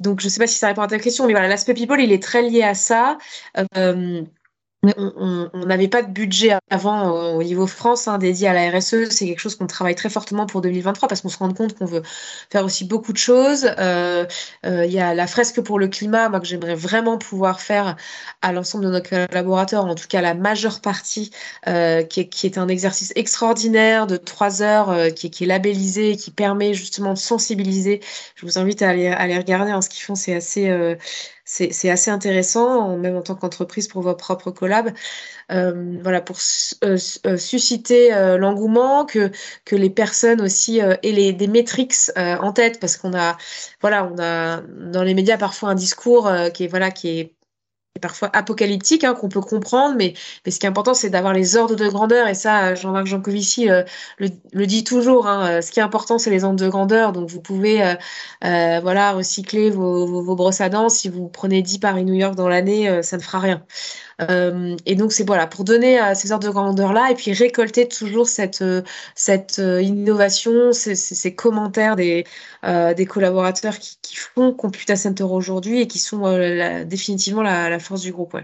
Donc, 0.00 0.20
je 0.20 0.26
ne 0.26 0.30
sais 0.30 0.40
pas 0.40 0.46
si 0.46 0.56
ça 0.56 0.68
répond 0.68 0.82
à 0.82 0.88
ta 0.88 0.98
question, 0.98 1.26
mais 1.26 1.32
voilà, 1.32 1.48
l'aspect 1.48 1.74
people, 1.74 2.00
il 2.00 2.12
est 2.12 2.22
très 2.22 2.42
lié 2.42 2.62
à 2.62 2.74
ça 2.74 3.18
on 4.96 5.66
n'avait 5.66 5.88
pas 5.88 6.02
de 6.02 6.10
budget 6.10 6.52
avant 6.70 7.34
au 7.34 7.42
niveau 7.42 7.66
France 7.66 8.08
hein, 8.08 8.18
dédié 8.18 8.48
à 8.48 8.52
la 8.52 8.70
RSE. 8.70 9.10
C'est 9.10 9.26
quelque 9.26 9.40
chose 9.40 9.56
qu'on 9.56 9.66
travaille 9.66 9.94
très 9.94 10.10
fortement 10.10 10.46
pour 10.46 10.60
2023 10.60 11.08
parce 11.08 11.20
qu'on 11.20 11.28
se 11.28 11.38
rend 11.38 11.52
compte 11.52 11.76
qu'on 11.76 11.84
veut 11.84 12.02
faire 12.50 12.64
aussi 12.64 12.84
beaucoup 12.84 13.12
de 13.12 13.18
choses. 13.18 13.70
Euh, 13.78 14.26
euh, 14.66 14.84
il 14.86 14.92
y 14.92 15.00
a 15.00 15.14
la 15.14 15.26
fresque 15.26 15.60
pour 15.60 15.78
le 15.78 15.88
climat, 15.88 16.28
moi 16.28 16.40
que 16.40 16.46
j'aimerais 16.46 16.74
vraiment 16.74 17.18
pouvoir 17.18 17.60
faire 17.60 17.96
à 18.42 18.52
l'ensemble 18.52 18.84
de 18.84 18.90
nos 18.90 19.02
collaborateurs, 19.02 19.84
en 19.84 19.94
tout 19.94 20.08
cas 20.08 20.20
la 20.20 20.34
majeure 20.34 20.80
partie, 20.80 21.30
euh, 21.68 22.02
qui, 22.02 22.20
est, 22.20 22.58
un 22.58 22.68
exercice 22.68 23.12
extraordinaire 23.16 24.06
de 24.06 24.16
trois 24.16 24.62
heures, 24.62 25.12
qui, 25.14 25.26
est 25.26 25.46
labellisé, 25.46 26.16
qui 26.16 26.30
permet 26.30 26.74
justement 26.74 27.14
de 27.14 27.18
sensibiliser. 27.18 28.00
Je 28.36 28.46
vous 28.46 28.58
invite 28.58 28.82
à 28.82 28.90
aller, 28.90 29.08
à 29.08 29.18
aller 29.18 29.36
regarder. 29.36 29.72
Hein, 29.72 29.82
ce 29.82 29.88
qu'ils 29.88 30.02
font, 30.02 30.14
c'est 30.14 30.34
assez 30.34 30.96
c'est 31.44 31.90
assez 31.90 32.10
intéressant, 32.10 32.96
même 32.96 33.16
en 33.16 33.22
tant 33.22 33.34
qu'entreprise 33.34 33.88
pour 33.88 34.02
vos 34.02 34.14
propres 34.14 34.50
collabs. 34.50 34.92
Euh, 35.52 35.98
voilà, 36.02 36.20
pour 36.20 36.36
euh, 36.84 36.96
euh, 37.26 37.36
susciter 37.36 38.10
l'engouement, 38.38 39.04
que, 39.04 39.30
que 39.64 39.76
les 39.76 39.90
personnes 39.90 40.40
aussi 40.40 40.78
aient 40.78 40.98
les, 41.02 41.32
des 41.32 41.46
métriques 41.46 41.94
en 42.16 42.52
tête, 42.52 42.80
parce 42.80 42.96
qu'on 42.96 43.14
a, 43.14 43.36
voilà, 43.80 44.10
on 44.12 44.18
a 44.18 44.62
dans 44.62 45.02
les 45.02 45.14
médias 45.14 45.36
parfois 45.38 45.70
un 45.70 45.74
discours 45.74 46.30
qui 46.54 46.64
est, 46.64 46.68
voilà, 46.68 46.90
qui 46.90 47.08
est 47.20 47.34
parfois 48.00 48.28
apocalyptique, 48.32 49.04
hein, 49.04 49.14
qu'on 49.14 49.28
peut 49.28 49.40
comprendre, 49.40 49.94
mais, 49.96 50.14
mais 50.44 50.50
ce 50.50 50.58
qui 50.58 50.66
est 50.66 50.68
important, 50.68 50.94
c'est 50.94 51.10
d'avoir 51.10 51.32
les 51.32 51.56
ordres 51.56 51.76
de 51.76 51.88
grandeur, 51.88 52.26
et 52.28 52.34
ça, 52.34 52.74
Jean-Marc 52.74 53.06
Jancovici 53.06 53.70
euh, 53.70 53.82
le, 54.18 54.66
dit 54.66 54.82
toujours, 54.84 55.28
hein, 55.28 55.48
euh, 55.48 55.62
ce 55.62 55.70
qui 55.70 55.80
est 55.80 55.82
important, 55.82 56.18
c'est 56.18 56.30
les 56.30 56.44
ordres 56.44 56.58
de 56.58 56.68
grandeur, 56.68 57.12
donc 57.12 57.28
vous 57.28 57.40
pouvez 57.40 57.82
euh 57.84 57.94
voilà, 58.82 59.12
recycler 59.12 59.70
vos, 59.70 60.06
vos, 60.06 60.22
vos, 60.22 60.34
brosses 60.34 60.60
à 60.60 60.68
dents, 60.68 60.88
si 60.88 61.08
vous 61.08 61.28
prenez 61.28 61.62
10 61.62 61.78
Paris-New 61.78 62.14
York 62.14 62.34
dans 62.34 62.48
l'année, 62.48 63.02
ça 63.02 63.16
ne 63.16 63.22
fera 63.22 63.38
rien. 63.38 63.64
Euh, 64.20 64.76
et 64.86 64.94
donc 64.94 65.12
c'est 65.12 65.26
voilà 65.26 65.46
pour 65.46 65.64
donner 65.64 65.98
à 65.98 66.14
ces 66.14 66.32
ordres 66.32 66.46
de 66.46 66.52
grandeur 66.52 66.92
là 66.92 67.10
et 67.10 67.14
puis 67.14 67.32
récolter 67.32 67.88
toujours 67.88 68.28
cette 68.28 68.64
cette 69.14 69.58
innovation, 69.58 70.72
ces, 70.72 71.34
commentaires 71.34 71.96
des 71.96 72.24
euh, 72.64 72.94
des 72.94 73.06
collaborateurs 73.06 73.78
qui, 73.78 74.16
font 74.16 74.52
Computa 74.52 74.96
Center 74.96 75.24
aujourd'hui 75.24 75.80
et 75.80 75.86
qui 75.88 75.98
sont 75.98 76.38
définitivement 76.86 77.42
la, 77.42 77.78
force 77.80 78.02
du 78.02 78.12
groupe. 78.12 78.36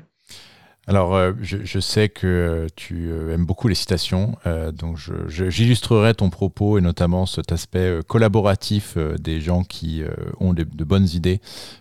Alors, 0.90 1.14
euh, 1.14 1.32
je, 1.40 1.78
sais 1.78 2.08
que 2.08 2.26
euh, 2.26 2.66
tu 2.74 3.10
euh, 3.10 3.32
aimes 3.32 3.44
beaucoup 3.44 3.68
les 3.68 3.76
citations, 3.76 4.36
euh, 4.46 4.72
donc 4.72 4.98
j'illustrerai 5.28 6.14
ton 6.14 6.30
propos 6.30 6.78
et 6.78 6.80
notamment 6.80 7.26
cet 7.26 7.52
aspect 7.52 8.00
collaboratif 8.08 8.96
des 8.96 9.40
gens 9.40 9.62
qui 9.62 10.02
ont 10.40 10.52
de, 10.52 10.64
bonnes 10.64 11.06
idées 11.14 11.40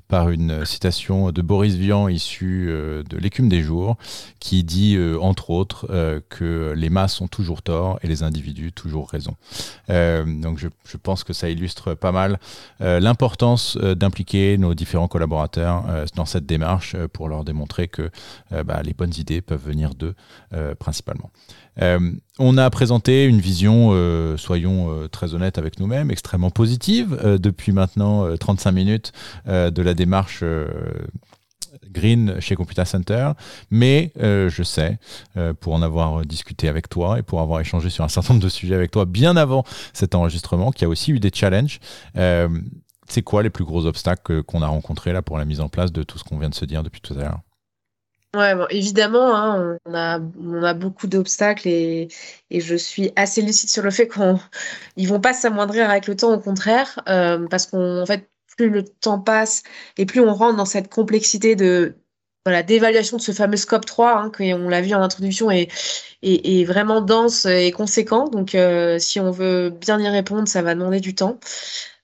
par 0.09 0.29
une 0.29 0.65
citation 0.65 1.31
de 1.31 1.41
Boris 1.41 1.75
Vian 1.75 2.09
issue 2.09 2.67
de 2.67 3.17
L'écume 3.17 3.47
des 3.47 3.61
jours, 3.61 3.95
qui 4.39 4.63
dit 4.63 4.97
entre 5.21 5.51
autres 5.51 5.87
que 6.29 6.73
les 6.75 6.89
masses 6.89 7.21
ont 7.21 7.27
toujours 7.27 7.61
tort 7.61 7.99
et 8.01 8.07
les 8.07 8.23
individus 8.23 8.71
toujours 8.71 9.09
raison. 9.09 9.35
donc, 9.87 10.57
je, 10.57 10.97
pense 10.97 11.23
que 11.23 11.31
ça 11.31 11.49
illustre 11.49 11.93
pas 11.93 12.11
mal 12.11 12.39
l'importance 12.79 13.77
d'impliquer 13.77 14.57
nos 14.57 14.73
différents 14.73 15.07
collaborateurs 15.07 15.85
dans 16.15 16.25
cette 16.25 16.45
démarche 16.45 16.95
pour 17.13 17.29
leur 17.29 17.45
démontrer 17.45 17.87
que 17.87 18.09
bah, 18.51 18.81
les 18.83 18.93
bonnes 18.93 19.13
idées 19.17 19.41
peuvent 19.41 19.63
venir 19.63 19.93
d'eux 19.93 20.15
euh, 20.53 20.73
principalement. 20.73 21.29
Euh, 21.81 22.11
on 22.39 22.57
a 22.57 22.69
présenté 22.69 23.25
une 23.25 23.39
vision, 23.39 23.89
euh, 23.91 24.37
soyons 24.37 25.07
très 25.09 25.33
honnêtes 25.33 25.57
avec 25.57 25.79
nous-mêmes, 25.79 26.11
extrêmement 26.11 26.51
positive 26.51 27.19
depuis 27.39 27.71
maintenant 27.71 28.35
35 28.37 28.71
minutes 28.71 29.11
de 29.45 29.81
la 29.81 29.93
démarche 29.93 30.43
Green 31.91 32.35
chez 32.39 32.55
Computer 32.55 32.85
Center, 32.85 33.31
mais 33.71 34.11
je 34.17 34.63
sais, 34.63 34.99
pour 35.59 35.73
en 35.73 35.81
avoir 35.81 36.25
discuté 36.25 36.67
avec 36.67 36.89
toi 36.89 37.19
et 37.19 37.23
pour 37.23 37.41
avoir 37.41 37.59
échangé 37.59 37.89
sur 37.89 38.03
un 38.03 38.09
certain 38.09 38.33
nombre 38.33 38.43
de 38.43 38.49
sujets 38.49 38.75
avec 38.75 38.91
toi 38.91 39.05
bien 39.05 39.37
avant 39.37 39.63
cet 39.93 40.15
enregistrement, 40.15 40.71
qu'il 40.71 40.83
y 40.83 40.85
a 40.85 40.89
aussi 40.89 41.11
eu 41.11 41.19
des 41.19 41.31
challenges. 41.33 41.79
c'est 42.15 43.21
quoi 43.23 43.43
les 43.43 43.49
plus 43.49 43.65
gros 43.65 43.85
obstacles 43.85 44.43
qu'on 44.43 44.61
a 44.61 44.67
rencontrés 44.67 45.13
là 45.13 45.21
pour 45.21 45.37
la 45.37 45.45
mise 45.45 45.61
en 45.61 45.69
place 45.69 45.91
de 45.91 46.03
tout 46.03 46.17
ce 46.17 46.23
qu'on 46.23 46.37
vient 46.37 46.49
de 46.49 46.55
se 46.55 46.65
dire 46.65 46.83
depuis 46.83 47.01
tout 47.01 47.13
à 47.13 47.17
l'heure? 47.17 47.39
Ouais, 48.35 48.53
évidemment, 48.69 49.35
hein, 49.35 49.79
on 49.85 49.93
a, 49.95 50.19
on 50.19 50.61
a 50.61 50.73
beaucoup 50.75 51.07
d'obstacles 51.07 51.67
et, 51.67 52.09
je 52.51 52.75
suis 52.75 53.11
assez 53.15 53.41
lucide 53.41 53.69
sur 53.69 53.81
le 53.81 53.89
fait 53.89 54.07
qu'ils 54.07 55.07
vont 55.07 55.19
pas 55.19 55.33
s'amoindrir 55.33 55.89
avec 55.89 56.05
le 56.05 56.15
temps, 56.15 56.31
au 56.33 56.39
contraire, 56.39 56.99
euh, 57.09 57.47
parce 57.47 57.65
qu'en 57.65 58.05
fait, 58.05 58.29
plus 58.55 58.69
le 58.69 58.83
temps 58.83 59.19
passe 59.19 59.63
et 59.97 60.05
plus 60.05 60.19
on 60.19 60.33
rentre 60.33 60.57
dans 60.57 60.65
cette 60.65 60.89
complexité 60.89 61.55
de 61.55 61.95
voilà 62.45 62.63
d'évaluation 62.63 63.17
de 63.17 63.21
ce 63.21 63.31
fameux 63.31 63.57
scope 63.57 63.85
3, 63.85 64.21
hein, 64.21 64.31
on 64.39 64.69
l'a 64.69 64.81
vu 64.81 64.93
en 64.93 65.01
introduction, 65.01 65.49
est, 65.51 65.69
est, 66.21 66.65
vraiment 66.65 67.01
dense 67.01 67.45
et 67.45 67.71
conséquent. 67.71 68.25
Donc, 68.27 68.55
euh, 68.55 68.99
si 68.99 69.19
on 69.19 69.31
veut 69.31 69.71
bien 69.71 69.99
y 69.99 70.07
répondre, 70.07 70.47
ça 70.47 70.61
va 70.61 70.75
demander 70.75 70.99
du 70.99 71.15
temps. 71.15 71.39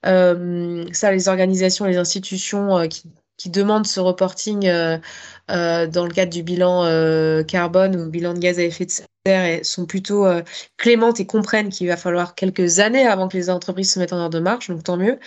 Euh, 0.05 0.85
ça, 0.93 1.11
les 1.11 1.29
organisations, 1.29 1.85
les 1.85 1.97
institutions 1.97 2.87
qui 2.87 3.11
qui 3.37 3.49
demandent 3.49 3.87
ce 3.87 3.99
reporting 3.99 4.61
dans 4.61 6.05
le 6.05 6.13
cadre 6.13 6.31
du 6.31 6.43
bilan 6.43 7.43
carbone 7.45 7.95
ou 7.95 8.09
bilan 8.09 8.33
de 8.33 8.39
gaz 8.39 8.59
à 8.59 8.63
effet 8.63 8.85
de 8.85 8.91
serre 8.91 9.59
sont 9.63 9.85
plutôt 9.85 10.25
clémentes 10.77 11.19
et 11.19 11.25
comprennent 11.25 11.69
qu'il 11.69 11.87
va 11.87 11.97
falloir 11.97 12.35
quelques 12.35 12.79
années 12.79 13.07
avant 13.07 13.27
que 13.27 13.37
les 13.37 13.49
entreprises 13.49 13.93
se 13.93 13.99
mettent 13.99 14.13
en 14.13 14.19
ordre 14.19 14.37
de 14.37 14.43
marche, 14.43 14.69
donc 14.69 14.83
tant 14.83 14.97
mieux. 14.97 15.19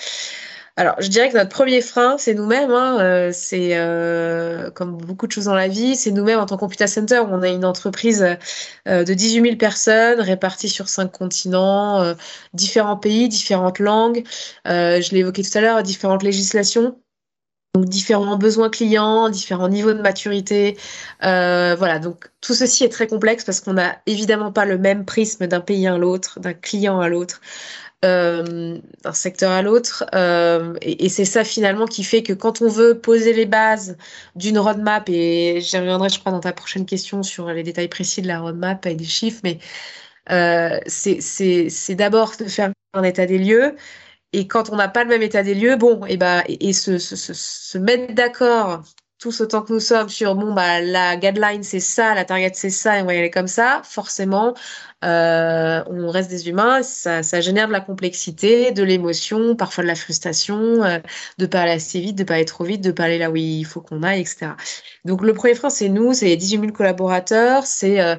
Alors, 0.79 0.94
je 1.01 1.09
dirais 1.09 1.29
que 1.29 1.37
notre 1.37 1.51
premier 1.51 1.81
frein, 1.81 2.18
c'est 2.18 2.35
nous-mêmes. 2.35 2.71
Hein, 2.71 3.00
euh, 3.00 3.31
c'est 3.33 3.71
euh, 3.73 4.71
comme 4.71 4.96
beaucoup 4.96 5.27
de 5.27 5.33
choses 5.33 5.46
dans 5.46 5.54
la 5.54 5.67
vie, 5.67 5.96
c'est 5.96 6.13
nous-mêmes 6.13 6.38
en 6.38 6.46
tant 6.46 6.54
que 6.54 6.61
Computa 6.61 6.87
Center. 6.87 7.21
On 7.29 7.42
a 7.42 7.48
une 7.48 7.65
entreprise 7.65 8.25
euh, 8.87 9.02
de 9.04 9.13
18 9.13 9.42
000 9.42 9.56
personnes 9.56 10.21
réparties 10.21 10.69
sur 10.69 10.88
cinq 10.88 11.11
continents, 11.11 12.15
différents 12.54 12.96
pays, 12.96 13.29
différentes 13.29 13.81
langues. 13.81 14.23
je 14.67 15.11
l'ai 15.13 15.19
évoqué 15.19 15.42
tout 15.42 15.59
à 15.59 15.61
l'heure, 15.63 15.83
différentes 15.83 16.23
législations. 16.23 16.96
Donc 17.79 17.88
différents 17.88 18.37
besoins 18.37 18.70
clients, 18.70 19.29
différents 19.29 19.68
niveaux 19.68 19.92
de 19.92 20.02
maturité. 20.02 20.76
voilà, 21.22 21.98
donc 21.98 22.29
tout 22.40 22.54
ceci 22.54 22.85
est 22.85 22.88
très 22.88 23.06
complexe 23.06 23.44
parce 23.44 23.60
qu'on 23.60 23.74
n'a 23.74 23.98
évidemment 24.06 24.52
pas 24.52 24.64
le 24.64 24.79
même 24.79 25.04
prisme 25.04 25.46
d'un 25.46 25.60
pays 25.60 25.87
à 25.87 25.96
l'autre, 25.98 26.40
d'un 26.40 26.54
client 26.54 27.00
à 27.00 27.08
l'autre 27.08 27.40
euh, 28.04 28.79
d'un 29.02 29.12
secteur 29.12 29.50
à 29.50 29.60
l'autre. 29.62 30.04
Euh, 30.14 30.74
et, 30.83 31.08
c'est 31.08 31.24
ça 31.24 31.42
finalement 31.42 31.87
qui 31.87 32.04
fait 32.04 32.22
que 32.22 32.33
quand 32.33 32.62
on 32.62 32.68
veut 32.68 33.00
poser 33.00 33.33
les 33.33 33.46
bases 33.46 33.96
d'une 34.37 34.58
roadmap, 34.58 35.08
et 35.08 35.60
j'y 35.60 35.79
reviendrai 35.79 36.08
je 36.08 36.20
crois 36.20 36.31
dans 36.31 36.38
ta 36.40 36.52
prochaine 36.52 36.87
question 36.87 37.24
sur 37.24 37.48
les 37.50 37.64
détails 37.64 37.88
précis 37.88 38.22
de 38.22 38.29
la 38.29 38.40
roadmap 38.40 38.87
et 38.87 38.94
des 38.94 39.04
chiffres, 39.04 39.40
mais 39.42 39.58
euh, 40.31 40.79
c'est 40.87 41.94
d'abord 41.96 42.35
de 42.38 42.44
faire 42.44 42.70
un 42.94 43.02
état 43.02 43.26
des 43.26 43.38
lieux. 43.38 43.74
Et 44.33 44.46
quand 44.48 44.70
on 44.70 44.76
n'a 44.76 44.88
pas 44.88 45.04
le 45.04 45.10
même 45.10 45.22
état 45.22 45.42
des 45.42 45.54
lieux, 45.54 45.76
bon, 45.76 46.04
et, 46.06 46.16
bah, 46.16 46.44
et, 46.48 46.72
se, 46.72 46.98
se, 46.98 47.16
se, 47.16 47.33
se 47.35 47.79
mettre 47.79 48.14
d'accord 48.14 48.83
tous 49.19 49.40
autant 49.40 49.62
que 49.62 49.73
nous 49.73 49.81
sommes 49.81 50.08
sur 50.08 50.35
bon 50.37 50.54
bah 50.54 50.81
la 50.81 51.16
guideline 51.16 51.62
c'est 51.64 51.81
ça, 51.81 52.14
la 52.14 52.25
target 52.25 52.52
c'est 52.54 52.71
ça 52.71 52.98
et 52.98 53.02
on 53.02 53.06
va 53.06 53.14
y 53.14 53.19
aller 53.19 53.31
comme 53.31 53.48
ça, 53.48 53.83
forcément 53.85 54.54
euh, 55.04 55.83
on 55.87 56.10
reste 56.10 56.31
des 56.31 56.48
humains, 56.48 56.83
ça, 56.83 57.23
ça, 57.23 57.40
génère 57.40 57.69
de 57.69 57.73
la 57.73 57.81
complexité, 57.81 58.73
de 58.73 58.83
l'émotion, 58.83 59.54
parfois 59.54 59.85
de 59.85 59.88
la 59.88 59.94
frustration, 59.94 60.83
euh, 60.83 60.98
de 61.38 61.46
pas 61.46 61.60
aller 61.60 61.73
assez 61.73 62.00
vite, 62.00 62.19
de 62.19 62.25
pas 62.25 62.35
aller 62.35 62.44
trop 62.44 62.64
vite, 62.64 62.81
de 62.81 62.90
pas 62.90 63.04
aller 63.04 63.19
là 63.19 63.31
où 63.31 63.37
il 63.37 63.64
faut 63.64 63.81
qu'on 63.81 64.02
aille, 64.02 64.21
etc. 64.21 64.52
Donc 65.04 65.23
le 65.23 65.35
premier 65.35 65.54
frein 65.54 65.71
c'est 65.71 65.88
nous, 65.88 66.14
c'est 66.14 66.35
18 66.37 66.60
000 66.60 66.73
collaborateurs, 66.73 67.64
c'est 67.64 68.00
euh, 68.00 68.16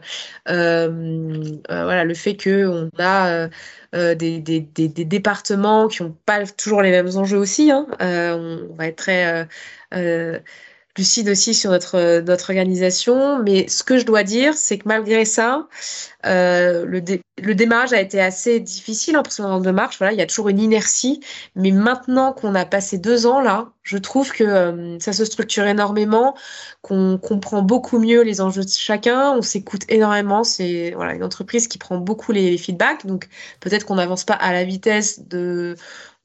euh, 0.49 1.57
voilà 1.67 2.05
le 2.05 2.13
fait 2.13 2.35
que 2.35 2.65
on 2.67 2.89
a 2.99 3.49
des, 3.93 4.39
des, 4.39 4.61
des, 4.61 5.05
départements 5.05 5.87
qui 5.87 6.01
ont 6.01 6.15
pas 6.25 6.45
toujours 6.45 6.81
les 6.81 6.91
mêmes 6.91 7.17
enjeux 7.17 7.37
aussi. 7.37 7.71
Hein. 7.71 7.87
on 7.99 8.75
va 8.77 8.87
être 8.87 8.97
très 8.97 9.47
lucide 10.97 11.29
aussi 11.29 11.53
sur 11.53 11.71
notre, 11.71 12.19
notre 12.21 12.49
organisation. 12.49 13.41
Mais 13.41 13.67
ce 13.67 13.83
que 13.83 13.97
je 13.97 14.05
dois 14.05 14.23
dire, 14.23 14.53
c'est 14.55 14.77
que 14.77 14.87
malgré 14.87 15.25
ça, 15.25 15.67
euh, 16.25 16.85
le, 16.85 17.53
démarrage 17.53 17.93
a 17.93 18.01
été 18.01 18.19
assez 18.19 18.59
difficile 18.59 19.15
hein, 19.15 19.59
de 19.61 19.71
marche. 19.71 19.97
Voilà, 19.97 20.13
il 20.13 20.19
y 20.19 20.21
a 20.21 20.25
toujours 20.25 20.49
une 20.49 20.59
inertie. 20.59 21.21
Mais 21.55 21.71
maintenant 21.71 22.33
qu'on 22.33 22.55
a 22.55 22.65
passé 22.65 22.97
deux 22.97 23.25
ans 23.25 23.41
là, 23.41 23.69
je 23.83 23.97
trouve 23.97 24.31
que 24.31 24.43
euh, 24.43 24.99
ça 24.99 25.13
se 25.13 25.25
structure 25.25 25.65
énormément, 25.65 26.35
qu'on 26.81 27.17
comprend 27.17 27.61
beaucoup 27.61 27.99
mieux 27.99 28.21
les 28.21 28.41
enjeux 28.41 28.63
de 28.63 28.69
chacun, 28.69 29.31
on 29.31 29.41
s'écoute 29.41 29.83
énormément. 29.89 30.43
C'est 30.43 30.91
voilà, 30.95 31.13
une 31.13 31.23
entreprise 31.23 31.67
qui 31.67 31.77
prend 31.77 31.97
beaucoup 31.97 32.31
les, 32.31 32.57
feedbacks. 32.57 33.05
Donc 33.05 33.29
peut-être 33.61 33.85
qu'on 33.85 33.95
n'avance 33.95 34.23
pas 34.25 34.33
à 34.33 34.53
la 34.53 34.63
vitesse 34.63 35.27
de 35.27 35.75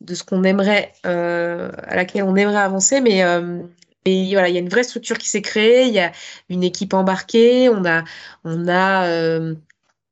de 0.00 0.14
ce 0.14 0.22
qu'on 0.22 0.44
aimerait, 0.44 0.92
euh, 1.06 1.70
à 1.84 1.96
laquelle 1.96 2.24
on 2.24 2.36
aimerait 2.36 2.56
avancer, 2.56 3.00
mais 3.00 3.22
euh, 3.24 3.62
et 4.04 4.32
voilà, 4.32 4.48
il 4.48 4.54
y 4.54 4.58
a 4.58 4.60
une 4.60 4.68
vraie 4.68 4.82
structure 4.82 5.16
qui 5.18 5.28
s'est 5.28 5.42
créée, 5.42 5.86
il 5.86 5.94
y 5.94 6.00
a 6.00 6.12
une 6.50 6.62
équipe 6.62 6.92
embarquée, 6.92 7.68
on 7.70 7.84
a, 7.86 8.04
on 8.44 8.68
a 8.68 9.06
euh, 9.08 9.54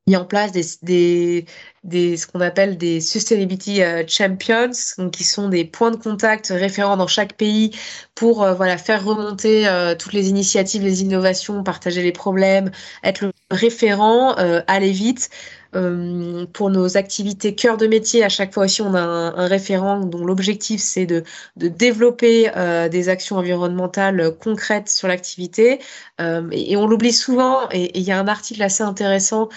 mis 0.06 0.16
en 0.16 0.24
place 0.24 0.52
des, 0.82 1.44
des, 1.84 2.16
ce 2.16 2.26
qu'on 2.26 2.40
appelle 2.40 2.78
des 2.78 3.02
Sustainability 3.02 3.82
euh, 3.82 4.04
Champions, 4.08 4.70
donc 4.96 5.12
qui 5.12 5.24
sont 5.24 5.48
des 5.50 5.66
points 5.66 5.90
de 5.90 5.96
contact 5.96 6.48
référents 6.48 6.96
dans 6.96 7.06
chaque 7.06 7.34
pays 7.36 7.72
pour 8.14 8.42
euh, 8.42 8.54
voilà, 8.54 8.78
faire 8.78 9.04
remonter 9.04 9.68
toutes 9.98 10.14
les 10.14 10.30
initiatives, 10.30 10.82
les 10.82 11.02
innovations, 11.02 11.62
partager 11.62 12.02
les 12.02 12.12
problèmes, 12.12 12.70
être 13.04 13.20
le 13.26 13.32
référent, 13.50 14.34
aller 14.66 14.92
vite. 14.92 15.28
Euh, 15.74 16.44
pour 16.52 16.68
nos 16.68 16.98
activités 16.98 17.54
cœur 17.54 17.78
de 17.78 17.86
métier, 17.86 18.22
à 18.22 18.28
chaque 18.28 18.52
fois 18.52 18.64
aussi, 18.64 18.82
on 18.82 18.94
a 18.94 19.00
un, 19.00 19.46
référent 19.46 20.00
dont 20.00 20.24
l'objectif, 20.24 20.80
c'est 20.82 21.06
de, 21.06 21.24
de, 21.56 21.68
développer 21.68 22.50
euh, 22.56 22.88
des 22.90 23.08
actions 23.08 23.36
environnementales 23.36 24.36
concrètes 24.38 24.90
sur 24.90 25.08
l'activité. 25.08 25.80
Euh, 26.20 26.46
et, 26.52 26.76
on 26.76 26.86
l'oublie 26.86 27.12
souvent, 27.12 27.68
et 27.70 27.98
il 27.98 28.04
y 28.04 28.12
a 28.12 28.18
un 28.18 28.28
article 28.28 28.62
assez 28.62 28.82
intéressant 28.82 29.48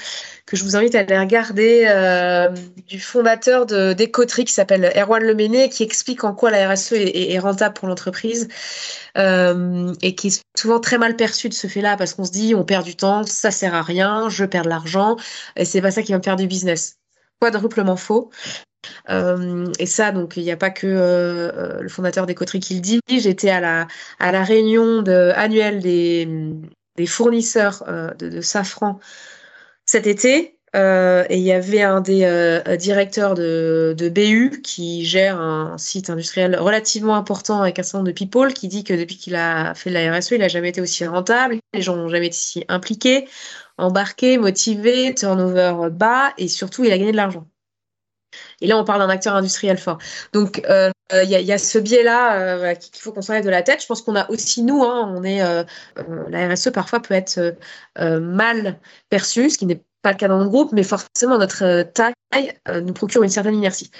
que 0.46 0.56
je 0.56 0.64
vous 0.64 0.76
invite 0.76 0.94
à 0.96 1.00
aller 1.00 1.18
regarder 1.18 1.86
euh, 1.88 2.50
du 2.88 3.00
fondateur 3.00 3.66
d'Ecotrix 3.66 4.46
qui 4.46 4.54
s'appelle 4.54 4.92
Erwan 4.96 5.24
Leméné 5.24 5.70
qui 5.70 5.84
explique 5.84 6.24
en 6.24 6.34
quoi 6.34 6.52
la 6.52 6.72
RSE 6.72 6.94
est, 6.94 7.40
rentable 7.40 7.74
pour 7.74 7.88
l'entreprise 7.88 8.48
euh, 9.18 9.92
et 10.02 10.14
qui 10.14 10.28
est 10.28 10.42
souvent 10.56 10.80
très 10.80 10.98
mal 10.98 11.16
perçu 11.16 11.50
de 11.50 11.54
ce 11.54 11.66
fait-là 11.68 11.98
parce 11.98 12.14
qu'on 12.14 12.26
se 12.26 12.32
dit 12.32 12.54
on 12.54 12.64
perd 12.64 12.86
du 12.86 12.96
temps, 12.96 13.24
ça 13.24 13.50
sert 13.50 13.74
à 13.74 13.82
rien, 13.82 14.30
je 14.30 14.46
perds 14.46 14.64
de 14.64 14.70
l'argent 14.70 15.16
et 15.56 15.66
c'est 15.66 15.82
pas 15.82 15.92
ça 15.92 16.04
qui 16.04 16.12
va 16.12 16.20
me 16.20 16.24
faire 16.24 16.36
du 16.36 16.48
business. 16.48 16.98
Quadruplement 17.40 17.98
faux. 17.98 18.30
Euh, 19.10 19.66
et 19.80 19.88
ça, 19.88 20.12
donc, 20.12 20.38
il 20.38 20.44
n'y 20.44 20.52
a 20.52 20.58
pas 20.58 20.70
que 20.70 21.80
le 21.82 21.90
fondateur 21.90 22.28
d'Ecotrix 22.28 22.60
qui 22.60 22.76
le 22.76 22.82
dit. 22.82 23.00
J'étais 23.10 23.50
à 23.50 23.60
la, 23.60 23.88
à 24.20 24.32
la 24.32 24.44
réunion 24.44 25.04
annuelle 25.36 25.82
des, 25.82 26.30
des 26.96 27.08
fournisseurs 27.08 27.84
de, 28.18 28.42
safran 28.42 29.00
cet 29.86 30.08
été. 30.08 30.52
Euh, 30.76 31.24
et 31.30 31.38
il 31.38 31.44
y 31.44 31.54
avait 31.54 31.84
un 31.84 32.02
des 32.02 32.24
euh, 32.26 32.76
directeurs 32.76 33.34
de, 33.34 33.96
de, 33.98 34.10
BU 34.10 34.62
qui 34.62 35.06
gère 35.06 35.40
un 35.40 35.78
site 35.78 36.10
industriel 36.10 36.60
relativement 36.60 37.16
important 37.16 37.62
avec 37.62 37.80
un 37.80 37.84
certain 37.84 38.00
nombre 38.00 38.10
de 38.10 38.14
people 38.14 38.54
qui 38.54 38.68
dit 38.68 38.84
que 38.84 38.94
depuis 38.94 39.16
qu'il 39.16 39.36
a 39.36 39.74
fait 39.74 39.90
la 39.90 40.12
RSE, 40.12 40.32
il 40.32 40.40
n'a 40.40 40.50
jamais 40.50 40.70
été 40.70 40.82
aussi 40.82 41.06
rentable, 41.06 41.60
les 41.74 41.82
gens 41.82 41.96
n'ont 41.96 42.10
jamais 42.10 42.28
été 42.28 42.36
si 42.36 42.66
impliqués, 42.68 43.26
embarqués, 43.78 44.38
motivés, 44.38 45.16
turnover 45.16 45.90
bas 45.92 46.34
et 46.38 46.50
surtout 46.50 46.84
il 46.84 46.92
a 46.92 46.98
gagné 46.98 47.14
de 47.14 47.18
l'argent. 47.18 47.48
Et 48.62 48.68
là, 48.68 48.78
on 48.78 48.84
parle 48.84 49.00
d'un 49.00 49.10
acteur 49.10 49.36
industriel 49.36 49.78
fort. 49.78 50.00
Donc, 50.34 50.62
euh, 50.70 50.92
il 51.14 51.30
y, 51.30 51.36
a, 51.36 51.42
y, 51.42 51.52
a, 51.52 51.58
ce 51.58 51.78
biais-là 51.78 52.40
euh, 52.40 52.76
qu'il 52.76 53.02
faut 53.02 53.12
qu'on 53.12 53.22
s'enlève 53.22 53.46
de 53.46 53.50
la 53.50 53.62
tête. 53.62 53.82
Je 53.82 53.88
pense 53.88 54.02
qu'on 54.02 54.16
a 54.16 54.30
aussi, 54.30 54.64
nous, 54.64 54.84
hein, 54.84 55.14
on 55.16 55.24
est, 55.24 55.42
euh, 55.42 55.64
la 56.30 56.50
RSE 56.50 56.72
parfois 56.72 57.00
peut 57.00 57.14
être 57.14 57.56
mal 57.98 58.80
perçue, 59.10 59.50
ce 59.50 59.58
qui 59.58 59.66
n'est 59.66 59.84
pas 60.02 60.12
le 60.12 60.18
cas 60.18 60.28
dans 60.28 60.38
notre 60.38 60.52
groupe, 60.52 60.72
mais 60.72 60.84
forcément, 60.84 61.38
notre 61.38 61.84
taille 61.94 62.54
nous 62.68 62.94
procure 62.94 63.24
une 63.24 63.30
certaine 63.30 63.56
inertie. 63.56 63.92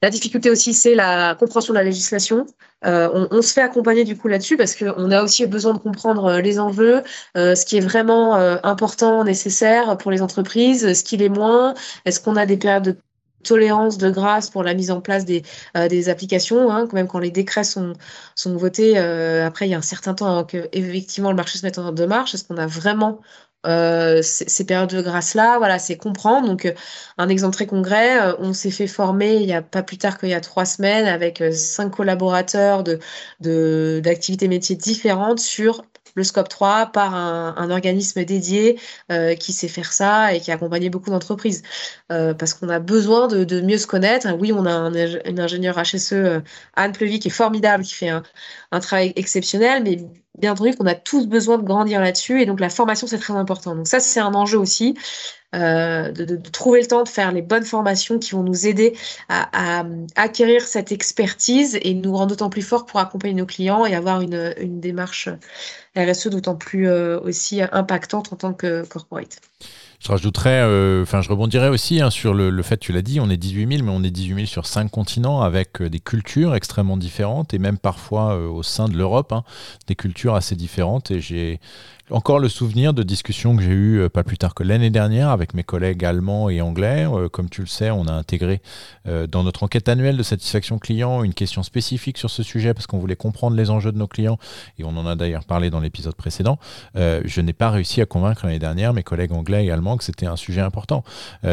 La 0.00 0.10
difficulté 0.10 0.48
aussi, 0.48 0.74
c'est 0.74 0.94
la 0.94 1.34
compréhension 1.34 1.72
de 1.72 1.78
la 1.78 1.84
législation. 1.84 2.46
Euh, 2.86 3.08
on, 3.12 3.26
on, 3.32 3.42
se 3.42 3.52
fait 3.52 3.62
accompagner 3.62 4.04
du 4.04 4.16
coup 4.16 4.28
là-dessus 4.28 4.56
parce 4.56 4.76
qu'on 4.76 5.10
a 5.10 5.22
aussi 5.24 5.44
besoin 5.46 5.74
de 5.74 5.78
comprendre 5.78 6.38
les 6.38 6.60
enjeux, 6.60 7.02
euh, 7.36 7.56
ce 7.56 7.66
qui 7.66 7.78
est 7.78 7.80
vraiment 7.80 8.36
euh, 8.36 8.58
important, 8.62 9.24
nécessaire 9.24 9.98
pour 9.98 10.12
les 10.12 10.22
entreprises, 10.22 10.92
ce 10.92 11.02
qui 11.02 11.16
l'est 11.16 11.28
moins. 11.28 11.74
Est-ce 12.04 12.20
qu'on 12.20 12.36
a 12.36 12.46
des 12.46 12.56
périodes 12.56 12.84
de 12.84 12.96
tolérance 13.42 13.98
de 13.98 14.10
grâce 14.10 14.50
pour 14.50 14.62
la 14.62 14.74
mise 14.74 14.90
en 14.90 15.00
place 15.00 15.24
des, 15.24 15.42
euh, 15.76 15.88
des 15.88 16.08
applications, 16.08 16.70
hein, 16.70 16.86
quand 16.86 16.94
même 16.94 17.08
quand 17.08 17.18
les 17.18 17.30
décrets 17.30 17.64
sont, 17.64 17.92
sont 18.34 18.56
votés, 18.56 18.98
euh, 18.98 19.46
après 19.46 19.66
il 19.66 19.70
y 19.70 19.74
a 19.74 19.78
un 19.78 19.82
certain 19.82 20.14
temps 20.14 20.26
avant 20.26 20.44
que 20.44 20.68
effectivement 20.72 21.30
le 21.30 21.36
marché 21.36 21.58
se 21.58 21.66
mette 21.66 21.78
en 21.78 21.84
ordre 21.86 21.98
de 21.98 22.06
marche, 22.06 22.34
est-ce 22.34 22.44
qu'on 22.44 22.56
a 22.56 22.66
vraiment 22.66 23.20
euh, 23.66 24.22
ces, 24.22 24.64
périodes 24.64 24.90
de 24.94 25.02
grâce-là, 25.02 25.58
voilà, 25.58 25.78
c'est 25.80 25.96
comprendre. 25.96 26.46
Donc, 26.46 26.64
euh, 26.64 26.72
un 27.18 27.28
exemple 27.28 27.54
très 27.54 27.66
concret, 27.66 28.20
euh, 28.22 28.36
on 28.38 28.52
s'est 28.52 28.70
fait 28.70 28.86
former 28.86 29.36
il 29.36 29.48
y 29.48 29.52
a 29.52 29.62
pas 29.62 29.82
plus 29.82 29.98
tard 29.98 30.16
qu'il 30.18 30.28
y 30.28 30.34
a 30.34 30.40
trois 30.40 30.64
semaines 30.64 31.06
avec 31.06 31.42
cinq 31.52 31.90
collaborateurs 31.90 32.84
de 32.84 34.00
d'activités 34.00 34.48
métiers 34.48 34.76
différentes 34.76 35.40
sur 35.40 35.82
le 36.14 36.24
scope 36.24 36.48
3 36.48 36.86
par 36.86 37.14
un, 37.14 37.70
organisme 37.70 38.24
dédié 38.24 38.78
euh, 39.12 39.34
qui 39.34 39.52
sait 39.52 39.68
faire 39.68 39.92
ça 39.92 40.34
et 40.34 40.40
qui 40.40 40.50
a 40.50 40.54
accompagné 40.54 40.90
beaucoup 40.90 41.10
d'entreprises. 41.10 41.62
Euh, 42.10 42.34
parce 42.34 42.54
qu'on 42.54 42.68
a 42.68 42.78
besoin 42.78 43.28
de, 43.28 43.60
mieux 43.60 43.78
se 43.78 43.86
connaître. 43.86 44.26
Oui, 44.38 44.52
on 44.52 44.64
a 44.66 44.72
un, 44.72 44.94
une 44.94 45.40
ingénieure 45.40 45.80
HSE, 45.80 46.12
euh, 46.12 46.40
Anne 46.74 46.92
Plevy, 46.92 47.18
qui 47.18 47.28
est 47.28 47.30
formidable, 47.30 47.84
qui 47.84 47.94
fait 47.94 48.08
un, 48.08 48.22
travail 48.80 49.12
exceptionnel, 49.16 49.82
mais 49.82 49.98
bien 50.38 50.52
entendu 50.52 50.74
qu'on 50.76 50.86
a 50.86 50.94
tous 50.94 51.26
besoin 51.26 51.58
de 51.58 51.64
grandir 51.64 52.00
là-dessus. 52.00 52.40
Et 52.40 52.46
donc 52.46 52.60
la 52.60 52.70
formation, 52.70 53.06
c'est 53.06 53.18
très 53.18 53.34
important. 53.34 53.74
Donc 53.74 53.86
ça, 53.88 54.00
c'est 54.00 54.20
un 54.20 54.34
enjeu 54.34 54.58
aussi. 54.58 54.96
Euh, 55.54 56.12
de, 56.12 56.36
trouver 56.36 56.82
le 56.82 56.86
temps 56.86 57.04
de 57.04 57.08
faire 57.08 57.32
les 57.32 57.40
bonnes 57.40 57.64
formations 57.64 58.18
qui 58.18 58.32
vont 58.32 58.42
nous 58.42 58.66
aider 58.66 58.94
à, 59.30 59.82
acquérir 60.14 60.60
cette 60.60 60.92
expertise 60.92 61.78
et 61.80 61.94
nous 61.94 62.14
rendre 62.14 62.28
d'autant 62.32 62.50
plus 62.50 62.60
forts 62.60 62.84
pour 62.84 63.00
accompagner 63.00 63.32
nos 63.32 63.46
clients 63.46 63.86
et 63.86 63.94
avoir 63.94 64.20
une, 64.20 64.52
une 64.60 64.78
démarche 64.78 65.30
RSE 65.96 66.26
d'autant 66.26 66.54
plus 66.54 66.86
euh, 66.86 67.18
aussi 67.20 67.62
impactante 67.72 68.30
en 68.30 68.36
tant 68.36 68.52
que 68.52 68.86
corporate. 68.86 69.40
Je 70.00 70.08
rajouterais, 70.10 70.60
euh, 70.60 71.02
enfin, 71.02 71.22
je 71.22 71.30
rebondirais 71.30 71.68
aussi 71.68 72.02
hein, 72.02 72.10
sur 72.10 72.34
le, 72.34 72.62
fait, 72.62 72.76
tu 72.76 72.92
l'as 72.92 73.02
dit, 73.02 73.18
on 73.18 73.30
est 73.30 73.38
18 73.38 73.78
000, 73.78 73.84
mais 73.84 73.90
on 73.90 74.04
est 74.04 74.10
18 74.10 74.34
000 74.34 74.46
sur 74.46 74.66
cinq 74.66 74.90
continents 74.90 75.40
avec 75.40 75.82
des 75.82 75.98
cultures 75.98 76.54
extrêmement 76.54 76.98
différentes 76.98 77.54
et 77.54 77.58
même 77.58 77.78
parfois 77.78 78.36
au 78.36 78.62
sein 78.62 78.86
de 78.88 78.98
l'Europe, 78.98 79.32
hein, 79.32 79.44
des 79.86 79.96
cultures 79.96 80.34
assez 80.34 80.56
différentes. 80.56 81.10
Et 81.10 81.20
j'ai 81.20 81.58
encore 82.10 82.38
le 82.38 82.48
souvenir 82.48 82.94
de 82.94 83.02
discussions 83.02 83.54
que 83.56 83.62
j'ai 83.62 83.72
eues 83.72 84.00
euh, 84.00 84.08
pas 84.08 84.24
plus 84.24 84.38
tard 84.38 84.54
que 84.54 84.62
l'année 84.62 84.90
dernière 84.90 85.28
avec 85.28 85.54
mes 85.54 85.62
collègues 85.62 86.04
allemands 86.04 86.48
et 86.48 86.60
anglais. 86.60 87.06
Euh, 87.06 87.28
comme 87.28 87.50
tu 87.50 87.60
le 87.60 87.66
sais, 87.66 87.90
on 87.90 88.06
a 88.06 88.12
intégré 88.12 88.60
euh, 89.06 89.26
dans 89.26 89.42
notre 89.42 89.62
enquête 89.62 89.88
annuelle 89.88 90.16
de 90.16 90.22
satisfaction 90.22 90.78
client 90.78 91.22
une 91.22 91.34
question 91.34 91.62
spécifique 91.62 92.18
sur 92.18 92.30
ce 92.30 92.42
sujet 92.42 92.72
parce 92.72 92.86
qu'on 92.86 92.98
voulait 92.98 93.16
comprendre 93.16 93.56
les 93.56 93.70
enjeux 93.70 93.92
de 93.92 93.98
nos 93.98 94.06
clients 94.06 94.38
et 94.78 94.84
on 94.84 94.96
en 94.96 95.06
a 95.06 95.16
d'ailleurs 95.16 95.44
parlé 95.44 95.70
dans 95.70 95.80
l'épisode 95.80 96.14
précédent. 96.14 96.58
je 96.94 97.40
n'ai 97.40 97.52
pas 97.52 97.70
réussi 97.70 98.00
à 98.00 98.06
convaincre 98.06 98.46
l'année 98.46 98.58
dernière 98.58 98.92
mes 98.92 99.02
collègues 99.02 99.32
anglais 99.32 99.66
et 99.66 99.70
allemands 99.70 99.96
que 99.96 100.04
c'était 100.04 100.26
un 100.26 100.36
sujet 100.36 100.60
important. 100.60 101.04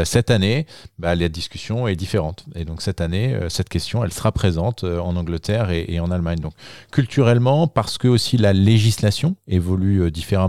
cette 0.03 0.31
année, 0.31 0.65
bah, 0.99 1.15
la 1.15 1.29
discussion 1.29 1.87
est 1.87 1.95
différente 1.95 2.45
et 2.55 2.65
donc 2.65 2.81
cette 2.81 3.01
année, 3.01 3.37
cette 3.49 3.69
question, 3.69 4.03
elle 4.03 4.13
sera 4.13 4.31
présente 4.31 4.83
en 4.83 5.15
Angleterre 5.15 5.69
et, 5.71 5.85
et 5.87 5.99
en 5.99 6.11
Allemagne. 6.11 6.39
Donc 6.39 6.53
culturellement, 6.91 7.67
parce 7.67 7.97
que 7.97 8.07
aussi 8.07 8.37
la 8.37 8.53
législation 8.53 9.35
évolue 9.47 10.11
différemment 10.11 10.44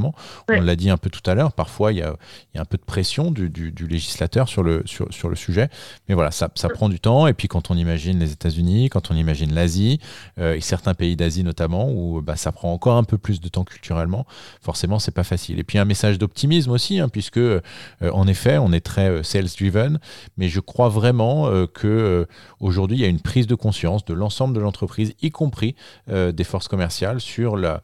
on 0.49 0.61
l'a 0.61 0.76
dit 0.76 0.90
un 0.90 0.97
peu 0.97 1.11
tout 1.11 1.28
à 1.28 1.34
l'heure, 1.34 1.53
parfois 1.53 1.92
il 1.92 1.99
y, 1.99 2.03
a, 2.03 2.16
un 2.55 2.64
peu 2.64 2.76
de 2.76 2.82
pression 2.82 3.30
du, 3.30 3.72
législateur 3.88 4.49
sur 4.49 4.62
le, 4.62 4.82
sur, 4.86 5.28
le 5.28 5.36
sujet. 5.36 5.68
Mais 6.09 6.14
voilà, 6.14 6.30
ça, 6.30 6.49
prend 6.49 6.88
du 6.88 7.01
temps. 7.01 7.26
Et 7.26 7.34
puis 7.34 7.49
quand 7.49 7.70
on 7.70 7.76
imagine 7.76 8.18
les 8.18 8.32
États-Unis, 8.32 8.88
quand 8.88 9.11
on 9.11 9.14
imagine 9.14 9.55
l'Asie, 9.55 10.01
euh, 10.38 10.55
et 10.55 10.61
certains 10.61 10.94
pays 10.94 11.16
d'Asie 11.16 11.44
notamment, 11.44 11.90
où 11.90 12.20
bah, 12.22 12.36
ça 12.36 12.53
prend 12.53 12.72
encore 12.72 12.97
un 12.97 13.05
peu 13.05 13.18
plus 13.18 13.40
de 13.40 13.49
temps 13.49 13.64
culturellement, 13.64 14.26
forcément, 14.61 14.99
c'est 14.99 15.14
pas 15.14 15.24
facile. 15.24 15.59
Et 15.59 15.64
puis 15.64 15.78
un 15.78 15.84
message 15.84 16.18
d'optimisme 16.18 16.70
aussi, 16.70 17.01
hein, 17.01 17.09
puisque 17.09 17.38
euh, 17.38 17.61
en 18.01 18.26
effet, 18.26 18.59
on 18.59 18.72
est 18.72 18.80
très 18.80 19.09
euh, 19.09 19.22
sales-driven, 19.22 19.99
mais 20.36 20.49
je 20.49 20.61
crois 20.61 20.88
vraiment 20.88 21.51
que 21.66 22.26
aujourd'hui, 22.61 22.99
il 22.99 23.01
y 23.01 23.05
a 23.05 23.09
une 23.09 23.20
prise 23.20 23.47
de 23.47 23.55
conscience 23.55 24.05
de 24.05 24.14
l'ensemble 24.14 24.55
de 24.55 24.61
l'entreprise, 24.61 25.14
y 25.22 25.30
compris 25.30 25.74
des 26.09 26.44
forces 26.44 26.68
commerciales, 26.68 27.20
sur 27.20 27.57
la 27.57 27.82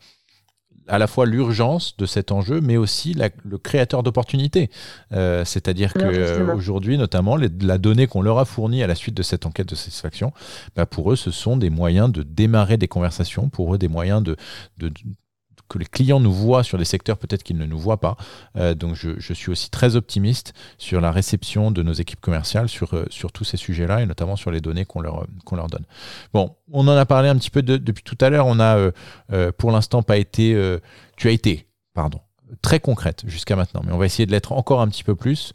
à 0.93 0.99
la 0.99 1.07
fois 1.07 1.25
l'urgence 1.25 1.97
de 1.97 2.05
cet 2.05 2.33
enjeu, 2.33 2.61
mais 2.61 2.77
aussi 2.77 3.17
le 3.45 3.57
créateur 3.57 4.03
d'opportunités. 4.03 4.71
Euh, 5.13 5.43
c'est-à-dire 5.43 5.95
qu'aujourd'hui, 5.95 6.99
notamment, 6.99 7.37
la 7.37 7.79
donnée 7.79 8.07
qu'on 8.07 8.21
leur 8.21 8.39
a 8.39 8.45
fournie 8.45 8.83
à 8.83 8.87
la 8.87 8.95
suite 8.95 9.15
de 9.15 9.23
cette 9.23 9.47
enquête 9.47 9.71
de 9.71 9.75
satisfaction, 9.75 10.35
bah, 10.77 10.85
pour 10.85 11.11
eux, 11.11 11.17
ce 11.17 11.31
sont 11.31 11.57
des 11.57 11.71
moyens 11.71 12.13
de 12.13 12.23
démarrer 12.23 12.77
des 12.77 12.89
conversations, 12.89 13.49
pour 13.49 13.75
eux, 13.75 13.79
des 13.79 13.89
moyens 13.89 14.23
de, 14.23 14.37
que 15.73 15.79
les 15.79 15.87
clients 15.87 16.21
nous 16.21 16.33
voient 16.33 16.63
sur 16.63 16.77
les 16.77 16.85
secteurs 16.85 17.17
peut-être 17.17 17.43
qu'ils 17.43 17.57
ne 17.57 17.65
nous 17.65 17.79
voient 17.79 18.01
pas. 18.01 18.17
Euh, 18.57 18.75
donc 18.75 18.95
je, 18.95 19.33
suis 19.33 19.51
aussi 19.51 19.71
très 19.71 19.97
optimiste 19.97 20.53
sur 20.77 21.01
la 21.01 21.11
réception 21.11 21.71
de 21.71 21.83
nos 21.83 21.95
équipes 21.95 22.21
commerciales 22.21 22.69
sur, 22.69 22.95
euh, 22.95 23.07
sur 23.09 23.33
tous 23.33 23.45
ces 23.45 23.57
sujets-là 23.57 24.03
et 24.03 24.07
notamment 24.07 24.37
sur 24.37 24.51
les 24.51 24.61
données 24.61 24.85
qu'on 24.85 25.01
leur, 25.01 25.27
qu'on 25.47 25.57
leur 25.57 25.69
donne. 25.69 25.85
Bon, 26.35 26.55
on 26.71 26.87
en 26.89 26.97
a 26.97 27.07
parlé 27.07 27.29
un 27.29 27.37
petit 27.37 27.51
peu 27.51 27.63
depuis 27.63 28.05
tout 28.05 28.19
à 28.21 28.29
l'heure. 28.29 28.47
On 28.47 28.61
a 28.61 28.91
euh, 29.33 29.53
pour 29.57 29.71
l'instant 29.71 30.03
pas 30.03 30.19
été... 30.19 30.53
tu 31.17 31.29
as 31.29 31.31
été, 31.31 31.67
pardon 31.95 32.21
très 32.61 32.81
concrète 32.81 33.23
jusqu'à 33.27 33.57
maintenant, 33.57 33.81
mais 33.83 33.93
on 33.93 33.99
va 33.99 34.05
essayer 34.05 34.27
de 34.27 34.31
l'être 34.31 34.53
encore 34.53 34.83
un 34.83 34.89
petit 34.89 35.05
peu 35.05 35.15
plus. 35.15 35.55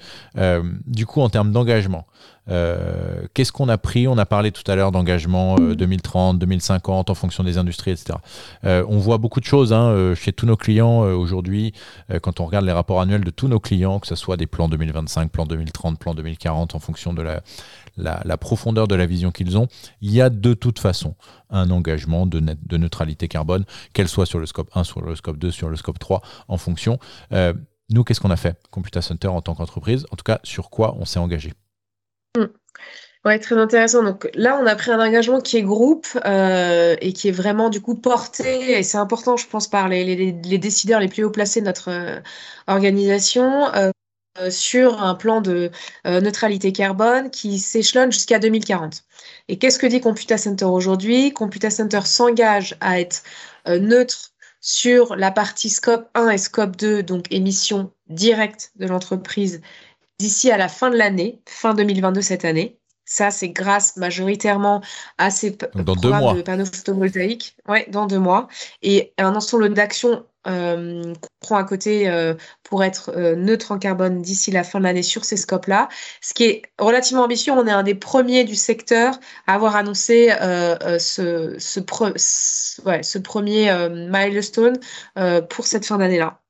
du 0.87 1.05
coup, 1.05 1.21
en 1.21 1.29
termes 1.29 1.51
d'engagement, 1.51 2.07
euh, 2.49 3.06
qu'est-ce 3.33 3.51
qu'on 3.51 3.69
a 3.69 3.77
pris? 3.77 4.07
On 4.07 4.17
a 4.17 4.25
parlé 4.25 4.51
tout 4.51 4.69
à 4.69 4.75
l'heure 4.75 4.91
d'engagement 4.91 5.55
2030, 5.55 6.39
2050 6.39 7.09
en 7.09 7.13
fonction 7.13 7.43
des 7.43 7.57
industries, 7.57 7.91
etc. 7.91 8.19
Euh, 8.63 8.85
on 8.87 8.97
voit 8.97 9.17
beaucoup 9.17 9.39
de 9.39 9.45
choses 9.45 9.73
hein, 9.73 9.89
euh, 9.89 10.15
chez 10.15 10.33
tous 10.33 10.45
nos 10.45 10.57
clients 10.57 10.99
aujourd'hui. 10.99 11.73
quand 12.21 12.39
on 12.39 12.45
regarde 12.45 12.65
les 12.65 12.71
rapports 12.71 13.01
annuels 13.01 13.23
de 13.23 13.29
tous 13.29 13.47
nos 13.47 13.59
clients, 13.59 13.99
que 13.99 14.07
ce 14.07 14.15
soit 14.15 14.37
des 14.37 14.47
plans 14.47 14.69
2025, 14.69 15.31
plans 15.31 15.45
2030, 15.45 15.99
plans 15.99 16.13
2040, 16.13 16.75
en 16.75 16.79
fonction 16.79 17.13
de 17.13 17.21
la, 17.97 18.37
profondeur 18.37 18.87
de 18.87 18.95
la 18.95 19.05
vision 19.05 19.31
qu'ils 19.31 19.57
ont, 19.57 19.67
il 20.01 20.13
y 20.13 20.21
a 20.21 20.29
de 20.29 20.53
toute 20.53 20.79
façon 20.79 21.15
un 21.49 21.69
engagement 21.69 22.25
de, 22.25 22.39
de 22.39 22.77
neutralité 22.77 23.27
carbone, 23.27 23.65
qu'elle 23.93 24.07
soit 24.07 24.25
sur 24.25 24.39
le 24.39 24.45
scope 24.45 24.69
1, 24.75 24.83
sur 24.83 25.01
le 25.01 25.15
scope 25.15 25.37
2, 25.37 25.51
sur 25.51 25.69
le 25.69 25.75
scope 25.75 25.99
3, 25.99 26.21
en 26.47 26.57
fonction. 26.57 26.99
nous, 27.89 28.03
qu'est-ce 28.03 28.19
qu'on 28.19 28.31
a 28.31 28.37
fait, 28.37 28.59
Computa 28.69 29.01
Center, 29.01 29.27
en 29.27 29.41
tant 29.41 29.55
qu'entreprise 29.55 30.05
En 30.11 30.15
tout 30.15 30.23
cas, 30.23 30.39
sur 30.43 30.69
quoi 30.69 30.95
on 30.99 31.05
s'est 31.05 31.19
engagé? 31.19 31.53
Mm. 32.37 32.45
Ouais, 33.27 33.39
très 33.39 33.57
intéressant. 33.57 34.03
Donc 34.03 34.29
là, 34.35 34.57
on 34.57 34.65
a 34.65 34.73
pris 34.75 34.89
un 34.89 35.01
engagement 35.05 35.41
qui 35.41 35.57
est 35.57 35.61
groupe 35.61 36.07
euh, 36.25 36.95
et 37.01 37.11
qui 37.11 37.27
est 37.27 37.31
vraiment 37.31 37.69
du 37.69 37.81
coup 37.81 37.95
porté, 37.95 38.79
et 38.79 38.83
c'est 38.83 38.97
important, 38.97 39.35
je 39.35 39.45
pense, 39.47 39.67
par 39.67 39.89
les, 39.89 40.31
décideurs 40.31 41.01
les 41.01 41.09
plus 41.09 41.25
haut 41.25 41.29
placés 41.29 41.59
de 41.59 41.65
notre 41.65 41.91
euh, 41.91 42.21
organisation, 42.67 43.67
euh, 43.75 43.91
sur 44.49 45.03
un 45.03 45.15
plan 45.15 45.41
de 45.41 45.71
neutralité 46.05 46.71
carbone 46.71 47.29
qui 47.31 47.59
s'échelonne 47.59 48.11
jusqu'à 48.13 48.39
2040. 48.39 49.03
Et 49.49 49.57
qu'est-ce 49.57 49.79
que 49.79 49.87
dit 49.87 49.99
Computa 49.99 50.37
Center 50.37 50.65
aujourd'hui? 50.65 51.33
Computa 51.33 51.69
Center 51.69 52.01
s'engage 52.05 52.77
à 52.79 52.99
être 53.01 53.23
neutre 53.67 54.31
sur 54.61 55.15
la 55.15 55.31
partie 55.31 55.69
scope 55.69 56.07
1 56.13 56.29
et 56.29 56.37
scope 56.37 56.77
2, 56.77 57.03
donc 57.03 57.25
émissions 57.31 57.91
directes 58.09 58.71
de 58.75 58.85
l'entreprise 58.85 59.61
d'ici 60.19 60.51
à 60.51 60.57
la 60.57 60.67
fin 60.67 60.91
de 60.91 60.97
l'année, 60.97 61.41
fin 61.47 61.73
2022 61.73 62.21
cette 62.21 62.45
année. 62.45 62.77
Ça, 63.09 63.31
c'est 63.31 63.49
grâce 63.49 63.95
majoritairement 63.95 64.81
à 65.17 65.31
ces 65.31 65.55
programmes 65.55 66.35
de 66.35 66.41
panneaux 66.41 66.65
photovoltaïques. 66.65 67.55
Ouais, 67.67 67.87
dans 67.89 68.05
deux 68.05 68.19
mois. 68.19 68.49
Et 68.81 69.13
un 69.17 69.33
ensemble 69.33 69.73
d'actions 69.73 70.25
euh, 70.47 71.13
qu'on 71.13 71.29
prend 71.39 71.55
à 71.57 71.63
côté 71.63 72.09
euh, 72.09 72.33
pour 72.63 72.83
être 72.83 73.11
euh, 73.15 73.35
neutre 73.35 73.71
en 73.71 73.79
carbone 73.79 74.21
d'ici 74.21 74.51
la 74.51 74.63
fin 74.63 74.79
de 74.79 74.83
l'année 74.83 75.03
sur 75.03 75.23
ces 75.23 75.37
scopes-là. 75.37 75.87
Ce 76.21 76.33
qui 76.33 76.43
est 76.43 76.61
relativement 76.79 77.23
ambitieux, 77.23 77.53
on 77.53 77.65
est 77.65 77.71
un 77.71 77.83
des 77.83 77.95
premiers 77.95 78.43
du 78.43 78.55
secteur 78.55 79.17
à 79.45 79.55
avoir 79.55 79.77
annoncé 79.77 80.29
ce, 80.99 81.55
ce, 81.57 82.81
ouais, 82.85 83.03
ce, 83.03 83.17
premier 83.17 83.89
milestone 83.89 84.79
pour 85.49 85.65
cette 85.65 85.85
fin 85.85 85.97
d'année-là. 85.97 86.41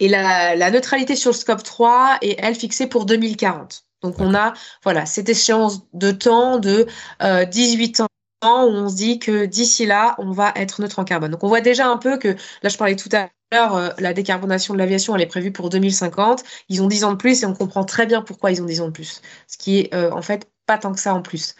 Et 0.00 0.08
la, 0.08 0.70
neutralité 0.70 1.16
sur 1.16 1.30
le 1.30 1.36
scope 1.36 1.62
3 1.62 2.18
est, 2.20 2.36
elle, 2.38 2.54
fixée 2.54 2.86
pour 2.86 3.06
2040. 3.06 3.86
Donc, 4.02 4.16
on 4.18 4.34
a 4.34 4.54
voilà, 4.82 5.06
cette 5.06 5.28
échéance 5.28 5.82
de 5.92 6.10
temps 6.10 6.58
de 6.58 6.86
18 7.20 8.00
euh, 8.00 8.04
ans 8.42 8.64
où 8.64 8.70
on 8.70 8.88
se 8.88 8.96
dit 8.96 9.18
que 9.18 9.46
d'ici 9.46 9.86
là, 9.86 10.14
on 10.18 10.32
va 10.32 10.52
être 10.56 10.80
neutre 10.80 10.98
en 10.98 11.04
carbone. 11.04 11.30
Donc, 11.30 11.44
on 11.44 11.48
voit 11.48 11.60
déjà 11.60 11.88
un 11.88 11.96
peu 11.96 12.18
que, 12.18 12.28
là, 12.62 12.68
je 12.68 12.76
parlais 12.76 12.96
tout 12.96 13.08
à 13.12 13.28
l'heure, 13.52 13.76
euh, 13.76 13.90
la 13.98 14.12
décarbonation 14.12 14.74
de 14.74 14.78
l'aviation, 14.78 15.14
elle 15.14 15.22
est 15.22 15.26
prévue 15.26 15.52
pour 15.52 15.70
2050. 15.70 16.42
Ils 16.68 16.82
ont 16.82 16.88
10 16.88 17.04
ans 17.04 17.12
de 17.12 17.16
plus 17.16 17.42
et 17.42 17.46
on 17.46 17.54
comprend 17.54 17.84
très 17.84 18.06
bien 18.06 18.22
pourquoi 18.22 18.50
ils 18.50 18.62
ont 18.62 18.66
10 18.66 18.80
ans 18.80 18.86
de 18.86 18.92
plus. 18.92 19.22
Ce 19.46 19.56
qui 19.58 19.80
est, 19.80 19.94
euh, 19.94 20.10
en 20.12 20.22
fait, 20.22 20.48
pas 20.66 20.78
tant 20.78 20.92
que 20.92 21.00
ça 21.00 21.14
en 21.14 21.22
plus. 21.22 21.54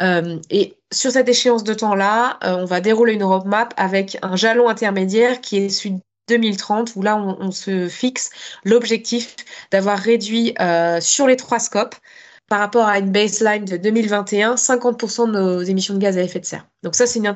et 0.00 0.78
sur 0.90 1.10
cette 1.10 1.28
échéance 1.28 1.64
de 1.64 1.74
temps-là, 1.74 2.38
on 2.42 2.64
va 2.64 2.80
dérouler 2.80 3.12
une 3.12 3.22
roadmap 3.22 3.74
avec 3.76 4.16
un 4.22 4.36
jalon 4.36 4.68
intermédiaire 4.70 5.42
qui 5.42 5.58
est 5.58 5.68
celui 5.68 6.00
2030, 6.28 6.94
où 6.96 7.02
là, 7.02 7.16
on, 7.16 7.50
se 7.50 7.88
fixe 7.88 8.30
l'objectif 8.64 9.36
d'avoir 9.70 9.98
réduit 9.98 10.54
euh, 10.60 11.00
sur 11.00 11.26
les 11.26 11.36
trois 11.36 11.58
scopes 11.58 11.94
par 12.48 12.60
rapport 12.60 12.86
à 12.86 12.98
une 12.98 13.12
baseline 13.12 13.64
de 13.66 13.76
2021, 13.76 14.54
50% 14.54 15.26
de 15.26 15.32
nos 15.32 15.60
émissions 15.60 15.94
de 15.94 15.98
gaz 15.98 16.16
à 16.16 16.22
effet 16.22 16.40
de 16.40 16.46
serre. 16.46 16.66
Donc 16.82 16.94
ça, 16.94 17.06
c'est 17.06 17.18
une, 17.18 17.26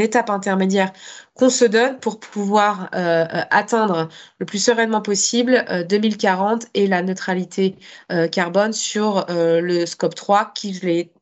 étape 0.00 0.30
intermédiaire 0.30 0.92
qu'on 1.34 1.50
se 1.50 1.64
donne 1.64 1.98
pour 1.98 2.20
pouvoir 2.20 2.88
euh, 2.94 3.24
atteindre 3.50 4.08
le 4.38 4.46
plus 4.46 4.62
sereinement 4.62 5.00
possible 5.00 5.64
2040 5.88 6.62
euh, 6.62 6.66
et 6.74 6.86
la 6.86 7.02
neutralité 7.02 7.76
carbone 8.30 8.72
sur 8.72 9.26
le 9.28 9.86
scope 9.86 10.14
3, 10.14 10.52
qui, 10.54 10.72
je 10.74 10.86
l'ai 10.86 11.12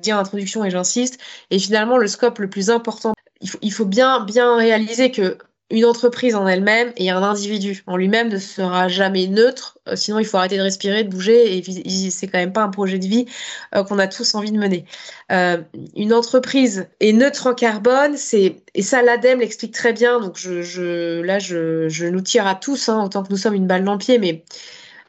dit 0.00 0.12
en 0.12 0.18
introduction 0.18 0.64
et 0.64 0.70
j'insiste, 0.70 1.20
est 1.50 1.58
finalement 1.58 1.98
le 1.98 2.06
scope 2.06 2.38
le 2.38 2.48
plus 2.48 2.70
important. 2.70 3.12
Il 3.40 3.50
faut, 3.50 3.58
il 3.62 3.72
faut 3.72 3.84
bien, 3.84 4.24
bien 4.24 4.56
réaliser 4.56 5.10
que 5.10 5.38
une 5.70 5.84
entreprise 5.84 6.34
en 6.34 6.46
elle-même 6.46 6.92
et 6.96 7.10
un 7.10 7.22
individu 7.22 7.82
en 7.86 7.96
lui-même 7.96 8.28
ne 8.28 8.38
sera 8.38 8.88
jamais 8.88 9.26
neutre. 9.26 9.78
Euh, 9.86 9.96
sinon, 9.96 10.18
il 10.18 10.24
faut 10.24 10.38
arrêter 10.38 10.56
de 10.56 10.62
respirer, 10.62 11.04
de 11.04 11.10
bouger. 11.10 11.58
Et 11.58 12.10
c'est 12.10 12.26
quand 12.26 12.38
même 12.38 12.54
pas 12.54 12.62
un 12.62 12.70
projet 12.70 12.98
de 12.98 13.06
vie 13.06 13.26
euh, 13.74 13.84
qu'on 13.84 13.98
a 13.98 14.06
tous 14.06 14.34
envie 14.34 14.50
de 14.50 14.58
mener. 14.58 14.86
Euh, 15.30 15.58
une 15.94 16.14
entreprise 16.14 16.88
est 17.00 17.12
neutre 17.12 17.48
en 17.48 17.54
carbone, 17.54 18.16
c'est 18.16 18.62
et 18.74 18.82
ça 18.82 19.02
l'ADEME 19.02 19.40
l'explique 19.40 19.74
très 19.74 19.92
bien. 19.92 20.20
Donc 20.20 20.38
je, 20.38 21.20
là, 21.20 21.38
je, 21.38 21.88
je, 21.88 22.06
nous 22.06 22.22
tire 22.22 22.46
à 22.46 22.54
tous, 22.54 22.88
hein, 22.88 23.04
autant 23.04 23.22
que 23.22 23.30
nous 23.30 23.36
sommes 23.36 23.54
une 23.54 23.66
balle 23.66 23.84
dans 23.84 23.92
le 23.92 23.98
pied, 23.98 24.18
mais 24.18 24.44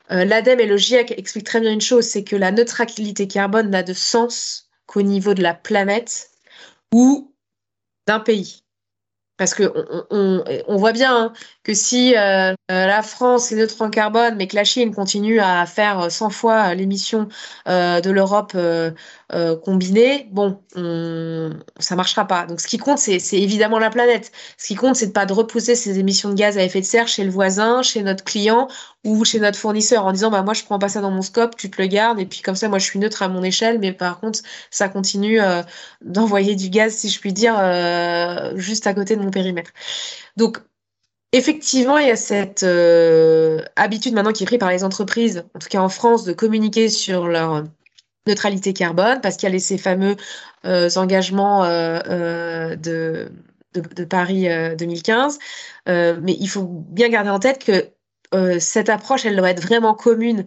l'ADEME 0.10 0.60
et 0.60 0.66
le 0.66 0.76
GIEC 0.76 1.14
expliquent 1.18 1.46
très 1.46 1.62
bien 1.62 1.72
une 1.72 1.82
chose, 1.82 2.06
c'est 2.06 2.24
que 2.24 2.36
la 2.36 2.52
neutralité 2.52 3.28
carbone 3.28 3.70
n'a 3.70 3.84
de 3.84 3.94
sens 3.94 4.70
qu'au 4.88 5.04
niveau 5.04 5.36
de 5.36 5.44
la 5.44 5.54
planète 5.54 6.32
ou 6.92 7.34
d'un 8.08 8.20
pays. 8.20 8.64
Parce 9.40 9.56
qu'on 9.56 9.72
on, 10.12 10.76
voit 10.76 10.92
bien 10.92 11.16
hein, 11.16 11.34
que 11.70 11.76
si 11.76 12.16
euh, 12.18 12.56
la 12.68 13.04
France 13.04 13.52
est 13.52 13.56
neutre 13.56 13.80
en 13.84 13.92
carbone, 13.92 14.36
mais 14.38 14.48
que 14.48 14.56
la 14.56 14.64
Chine 14.64 14.92
continue 14.92 15.40
à 15.40 15.68
faire 15.68 16.12
100 16.12 16.32
fois 16.32 16.74
l'émission 16.74 17.28
euh, 17.68 18.02
de 18.02 18.10
l'Europe 18.10 18.54
euh, 18.56 18.92
combinée, 19.64 20.28
bon, 20.32 20.64
on, 20.76 21.52
ça 21.78 21.96
marchera 21.96 22.26
pas. 22.26 22.48
Donc 22.48 22.60
ce 22.60 22.68
qui 22.68 22.80
compte, 22.80 22.98
c'est 22.98 23.20
évidemment 23.34 23.78
la 23.78 23.92
planète. 23.92 24.32
Ce 24.58 24.66
qui 24.66 24.74
compte, 24.74 24.96
c'est 24.96 25.08
de 25.08 25.12
pas 25.12 25.28
repousser 25.28 25.76
ces 25.76 26.00
émissions 26.00 26.30
de 26.30 26.34
gaz 26.34 26.58
à 26.58 26.64
effet 26.64 26.82
de 26.82 26.86
serre 26.86 27.08
chez 27.08 27.24
le 27.24 27.30
voisin, 27.30 27.84
chez 27.84 28.02
notre 28.02 28.24
client 28.24 28.68
ou 29.06 29.24
chez 29.24 29.40
notre 29.40 29.60
fournisseur 29.60 30.06
en 30.06 30.12
disant 30.12 30.32
bah 30.32 30.42
moi 30.42 30.56
je 30.56 30.64
prends 30.64 30.80
pas 30.80 30.90
ça 30.90 31.02
dans 31.02 31.12
mon 31.12 31.22
scope, 31.22 31.56
tu 31.56 31.70
te 31.70 31.80
le 31.80 31.88
gardes 31.88 32.20
et 32.20 32.26
puis 32.26 32.42
comme 32.42 32.56
ça 32.56 32.68
moi 32.68 32.80
je 32.80 32.86
suis 32.86 32.98
neutre 32.98 33.22
à 33.22 33.28
mon 33.30 33.44
échelle, 33.44 33.78
mais 33.78 33.94
par 33.94 34.20
contre 34.20 34.40
ça 34.72 34.90
continue 34.90 35.40
euh, 35.40 35.62
d'envoyer 36.02 36.56
du 36.56 36.70
gaz 36.70 36.94
si 36.96 37.10
je 37.10 37.20
puis 37.20 37.32
dire 37.32 37.56
euh, 37.60 38.54
juste 38.58 38.88
à 38.88 38.96
côté 38.96 39.16
de 39.16 39.22
mon 39.22 39.30
périmètre. 39.30 39.72
Donc 40.36 40.60
effectivement 41.32 41.98
il 41.98 42.08
y 42.08 42.12
a 42.12 42.16
cette 42.16 42.64
euh, 42.64 43.62
habitude 43.76 44.14
maintenant 44.14 44.32
qui 44.32 44.44
est 44.44 44.46
prise 44.48 44.60
par 44.60 44.72
les 44.72 44.84
entreprises, 44.84 45.44
en 45.54 45.60
tout 45.60 45.70
cas 45.70 45.80
en 45.80 45.90
France, 45.90 46.24
de 46.24 46.34
communiquer 46.34 46.90
sur 46.90 47.28
leur 47.28 47.64
neutralité 48.28 48.74
carbone 48.74 49.22
parce 49.22 49.38
qu'il 49.38 49.52
y 49.52 49.56
a 49.56 49.60
ces 49.60 49.78
fameux 49.78 50.16
engagements 50.64 51.64
de 51.64 53.32
de, 53.74 54.04
Paris 54.04 54.48
2015. 54.78 55.40
Euh, 55.88 55.92
euh, 55.92 56.20
mais 56.22 56.36
il 56.40 56.48
faut 56.48 56.64
bien 56.64 57.10
garder 57.10 57.30
en 57.30 57.40
tête 57.40 57.64
que 57.64 57.90
euh, 58.34 58.60
cette 58.60 58.90
approche, 58.90 59.26
elle 59.26 59.36
doit 59.36 59.50
être 59.50 59.62
vraiment 59.62 59.94
commune 59.94 60.46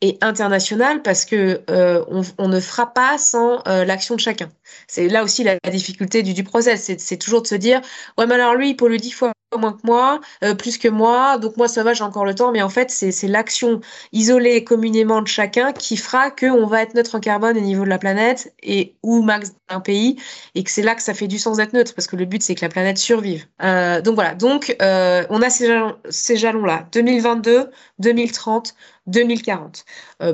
et 0.00 0.18
internationale 0.20 1.02
parce 1.02 1.24
que 1.24 1.62
on, 1.68 2.48
ne 2.48 2.60
fera 2.60 2.92
pas 2.92 3.18
sans 3.18 3.62
l'action 3.64 4.16
de 4.16 4.20
chacun. 4.20 4.48
C'est 4.88 5.08
là 5.08 5.22
aussi 5.22 5.44
la, 5.44 5.58
difficulté 5.70 6.24
du, 6.24 6.34
du 6.34 6.42
process, 6.42 6.90
c'est 6.98 7.16
toujours 7.18 7.42
de 7.42 7.46
se 7.46 7.54
dire 7.54 7.80
ouais 8.18 8.26
mais 8.26 8.34
alors 8.34 8.56
lui 8.56 8.70
il 8.70 8.76
pollue 8.76 8.96
dix 8.96 9.12
fois 9.12 9.32
moins 9.58 9.72
que 9.72 9.84
moi, 9.84 10.20
euh, 10.44 10.54
plus 10.54 10.78
que 10.78 10.88
moi, 10.88 11.38
donc 11.38 11.56
moi 11.56 11.68
ça 11.68 11.82
va, 11.82 11.94
j'ai 11.94 12.04
encore 12.04 12.24
le 12.24 12.34
temps, 12.34 12.52
mais 12.52 12.62
en 12.62 12.68
fait 12.68 12.90
c'est 12.90 13.28
l'action 13.28 13.80
isolée 14.12 14.64
communément 14.64 15.22
de 15.22 15.28
chacun 15.28 15.72
qui 15.72 15.96
fera 15.96 16.30
qu'on 16.30 16.66
va 16.66 16.82
être 16.82 16.94
neutre 16.94 17.14
en 17.14 17.20
carbone 17.20 17.56
au 17.56 17.60
niveau 17.60 17.84
de 17.84 17.88
la 17.88 17.98
planète 17.98 18.54
et 18.62 18.96
ou 19.02 19.22
max 19.22 19.52
d'un 19.68 19.80
pays, 19.80 20.16
et 20.54 20.64
que 20.64 20.70
c'est 20.70 20.82
là 20.82 20.94
que 20.94 21.02
ça 21.02 21.14
fait 21.14 21.28
du 21.28 21.38
sens 21.38 21.56
d'être 21.58 21.72
neutre, 21.72 21.94
parce 21.94 22.06
que 22.06 22.16
le 22.16 22.24
but 22.24 22.42
c'est 22.42 22.54
que 22.54 22.64
la 22.64 22.68
planète 22.68 22.98
survive. 22.98 23.46
Euh, 23.62 24.00
donc 24.00 24.14
voilà, 24.14 24.34
donc 24.34 24.76
euh, 24.82 25.24
on 25.30 25.42
a 25.42 25.50
ces 25.50 25.66
jalons, 25.66 25.96
ces 26.10 26.36
jalons 26.36 26.64
là, 26.64 26.86
2022, 26.92 27.70
2030, 27.98 28.74
2040. 29.06 29.84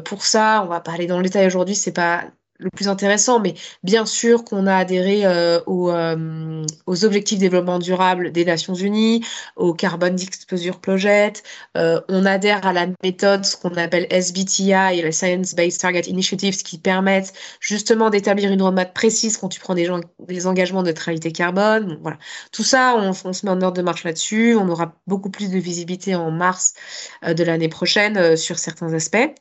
pour 0.04 0.24
ça, 0.24 0.62
on 0.64 0.68
va 0.68 0.80
pas 0.80 0.92
aller 0.92 1.06
dans 1.06 1.16
le 1.18 1.22
détail 1.24 1.46
aujourd'hui, 1.46 1.74
c'est 1.74 1.92
pas 1.92 2.24
le 2.58 2.70
plus 2.70 2.88
intéressant, 2.88 3.38
mais 3.40 3.54
bien 3.84 4.04
sûr 4.04 4.44
qu'on 4.44 4.66
a 4.66 4.74
adhéré 4.74 5.24
euh, 5.24 5.60
aux, 5.66 5.90
euh, 5.90 6.66
aux, 6.86 7.04
objectifs 7.04 7.38
de 7.38 7.42
développement 7.42 7.78
durable 7.78 8.32
des 8.32 8.44
Nations 8.44 8.74
Unies, 8.74 9.24
au 9.56 9.74
Carbon 9.74 10.10
Disclosure 10.10 10.80
Project, 10.80 11.44
euh, 11.76 12.00
on 12.08 12.26
adhère 12.26 12.66
à 12.66 12.72
la 12.72 12.88
méthode, 13.02 13.44
ce 13.44 13.56
qu'on 13.56 13.74
appelle 13.76 14.06
SBTI 14.10 14.98
et 14.98 15.02
le 15.02 15.12
Science 15.12 15.54
Based 15.54 15.80
Target 15.80 16.02
Initiatives, 16.08 16.62
qui 16.62 16.78
permettent 16.78 17.32
justement 17.60 18.10
d'établir 18.10 18.50
une 18.50 18.62
roadmap 18.62 18.92
précise 18.92 19.36
quand 19.36 19.48
tu 19.48 19.60
prends 19.60 19.74
des, 19.74 19.84
gens, 19.84 20.00
des 20.26 20.46
engagements 20.46 20.82
de 20.82 20.88
neutralité 20.88 21.30
carbone. 21.30 21.98
voilà. 22.02 22.18
Tout 22.50 22.64
ça, 22.64 22.94
on, 22.96 23.12
on, 23.24 23.32
se 23.32 23.46
met 23.46 23.52
en 23.52 23.62
ordre 23.62 23.76
de 23.76 23.82
marche 23.82 24.02
là-dessus. 24.04 24.56
On 24.56 24.68
aura 24.68 24.96
beaucoup 25.06 25.30
plus 25.30 25.50
de 25.50 25.58
visibilité 25.58 26.14
en 26.16 26.30
mars 26.30 26.74
de 27.22 27.44
l'année 27.44 27.68
prochaine 27.68 28.36
sur 28.36 28.58
certains 28.58 28.92
aspects. 28.94 29.34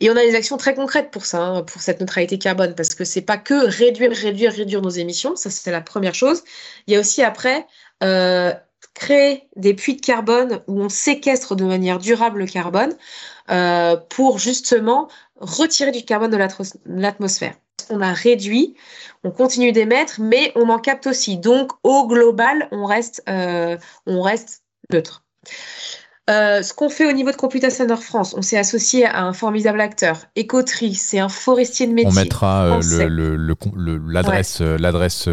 Et 0.00 0.10
on 0.10 0.16
a 0.16 0.22
des 0.22 0.34
actions 0.34 0.56
très 0.56 0.74
concrètes 0.74 1.10
pour 1.10 1.26
ça, 1.26 1.42
hein, 1.42 1.62
pour 1.62 1.82
cette 1.82 2.00
neutralité 2.00 2.38
carbone, 2.38 2.74
parce 2.74 2.94
que 2.94 3.04
c'est 3.04 3.22
pas 3.22 3.36
que 3.36 3.66
réduire, 3.66 4.12
réduire, 4.12 4.52
réduire 4.52 4.82
nos 4.82 4.90
émissions, 4.90 5.36
ça 5.36 5.50
c'est 5.50 5.70
la 5.70 5.80
première 5.80 6.14
chose. 6.14 6.42
Il 6.86 6.94
y 6.94 6.96
a 6.96 7.00
aussi 7.00 7.22
après 7.22 7.66
euh, 8.02 8.52
créer 8.94 9.48
des 9.56 9.74
puits 9.74 9.96
de 9.96 10.00
carbone 10.00 10.60
où 10.66 10.80
on 10.80 10.88
séquestre 10.88 11.54
de 11.54 11.64
manière 11.64 11.98
durable 11.98 12.40
le 12.40 12.46
carbone 12.46 12.94
euh, 13.50 13.96
pour 13.96 14.38
justement 14.38 15.08
retirer 15.36 15.92
du 15.92 16.04
carbone 16.04 16.30
de 16.30 16.38
l'atmosphère. 16.86 17.54
On 17.90 18.00
a 18.00 18.12
réduit, 18.12 18.74
on 19.22 19.30
continue 19.30 19.70
d'émettre, 19.70 20.20
mais 20.20 20.50
on 20.56 20.68
en 20.70 20.78
capte 20.78 21.06
aussi. 21.06 21.36
Donc 21.36 21.72
au 21.82 22.06
global, 22.06 22.68
on 22.72 22.84
reste, 22.86 23.22
euh, 23.28 23.76
on 24.06 24.22
reste 24.22 24.62
neutre. 24.90 25.22
Euh, 26.28 26.60
ce 26.62 26.74
qu'on 26.74 26.88
fait 26.88 27.08
au 27.08 27.12
niveau 27.12 27.30
de 27.30 27.36
Computer 27.36 27.70
Center 27.70 27.96
France, 27.96 28.34
on 28.36 28.42
s'est 28.42 28.58
associé 28.58 29.04
à 29.04 29.22
un 29.22 29.32
formidable 29.32 29.80
acteur, 29.80 30.26
Ecotri, 30.36 30.94
c'est 30.94 31.20
un 31.20 31.28
forestier 31.28 31.86
de 31.86 31.92
métier. 31.92 32.10
On 32.10 32.14
mettra 32.14 32.80
l'adresse, 34.06 34.60
l'adresse, 34.60 35.28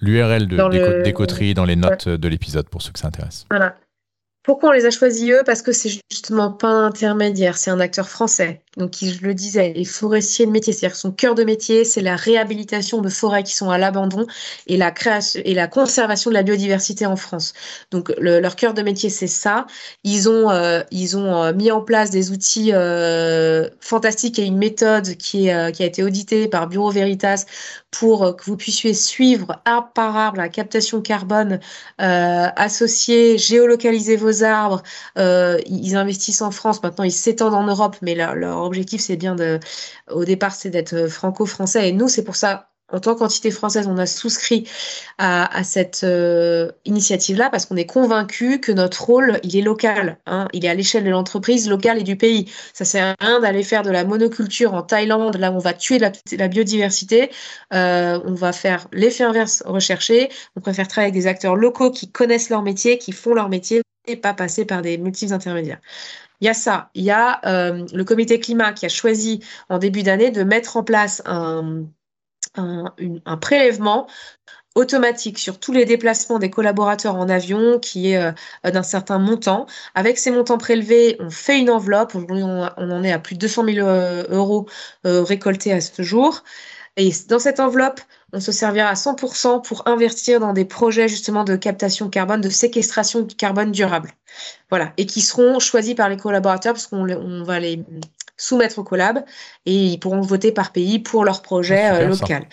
l'URL 0.00 0.48
d'Ecotri 1.02 1.52
dans 1.52 1.66
les 1.66 1.76
notes 1.76 2.08
de 2.08 2.28
l'épisode 2.28 2.68
pour 2.68 2.80
ceux 2.80 2.92
que 2.92 2.98
ça 2.98 3.08
intéresse. 3.08 3.44
Voilà. 3.50 3.76
Pourquoi 4.42 4.68
on 4.70 4.72
les 4.72 4.86
a 4.86 4.90
choisis 4.90 5.28
eux? 5.32 5.42
Parce 5.44 5.60
que 5.60 5.72
c'est 5.72 5.90
justement 6.10 6.52
pas 6.52 6.68
un 6.68 6.86
intermédiaire, 6.86 7.58
c'est 7.58 7.70
un 7.70 7.80
acteur 7.80 8.08
français. 8.08 8.62
Donc, 8.76 8.96
je 9.00 9.20
le 9.22 9.34
disais, 9.34 9.72
est 9.76 9.84
forestier 9.84 10.46
de 10.46 10.50
métier, 10.50 10.72
c'est-à-dire 10.72 10.96
son 10.96 11.10
cœur 11.10 11.34
de 11.34 11.44
métier, 11.44 11.84
c'est 11.84 12.02
la 12.02 12.16
réhabilitation 12.16 13.00
de 13.00 13.08
forêts 13.08 13.42
qui 13.42 13.54
sont 13.54 13.70
à 13.70 13.78
l'abandon 13.78 14.26
et 14.66 14.76
la 14.76 14.90
création 14.90 15.40
et 15.44 15.54
la 15.54 15.66
conservation 15.66 16.30
de 16.30 16.34
la 16.34 16.42
biodiversité 16.42 17.06
en 17.06 17.16
France. 17.16 17.54
Donc, 17.90 18.12
leur 18.18 18.56
cœur 18.56 18.74
de 18.74 18.82
métier, 18.82 19.10
c'est 19.10 19.26
ça. 19.26 19.66
Ils 20.04 20.28
ont, 20.28 20.50
euh, 20.50 20.82
ils 20.90 21.16
ont 21.16 21.42
euh, 21.42 21.52
mis 21.52 21.70
en 21.70 21.80
place 21.80 22.10
des 22.10 22.30
outils 22.30 22.70
euh, 22.72 23.68
fantastiques 23.80 24.38
et 24.38 24.44
une 24.44 24.58
méthode 24.58 25.16
qui, 25.16 25.48
est, 25.48 25.72
qui 25.72 25.82
a 25.82 25.86
été 25.86 26.02
auditée 26.02 26.48
par 26.48 26.68
Bureau 26.68 26.90
Veritas 26.90 27.44
pour 27.90 28.36
que 28.36 28.44
vous 28.44 28.56
puissiez 28.56 28.92
suivre 28.92 29.62
arbre 29.64 29.88
par 29.94 30.16
arbre 30.16 30.36
la 30.36 30.50
captation 30.50 31.00
carbone 31.00 31.60
associée, 31.98 33.38
géolocaliser 33.38 34.16
vos 34.16 34.44
arbres. 34.44 34.82
Euh, 35.18 35.58
ils 35.66 35.96
investissent 35.96 36.42
en 36.42 36.50
France, 36.50 36.82
maintenant 36.82 37.04
ils 37.04 37.12
s'étendent 37.12 37.54
en 37.54 37.64
Europe, 37.64 37.96
mais 38.02 38.14
leur, 38.14 38.34
leur 38.34 38.58
objectif 38.66 39.00
c'est 39.00 39.16
bien 39.16 39.34
de, 39.34 39.60
au 40.10 40.24
départ 40.24 40.54
c'est 40.54 40.70
d'être 40.70 41.08
franco-français. 41.08 41.88
Et 41.88 41.92
nous, 41.92 42.08
c'est 42.08 42.24
pour 42.24 42.36
ça 42.36 42.70
en 42.92 43.00
tant 43.00 43.16
qu'entité 43.16 43.50
française, 43.50 43.88
on 43.88 43.98
a 43.98 44.06
souscrit 44.06 44.68
à, 45.18 45.64
cette 45.64 46.04
euh, 46.04 46.70
initiative-là 46.84 47.50
parce 47.50 47.66
qu'on 47.66 47.76
est 47.76 47.86
convaincu 47.86 48.60
que 48.60 48.70
notre 48.70 49.04
rôle, 49.04 49.40
il 49.42 49.56
est 49.56 49.62
local. 49.62 50.18
Hein. 50.26 50.46
il 50.52 50.64
est 50.64 50.68
à 50.68 50.74
l'échelle 50.74 51.02
de 51.02 51.10
l'entreprise 51.10 51.68
locale 51.68 51.98
et 51.98 52.04
du 52.04 52.16
pays. 52.16 52.48
Ça 52.74 52.84
sert 52.84 53.14
à 53.18 53.24
rien 53.24 53.40
d'aller 53.40 53.64
faire 53.64 53.82
de 53.82 53.90
la 53.90 54.04
monoculture 54.04 54.74
en 54.74 54.82
Thaïlande, 54.82 55.36
là 55.36 55.50
où 55.50 55.56
on 55.56 55.58
va 55.58 55.72
tuer 55.72 55.98
la, 55.98 56.48
biodiversité. 56.48 57.30
Euh, 57.74 58.20
on 58.24 58.34
va 58.34 58.52
faire 58.52 58.86
l'effet 58.92 59.24
inverse 59.24 59.64
recherché. 59.66 60.28
On 60.54 60.60
préfère 60.60 60.86
travailler 60.86 61.10
avec 61.10 61.20
des 61.20 61.26
acteurs 61.26 61.56
locaux 61.56 61.90
qui 61.90 62.10
connaissent 62.12 62.50
leur 62.50 62.62
métier, 62.62 62.98
qui 62.98 63.10
font 63.10 63.34
leur 63.34 63.48
métier 63.48 63.82
et 64.06 64.16
pas 64.16 64.34
passer 64.34 64.64
par 64.64 64.82
des 64.82 64.96
multiples 64.96 65.32
intermédiaires. 65.32 65.80
Il 66.40 66.46
y 66.46 66.48
a 66.48 66.54
ça. 66.54 66.90
Il 66.94 67.04
y 67.04 67.10
a 67.10 67.40
euh, 67.46 67.86
le 67.92 68.04
comité 68.04 68.40
climat 68.40 68.72
qui 68.72 68.86
a 68.86 68.88
choisi 68.88 69.40
en 69.68 69.78
début 69.78 70.02
d'année 70.02 70.30
de 70.30 70.42
mettre 70.42 70.76
en 70.76 70.84
place 70.84 71.22
un 71.26 71.86
prélèvement 73.40 74.06
automatique 74.74 75.38
sur 75.38 75.58
tous 75.58 75.72
les 75.72 75.86
déplacements 75.86 76.38
des 76.38 76.50
collaborateurs 76.50 77.16
en 77.16 77.28
avion 77.30 77.78
qui 77.78 78.12
est 78.12 78.18
euh, 78.18 78.32
d'un 78.70 78.82
certain 78.82 79.18
montant. 79.18 79.66
Avec 79.94 80.18
ces 80.18 80.30
montants 80.30 80.58
prélevés, 80.58 81.16
on 81.18 81.30
fait 81.30 81.58
une 81.58 81.70
enveloppe, 81.70 82.14
on, 82.14 82.26
on 82.30 82.90
en 82.90 83.02
est 83.02 83.12
à 83.12 83.18
plus 83.18 83.34
de 83.34 83.40
200 83.40 83.64
000 83.64 83.86
euh, 83.88 84.24
euros 84.28 84.66
récoltés 85.04 85.72
à 85.72 85.80
ce 85.80 86.02
jour. 86.02 86.42
Et 86.96 87.10
dans 87.28 87.38
cette 87.38 87.60
enveloppe, 87.60 88.00
on 88.32 88.40
se 88.40 88.52
servira 88.52 88.88
à 88.88 88.94
100% 88.94 89.62
pour 89.62 89.86
investir 89.86 90.40
dans 90.40 90.52
des 90.52 90.64
projets 90.64 91.08
justement 91.08 91.44
de 91.44 91.56
captation 91.56 92.08
carbone, 92.08 92.40
de 92.40 92.48
séquestration 92.48 93.22
de 93.22 93.32
carbone 93.32 93.70
durable. 93.70 94.12
Voilà. 94.70 94.92
Et 94.96 95.06
qui 95.06 95.20
seront 95.20 95.58
choisis 95.58 95.94
par 95.94 96.08
les 96.08 96.16
collaborateurs 96.16 96.72
parce 96.72 96.86
qu'on 96.86 97.42
va 97.44 97.60
les 97.60 97.84
soumettre 98.36 98.78
au 98.78 98.84
collab 98.84 99.24
et 99.66 99.74
ils 99.74 99.98
pourront 99.98 100.20
voter 100.20 100.52
par 100.52 100.72
pays 100.72 100.98
pour 100.98 101.24
leur 101.24 101.42
projet 101.42 101.90
euh, 101.90 102.08
local. 102.08 102.46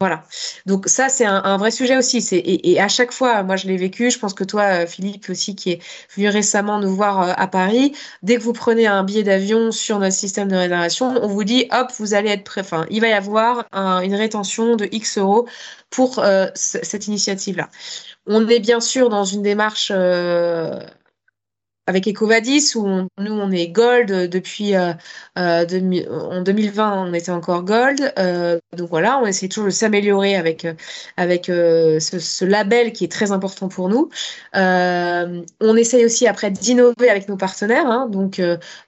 Voilà. 0.00 0.22
Donc 0.64 0.86
ça, 0.88 1.08
c'est 1.08 1.24
un, 1.24 1.56
vrai 1.56 1.72
sujet 1.72 1.96
aussi. 1.96 2.18
Et, 2.32 2.80
à 2.80 2.86
chaque 2.86 3.10
fois, 3.10 3.42
moi 3.42 3.56
je 3.56 3.66
l'ai 3.66 3.76
vécu. 3.76 4.10
Je 4.12 4.18
pense 4.20 4.32
que 4.32 4.44
toi, 4.44 4.62
euh, 4.82 4.86
Philippe 4.86 5.28
aussi, 5.28 5.56
qui 5.56 5.72
est 5.72 5.82
venu 6.14 6.28
récemment 6.28 6.78
nous 6.78 6.94
voir 6.94 7.20
euh, 7.22 7.32
à 7.36 7.48
Paris, 7.48 7.96
dès 8.22 8.36
que 8.36 8.42
vous 8.42 8.52
prenez 8.52 8.86
un 8.86 9.02
billet 9.02 9.24
d'avion 9.24 9.72
sur 9.72 9.98
notre 9.98 10.14
système 10.14 10.48
de 10.48 10.56
réservation, 10.56 11.06
on 11.20 11.26
vous 11.26 11.42
dit, 11.42 11.66
hop, 11.72 11.90
vous 11.98 12.14
allez 12.14 12.30
être 12.30 12.44
prêt. 12.44 12.60
Enfin, 12.60 12.86
il 12.90 13.00
va 13.00 13.08
y 13.08 13.12
avoir 13.12 13.64
une 13.72 14.14
rétention 14.14 14.76
de 14.76 14.88
X 14.92 15.18
euros 15.18 15.48
pour 15.90 16.22
cette 16.54 17.06
initiative-là. 17.06 17.68
On 18.26 18.46
est 18.48 18.60
bien 18.60 18.80
sûr 18.80 19.08
dans 19.08 19.24
une 19.24 19.42
démarche 19.42 19.90
avec 21.88 22.06
Ecovadis 22.06 22.72
où 22.76 22.86
nous 22.86 23.32
on 23.32 23.50
est 23.50 23.68
gold 23.68 24.28
depuis 24.28 24.76
euh, 24.76 24.92
euh, 25.38 25.64
en 26.10 26.42
2020 26.42 27.06
on 27.08 27.14
était 27.14 27.30
encore 27.30 27.62
gold. 27.64 28.12
Euh, 28.18 28.60
donc 28.76 28.90
voilà 28.90 29.18
on 29.18 29.26
essaie 29.26 29.48
toujours 29.48 29.64
de 29.64 29.70
s'améliorer 29.70 30.36
avec 30.36 30.66
avec 31.16 31.46
ce, 31.46 32.44
label 32.44 32.92
qui 32.92 33.04
est 33.04 33.10
très 33.10 33.32
important 33.32 33.68
pour 33.68 33.88
nous. 33.88 34.10
On 34.54 35.76
essaye 35.76 36.04
aussi 36.04 36.26
après 36.26 36.50
d'innover 36.50 37.08
avec 37.08 37.26
nos 37.26 37.38
partenaires 37.38 37.86
hein. 37.86 38.06
donc 38.10 38.40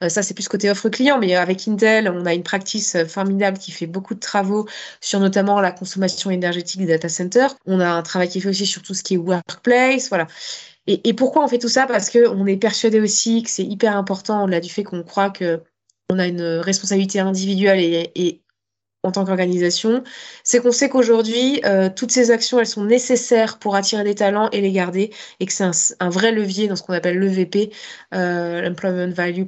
ça 0.07 0.23
c'est 0.23 0.35
plus 0.35 0.49
côté 0.49 0.71
offre 0.71 0.91
client 0.91 1.19
mais 1.19 1.35
avec 1.35 1.67
Intel 1.67 2.13
on 2.15 2.27
a 2.27 2.35
une 2.35 2.43
practice 2.43 2.99
formidable 3.09 3.57
qui 3.57 3.71
fait 3.71 3.87
beaucoup 3.87 4.15
de 4.15 4.21
travaux 4.21 4.69
sur 5.01 5.21
notamment 5.21 5.63
la 5.63 5.73
consommation 5.73 6.31
énergétique 6.31 6.81
des 6.83 6.87
data 6.87 7.09
centers. 7.09 7.55
On 7.65 7.81
a 7.81 7.89
un 7.89 8.03
travail 8.03 8.29
qui 8.29 8.39
est 8.39 8.41
fait 8.43 8.51
aussi 8.51 8.67
sur 8.67 8.83
tout 8.83 8.93
ce 8.93 9.03
qui 9.03 9.15
est 9.15 9.17
workplace 9.17 10.11
voilà 10.11 10.27
et, 11.05 11.15
pourquoi 11.15 11.45
on 11.45 11.49
fait 11.49 11.59
tout 11.59 11.69
ça? 11.69 11.87
Parce 11.87 12.11
qu'on 12.11 12.47
est 12.47 12.57
persuadé 12.57 13.01
aussi 13.01 13.43
que 13.43 13.51
c'est 13.51 13.65
hyper 13.65 13.97
important, 13.97 14.45
au-delà 14.45 14.61
du 14.61 14.71
fait 14.71 14.83
qu'on 14.83 15.03
croit 15.03 15.31
qu'on 15.31 16.19
a 16.19 16.27
une 16.27 16.43
responsabilité 16.43 17.21
individuelle 17.21 17.81
et, 17.81 18.43
en 19.03 19.13
tant 19.13 19.25
qu'organisation, 19.25 20.05
c'est 20.45 20.61
qu'on 20.61 20.73
sait 20.73 20.91
qu'aujourd'hui, 20.91 21.63
euh, 21.65 21.89
toutes 21.95 22.11
ces 22.11 22.31
actions, 22.31 22.59
elles 22.59 22.67
sont 22.67 22.85
nécessaires 22.85 23.59
pour 23.59 23.75
attirer 23.75 24.05
des 24.05 24.15
talents 24.15 24.51
et 24.51 24.61
les 24.61 24.73
garder, 24.73 25.11
et 25.41 25.47
que 25.47 25.53
c'est 25.55 25.65
un, 26.01 26.11
vrai 26.11 26.33
levier 26.33 26.69
dans 26.69 26.77
ce 26.77 26.83
qu'on 26.83 26.93
appelle 26.93 27.19
l'EVP, 27.19 27.71
euh, 28.15 28.61
l'Employment 28.61 29.15
Value 29.15 29.45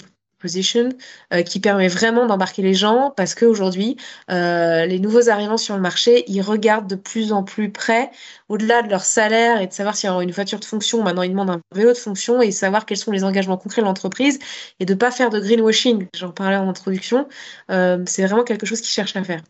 Euh, 1.33 1.43
qui 1.43 1.61
permet 1.61 1.89
vraiment 1.89 2.27
d'embarquer 2.27 2.63
les 2.63 2.75
gens, 2.75 3.13
parce 3.17 3.35
qu'aujourd'hui, 3.35 3.97
euh, 4.31 4.87
les 4.87 4.99
nouveaux 4.99 5.29
arrivants 5.29 5.57
sur 5.57 5.77
le 5.77 5.81
marché, 5.81 6.25
ils 6.27 6.43
regardent 6.43 6.89
de 6.89 6.97
plus 6.97 7.33
en 7.33 7.45
plus 7.45 7.71
près, 7.71 8.11
au-delà 8.49 8.83
de 8.83 8.89
leur 8.89 9.05
salaire 9.05 9.61
et 9.61 9.69
de 9.69 9.73
savoir 9.73 9.95
s'il 9.95 10.09
y 10.09 10.13
aura 10.13 10.23
une 10.23 10.33
voiture 10.33 10.59
de 10.59 10.65
fonction, 10.65 11.03
maintenant 11.03 11.23
ils 11.23 11.31
demandent 11.31 11.51
un 11.51 11.61
vélo 11.75 11.93
de 11.93 11.99
fonction, 11.99 12.43
et 12.43 12.51
savoir 12.51 12.87
quels 12.87 12.97
sont 12.97 13.13
les 13.13 13.23
engagements 13.23 13.57
concrets 13.57 13.83
de 13.83 13.87
l'entreprise, 13.87 14.39
et 14.81 14.85
de 14.85 14.95
ne 14.95 14.99
pas 14.99 15.13
faire 15.13 15.31
de 15.31 15.39
greenwashing, 15.39 16.09
j'en 16.17 16.33
parlais 16.33 16.57
en 16.57 16.69
introduction, 16.69 17.29
euh, 17.71 18.03
c'est 18.07 18.27
vraiment 18.27 18.45
quelque 18.45 18.67
chose 18.67 18.81
qu'ils 18.81 18.91
cherchent 18.91 19.17
à 19.17 19.23
faire. 19.23 19.43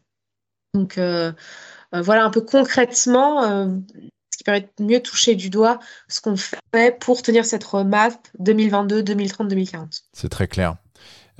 Donc 0.74 0.98
voilà 1.92 2.24
un 2.24 2.30
peu 2.30 2.40
concrètement 2.40 3.66
qui 4.42 4.44
permet 4.44 4.68
de 4.78 4.84
mieux 4.84 5.00
toucher 5.00 5.36
du 5.36 5.50
doigt 5.50 5.78
ce 6.08 6.20
qu'on 6.20 6.36
fait 6.36 6.98
pour 6.98 7.22
tenir 7.22 7.44
cette 7.44 7.62
roadmap 7.62 8.14
2022, 8.40 9.02
2030, 9.02 9.48
2040. 9.48 10.02
C'est 10.12 10.28
très 10.28 10.48
clair. 10.48 10.76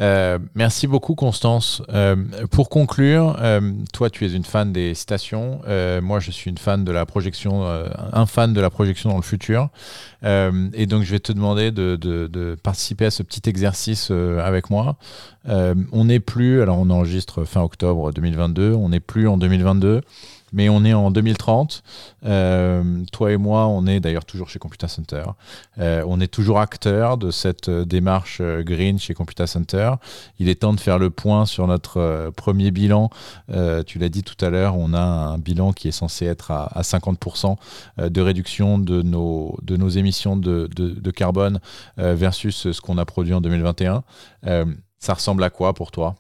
Euh, 0.00 0.38
merci 0.54 0.86
beaucoup 0.86 1.14
Constance. 1.14 1.82
Euh, 1.90 2.16
pour 2.50 2.70
conclure, 2.70 3.36
euh, 3.40 3.60
toi 3.92 4.08
tu 4.08 4.24
es 4.24 4.32
une 4.32 4.44
fan 4.44 4.72
des 4.72 4.94
stations, 4.94 5.60
moi 6.00 6.18
je 6.18 6.30
suis 6.30 6.50
une 6.50 6.58
fan 6.58 6.84
de 6.84 6.92
la 6.92 7.04
projection, 7.04 7.64
un 8.12 8.26
fan 8.26 8.52
de 8.52 8.60
la 8.60 8.70
projection 8.70 9.10
dans 9.10 9.16
le 9.16 9.22
futur. 9.22 9.68
et 10.22 10.86
donc 10.86 11.02
je 11.02 11.10
vais 11.10 11.20
te 11.20 11.32
demander 11.32 11.72
de, 11.72 11.96
de, 11.96 12.26
de 12.26 12.56
participer 12.62 13.06
à 13.06 13.10
ce 13.10 13.22
petit 13.22 13.48
exercice 13.48 14.10
avec 14.10 14.70
moi. 14.70 14.96
on 15.46 16.04
n'est 16.04 16.20
plus, 16.20 16.62
alors 16.62 16.78
on 16.78 16.88
enregistre 16.90 17.44
fin 17.44 17.62
octobre 17.62 18.12
2022, 18.12 18.72
on 18.72 18.88
n'est 18.88 19.00
plus 19.00 19.28
en 19.28 19.36
2022 19.36 20.00
mais 20.52 20.68
on 20.68 20.84
est 20.84 20.94
en 20.94 21.10
2030. 21.10 21.82
Euh, 22.24 23.04
toi 23.10 23.32
et 23.32 23.36
moi, 23.36 23.66
on 23.66 23.86
est 23.86 24.00
d'ailleurs 24.00 24.24
toujours 24.24 24.48
chez 24.48 24.58
Computer 24.58 24.88
Center. 24.88 25.24
Euh, 25.78 26.04
on 26.06 26.20
est 26.20 26.28
toujours 26.28 26.60
acteur 26.60 27.16
de 27.16 27.30
cette 27.30 27.68
euh, 27.68 27.84
démarche 27.84 28.40
green 28.40 28.98
chez 28.98 29.14
Computer 29.14 29.46
Center. 29.46 29.92
Il 30.38 30.48
est 30.48 30.60
temps 30.60 30.72
de 30.72 30.80
faire 30.80 30.98
le 30.98 31.10
point 31.10 31.46
sur 31.46 31.66
notre 31.66 32.32
premier 32.36 32.70
bilan. 32.70 33.10
Tu 33.86 33.98
l'as 33.98 34.08
dit 34.08 34.22
tout 34.22 34.42
à 34.44 34.50
l'heure, 34.50 34.76
on 34.76 34.92
a 34.94 35.00
un 35.00 35.38
bilan 35.38 35.72
qui 35.72 35.88
est 35.88 35.92
censé 35.92 36.26
être 36.26 36.50
à, 36.50 36.64
à 36.78 36.82
50% 36.82 37.56
de 37.98 38.20
réduction 38.20 38.78
de 38.78 39.02
nos, 39.02 39.88
émissions 39.88 40.36
de, 40.36 41.10
carbone 41.10 41.60
versus 41.96 42.72
ce 42.72 42.80
qu'on 42.80 42.98
a 42.98 43.04
produit 43.04 43.34
en 43.34 43.40
2021. 43.40 44.02
ça 44.98 45.14
ressemble 45.14 45.44
à 45.44 45.50
quoi 45.50 45.74
pour 45.74 45.90
toi? 45.90 46.14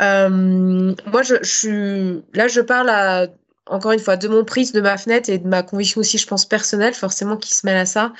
Moi, 0.00 1.22
je, 1.22 1.42
suis 1.42 2.22
là, 2.34 2.48
je 2.48 2.60
parle 2.60 2.88
à, 2.88 3.26
encore 3.66 3.92
une 3.92 4.00
fois 4.00 4.16
de 4.16 4.28
mon 4.28 4.44
prisme, 4.44 4.74
de 4.74 4.80
ma 4.80 4.96
fenêtre 4.98 5.30
et 5.30 5.38
de 5.38 5.46
ma 5.46 5.62
conviction 5.62 6.00
aussi, 6.00 6.18
je 6.18 6.26
pense 6.26 6.44
personnelle, 6.46 6.94
forcément 6.94 7.36
qui 7.36 7.54
se 7.54 7.66
mêle 7.66 7.76
à 7.76 7.86
ça, 7.86 8.12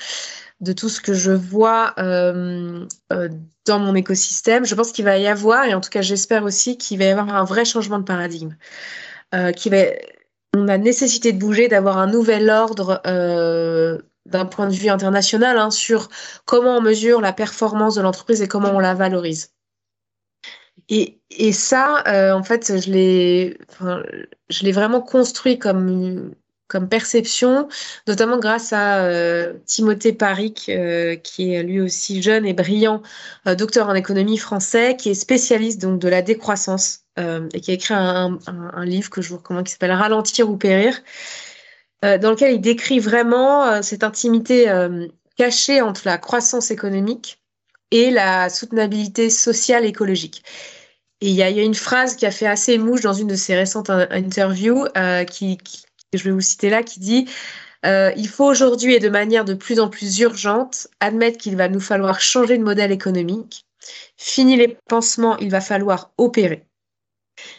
de 0.61 0.73
tout 0.73 0.89
ce 0.89 1.01
que 1.01 1.13
je 1.13 1.31
vois 1.31 1.93
euh, 1.99 2.85
euh, 3.11 3.29
dans 3.65 3.79
mon 3.79 3.95
écosystème. 3.95 4.65
Je 4.65 4.75
pense 4.75 4.91
qu'il 4.91 5.05
va 5.05 5.17
y 5.17 5.27
avoir, 5.27 5.65
et 5.65 5.73
en 5.73 5.81
tout 5.81 5.89
cas, 5.89 6.01
j'espère 6.01 6.43
aussi 6.43 6.77
qu'il 6.77 6.99
va 6.99 7.05
y 7.05 7.09
avoir 7.09 7.33
un 7.33 7.43
vrai 7.43 7.65
changement 7.65 7.99
de 7.99 8.03
paradigme, 8.03 8.55
euh, 9.33 9.51
on 10.55 10.67
a 10.67 10.77
nécessité 10.77 11.31
de 11.31 11.39
bouger, 11.39 11.67
d'avoir 11.67 11.97
un 11.97 12.07
nouvel 12.07 12.49
ordre 12.49 13.01
euh, 13.07 13.97
d'un 14.25 14.45
point 14.45 14.67
de 14.67 14.73
vue 14.73 14.89
international 14.89 15.57
hein, 15.57 15.71
sur 15.71 16.09
comment 16.45 16.77
on 16.77 16.81
mesure 16.81 17.21
la 17.21 17.31
performance 17.31 17.95
de 17.95 18.01
l'entreprise 18.01 18.41
et 18.41 18.47
comment 18.47 18.71
on 18.71 18.79
la 18.79 18.93
valorise. 18.93 19.51
Et, 20.89 21.53
ça, 21.53 22.03
euh, 22.07 22.33
en 22.33 22.43
fait, 22.43 22.81
je 22.81 22.91
l'ai, 22.91 24.71
vraiment 24.71 25.01
construit 25.01 25.57
comme 25.57 26.33
perception, 26.89 27.69
notamment 28.07 28.37
grâce 28.37 28.73
à 28.73 29.05
euh, 29.05 29.53
Timothée 29.65 30.11
Paric, 30.11 30.67
euh, 30.67 31.15
qui 31.15 31.53
est 31.53 31.63
lui 31.63 31.79
aussi 31.79 32.21
jeune 32.21 32.45
et 32.45 32.53
brillant, 32.53 33.01
docteur 33.57 33.87
en 33.87 33.95
économie 33.95 34.37
français, 34.37 34.97
qui 34.97 35.09
est 35.09 35.13
spécialiste 35.13 35.81
donc 35.81 35.99
de 35.99 36.09
la 36.09 36.21
décroissance 36.21 36.99
et 37.17 37.61
qui 37.61 37.71
a 37.71 37.73
écrit 37.73 37.93
un, 37.93 38.39
livre 38.83 39.09
que 39.09 39.21
je 39.21 39.29
vous 39.29 39.37
recommande 39.37 39.65
qui 39.65 39.71
s'appelle 39.71 39.91
Ralentir 39.91 40.49
ou 40.49 40.57
périr, 40.57 41.01
dans 42.01 42.31
lequel 42.31 42.53
il 42.53 42.61
décrit 42.61 42.99
vraiment 42.99 43.81
cette 43.81 44.03
intimité 44.03 44.71
cachée 45.37 45.81
entre 45.81 46.01
la 46.05 46.17
croissance 46.17 46.71
économique 46.71 47.40
et 47.91 48.11
la 48.11 48.49
soutenabilité 48.49 49.29
sociale 49.29 49.85
et 49.85 49.89
écologique. 49.89 50.43
Et 51.21 51.29
il 51.29 51.35
y, 51.35 51.43
a 51.43 51.49
une 51.49 51.75
phrase 51.75 52.15
qui 52.15 52.25
a 52.25 52.31
fait 52.31 52.47
assez 52.47 52.79
mouche 52.79 53.01
dans 53.01 53.13
une 53.13 53.27
de 53.27 53.35
ses 53.35 53.55
récentes 53.55 53.91
interviews, 53.91 54.87
euh, 54.97 55.23
qui, 55.23 55.57
qui, 55.57 55.83
je 56.13 56.23
vais 56.23 56.31
vous 56.31 56.41
citer 56.41 56.71
là, 56.71 56.81
qui 56.81 56.99
dit 56.99 57.29
euh, 57.85 58.11
Il 58.17 58.27
faut 58.27 58.45
aujourd'hui 58.45 58.95
et 58.95 58.99
de 58.99 59.09
manière 59.09 59.45
de 59.45 59.53
plus 59.53 59.79
en 59.79 59.87
plus 59.87 60.19
urgente 60.19 60.87
admettre 60.99 61.37
qu'il 61.37 61.55
va 61.57 61.69
nous 61.69 61.79
falloir 61.79 62.21
changer 62.21 62.57
de 62.57 62.63
modèle 62.63 62.91
économique. 62.91 63.65
Fini 64.17 64.55
les 64.55 64.77
pansements, 64.89 65.37
il 65.37 65.51
va 65.51 65.61
falloir 65.61 66.11
opérer. 66.17 66.65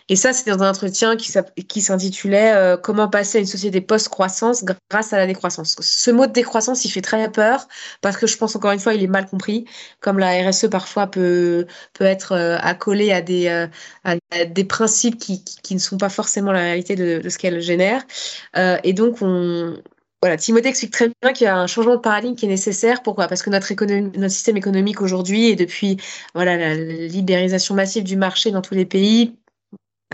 Et 0.09 0.17
ça, 0.17 0.33
c'était 0.33 0.51
dans 0.51 0.63
un 0.63 0.71
entretien 0.71 1.17
qui 1.17 1.81
s'intitulait 1.81 2.53
euh, 2.53 2.77
Comment 2.77 3.09
passer 3.09 3.39
à 3.39 3.41
une 3.41 3.47
société 3.47 3.81
post-croissance 3.81 4.65
grâce 4.91 5.13
à 5.13 5.19
la 5.19 5.27
décroissance. 5.27 5.77
Ce 5.81 6.11
mot 6.11 6.27
de 6.27 6.33
décroissance, 6.33 6.85
il 6.85 6.91
fait 6.91 7.01
très 7.03 7.31
peur 7.31 7.69
parce 8.01 8.17
que 8.17 8.27
je 8.27 8.37
pense 8.37 8.57
encore 8.57 8.73
une 8.73 8.81
fois, 8.81 8.95
il 8.95 9.03
est 9.03 9.09
mal 9.09 9.27
compris, 9.27 9.65
comme 10.01 10.19
la 10.19 10.49
RSE 10.49 10.69
parfois 10.69 11.07
peut, 11.07 11.67
peut 11.95 12.05
être 12.05 12.33
euh, 12.33 12.59
accolée 12.61 13.13
à 13.13 13.23
des, 13.23 13.49
euh, 13.49 13.67
à 14.05 14.17
des 14.47 14.65
principes 14.65 15.19
qui, 15.19 15.45
qui, 15.45 15.75
ne 15.75 15.81
sont 15.81 15.99
pas 15.99 16.09
forcément 16.09 16.53
la 16.53 16.61
réalité 16.61 16.97
de, 16.97 17.21
de 17.21 17.29
ce 17.29 17.39
qu'elle 17.39 17.61
génère. 17.61 18.03
Et 18.85 18.93
donc, 18.93 19.19
on, 19.23 19.77
voilà, 20.23 20.37
Timothée 20.37 20.69
explique 20.69 20.93
très 20.93 21.11
bien 21.21 21.33
qu'il 21.33 21.47
y 21.47 21.49
a 21.49 21.57
un 21.57 21.67
changement 21.67 21.97
de 21.97 22.01
paradigme 22.01 22.37
qui 22.37 22.47
est 22.47 22.49
nécessaire. 22.49 23.03
Pourquoi? 23.03 23.27
Parce 23.27 23.43
que 23.43 23.51
notre, 23.51 23.73
économie, 23.73 24.17
notre 24.17 24.33
système 24.33 24.57
économique 24.57 25.01
aujourd'hui, 25.01 25.49
et 25.49 25.57
depuis 25.57 25.97
voilà, 26.33 26.57
la 26.57 26.75
libéralisation 26.77 27.75
massive 27.75 28.05
du 28.05 28.17
marché 28.17 28.53
dans 28.53 28.63
tous 28.63 28.75
les 28.75 28.87
pays, 28.87 29.35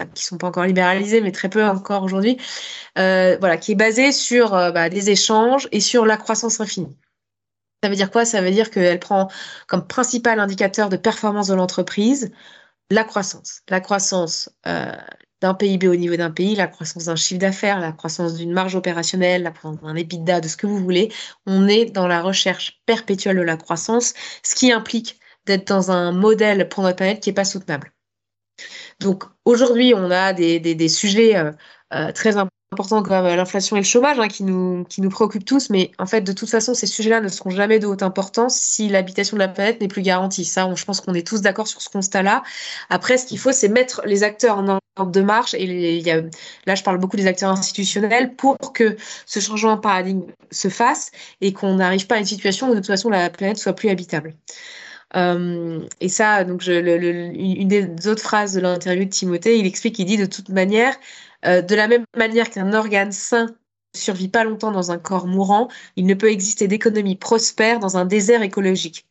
qui 0.07 0.25
sont 0.25 0.39
pas 0.39 0.49
encore 0.49 0.65
libéralisés, 0.65 1.21
mais 1.21 1.33
très 1.33 1.49
peu 1.49 1.65
encore 1.65 2.03
aujourd'hui, 2.03 2.39
euh, 2.99 3.37
voilà, 3.41 3.57
qui 3.57 3.73
est 3.73 3.77
basée 3.77 4.13
sur 4.13 4.55
euh, 4.55 4.71
bah, 4.71 4.89
des 4.89 5.11
échanges 5.11 5.69
et 5.73 5.81
sur 5.81 6.07
la 6.07 6.17
croissance 6.17 6.61
infinie. 6.61 6.97
Ça 7.83 7.89
veut 7.89 7.97
dire 7.97 8.11
quoi? 8.11 8.25
Ça 8.25 8.41
veut 8.43 8.51
dire 8.51 8.71
qu'elle 8.71 8.99
prend 8.99 9.29
comme 9.69 9.87
principal 9.87 10.41
indicateur 10.41 10.89
de 10.89 10.97
performance 10.97 11.49
de 11.49 11.55
l'entreprise 11.55 12.33
la 12.91 13.05
croissance. 13.05 13.61
La 13.69 13.81
croissance 13.81 14.51
euh, 14.67 14.93
d'un 15.41 15.55
PIB 15.55 15.89
au 15.89 15.97
niveau 15.97 16.17
d'un 16.17 16.31
pays, 16.31 16.57
la 16.57 16.67
croissance 16.67 17.05
d'un 17.05 17.17
chiffre 17.17 17.41
d'affaires, 17.41 17.81
la 17.81 17.93
croissance 17.93 18.35
d'une 18.35 18.53
marge 18.53 18.75
opérationnelle, 18.75 19.43
la 19.43 19.51
croissance 19.51 19.81
d'un 19.83 19.95
EBITDA, 19.95 20.41
de 20.41 20.49
ce 20.49 20.57
que 20.57 20.67
vous 20.67 20.79
voulez. 20.79 21.13
On 21.47 21.69
est 21.69 21.87
dans 21.87 22.07
la 22.09 22.23
recherche 22.23 22.81
perpétuelle 22.87 23.37
de 23.37 23.43
la 23.43 23.57
croissance, 23.57 24.15
ce 24.43 24.55
qui 24.55 24.73
implique 24.73 25.21
d'être 25.47 25.69
dans 25.69 25.91
un 25.91 26.13
modèle 26.13 26.69
pour 26.69 26.83
notre 26.83 26.97
planète 26.97 27.21
qui 27.21 27.31
n'est 27.31 27.35
pas 27.35 27.45
soutenable. 27.45 27.93
Donc 29.01 29.25
aujourd'hui, 29.45 29.95
on 29.97 30.11
a 30.11 30.33
des, 30.33 30.89
sujets 30.89 31.37
euh, 31.37 31.53
euh, 31.95 32.13
très 32.13 32.37
importants 32.37 33.03
comme 33.03 33.25
l'inflation 33.25 33.77
et 33.77 33.81
le 33.81 33.85
chômage 33.85 34.19
hein, 34.19 34.29
qui, 34.29 34.45
nous, 34.45 34.85
préoccupent 35.11 35.45
tous, 35.45 35.71
mais 35.71 35.91
en 35.99 36.07
fait, 36.07 36.21
de 36.21 36.33
toute 36.33 36.51
façon, 36.51 36.75
ces 36.75 36.87
sujets-là 36.87 37.21
ne 37.21 37.29
seront 37.29 37.51
jamais 37.51 37.79
de 37.79 37.87
haute 37.87 38.03
importance 38.03 38.57
si 38.57 38.89
l'habitation 38.89 39.37
de 39.37 39.41
la 39.41 39.49
planète 39.49 39.81
n'est 39.81 39.89
plus 39.89 40.03
garantie. 40.03 40.45
Ça, 40.45 40.69
je 40.75 40.85
pense 40.85 41.01
qu'on 41.01 41.15
est 41.15 41.27
tous 41.27 41.41
d'accord 41.41 41.67
sur 41.67 41.81
ce 41.81 41.89
constat-là. 41.89 42.43
Après, 42.91 43.17
ce 43.17 43.27
qu'il 43.27 43.39
faut, 43.39 43.53
c'est 43.53 43.69
mettre 43.69 44.03
les 44.05 44.23
acteurs 44.23 44.59
en 44.59 44.69
ordre 44.69 45.13
de 45.13 45.21
marche, 45.23 45.55
et 45.55 46.03
là, 46.67 46.75
je 46.75 46.83
parle 46.83 46.99
beaucoup 46.99 47.17
des 47.17 47.27
acteurs 47.27 47.51
institutionnels, 47.51 48.35
pour 48.35 48.59
que 48.75 48.97
ce 49.27 49.41
changement 49.41 49.77
de 49.77 49.81
paradigme 49.81 50.25
se 50.51 50.69
fasse 50.69 51.11
et 51.41 51.53
qu'on 51.53 51.77
n'arrive 51.77 52.07
pas 52.07 52.17
à 52.17 52.19
une 52.19 52.27
situation 52.27 52.69
où, 52.69 52.71
de 52.71 52.77
toute 52.77 52.87
façon, 52.87 53.09
la 53.09 53.31
planète 53.31 53.59
soit 53.59 53.73
plus 53.73 53.89
habitable. 53.89 54.35
Euh, 55.17 55.87
et 56.01 56.09
ça, 56.09 56.45
donc 56.45 56.67
une 56.67 57.69
des 57.69 58.09
autres 58.09 58.23
phrases 58.23 58.55
de 58.55 58.61
l'interview 58.61 59.05
de 59.05 59.11
Timothée, 59.11 59.59
il 59.59 59.67
explique, 59.67 59.99
il 59.99 60.05
dit 60.05 60.17
de 60.19 60.27
toute 60.27 60.51
manière, 60.51 60.95
euh, 61.47 61.63
de 61.63 61.75
la 61.75 61.89
même 61.89 62.05
manière 62.17 62.51
qu'un 62.51 62.73
organe 62.75 63.13
sain 63.13 63.47
ne 63.47 63.99
survit 63.99 64.29
pas 64.29 64.45
longtemps 64.45 64.71
dans 64.73 64.91
un 64.93 64.99
corps 64.99 65.27
mourant, 65.27 65.69
il 65.97 66.07
ne 66.07 66.15
peut 66.15 66.31
exister 66.31 66.69
d'économie 66.69 67.17
prospère 67.17 67.79
dans 67.81 67.97
un 67.97 68.05
désert 68.05 68.43
écologique. 68.43 69.07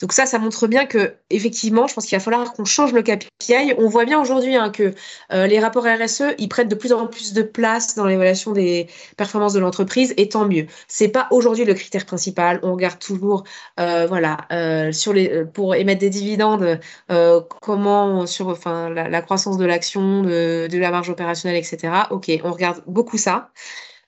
Donc 0.00 0.12
ça, 0.12 0.26
ça 0.26 0.38
montre 0.38 0.66
bien 0.66 0.86
que 0.86 1.14
effectivement, 1.30 1.86
je 1.86 1.94
pense 1.94 2.06
qu'il 2.06 2.16
va 2.16 2.22
falloir 2.22 2.52
qu'on 2.52 2.64
change 2.64 2.92
le 2.92 3.02
KPI. 3.02 3.74
On 3.78 3.88
voit 3.88 4.04
bien 4.04 4.20
aujourd'hui 4.20 4.56
hein, 4.56 4.70
que 4.70 4.94
euh, 5.32 5.46
les 5.46 5.60
rapports 5.60 5.84
RSE, 5.84 6.34
ils 6.38 6.48
prennent 6.48 6.68
de 6.68 6.74
plus 6.74 6.92
en 6.92 7.06
plus 7.06 7.32
de 7.32 7.42
place 7.42 7.94
dans 7.94 8.06
l'évaluation 8.06 8.52
des 8.52 8.88
performances 9.16 9.52
de 9.52 9.60
l'entreprise, 9.60 10.14
et 10.16 10.28
tant 10.28 10.46
mieux. 10.46 10.66
C'est 10.88 11.08
pas 11.08 11.28
aujourd'hui 11.30 11.64
le 11.64 11.74
critère 11.74 12.06
principal. 12.06 12.60
On 12.62 12.72
regarde 12.72 12.98
toujours, 12.98 13.44
euh, 13.80 14.06
voilà, 14.06 14.38
euh, 14.52 14.90
pour 15.52 15.74
émettre 15.74 16.00
des 16.00 16.10
dividendes, 16.10 16.80
comment 17.60 18.26
sur, 18.26 18.48
enfin, 18.48 18.90
la, 18.90 19.22
croissance 19.22 19.56
de 19.58 19.64
l'action, 19.64 20.22
de, 20.22 20.68
la 20.72 20.90
marge 20.90 21.10
opérationnelle, 21.10 21.58
etc. 21.58 21.92
Ok, 22.10 22.30
on 22.44 22.52
regarde 22.52 22.82
beaucoup 22.86 23.18
ça. 23.18 23.50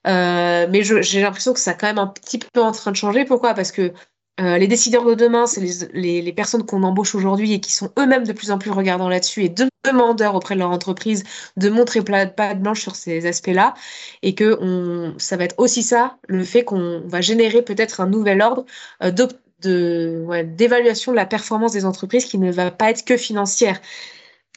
Mais 0.04 0.82
j'ai 0.82 1.20
l'impression 1.20 1.52
que 1.52 1.60
ça 1.60 1.74
quand 1.74 1.86
même 1.86 1.98
un 1.98 2.06
petit 2.06 2.38
peu 2.38 2.60
en 2.60 2.72
train 2.72 2.90
de 2.90 2.96
changer. 2.96 3.24
Pourquoi? 3.24 3.54
Parce 3.54 3.72
que 3.72 3.92
Euh, 4.40 4.58
les 4.58 4.66
décideurs 4.66 5.04
de 5.04 5.14
demain, 5.14 5.46
c'est 5.46 5.60
les, 5.92 6.20
les, 6.20 6.32
personnes 6.32 6.66
qu'on 6.66 6.82
embauche 6.82 7.14
aujourd'hui 7.14 7.52
et 7.52 7.60
qui 7.60 7.72
sont 7.72 7.92
eux-mêmes 7.98 8.26
de 8.26 8.32
plus 8.32 8.50
en 8.50 8.58
plus 8.58 8.70
regardants 8.72 9.08
là-dessus 9.08 9.44
et 9.44 9.54
demandeurs 9.84 10.34
auprès 10.34 10.56
de 10.56 10.60
leur 10.60 10.70
entreprise 10.70 11.22
de 11.56 11.68
montrer 11.68 12.02
pas 12.02 12.26
de 12.26 12.60
blanche 12.60 12.80
sur 12.80 12.96
ces 12.96 13.26
aspects-là. 13.26 13.74
Et 14.22 14.34
que 14.34 15.14
ça 15.18 15.36
va 15.36 15.44
être 15.44 15.54
aussi 15.58 15.84
ça, 15.84 16.16
le 16.26 16.42
fait 16.42 16.64
qu'on 16.64 17.02
va 17.06 17.20
générer 17.20 17.62
peut-être 17.62 18.00
un 18.00 18.08
nouvel 18.08 18.42
ordre 18.42 18.64
euh, 19.04 19.12
d'évaluation 19.62 21.12
de, 21.12 21.16
de 21.16 21.20
la 21.20 21.26
performance 21.26 21.72
des 21.72 21.84
entreprises 21.84 22.24
qui 22.24 22.38
ne 22.38 22.50
va 22.50 22.72
pas 22.72 22.90
être 22.90 23.04
que 23.04 23.16
financière 23.16 23.80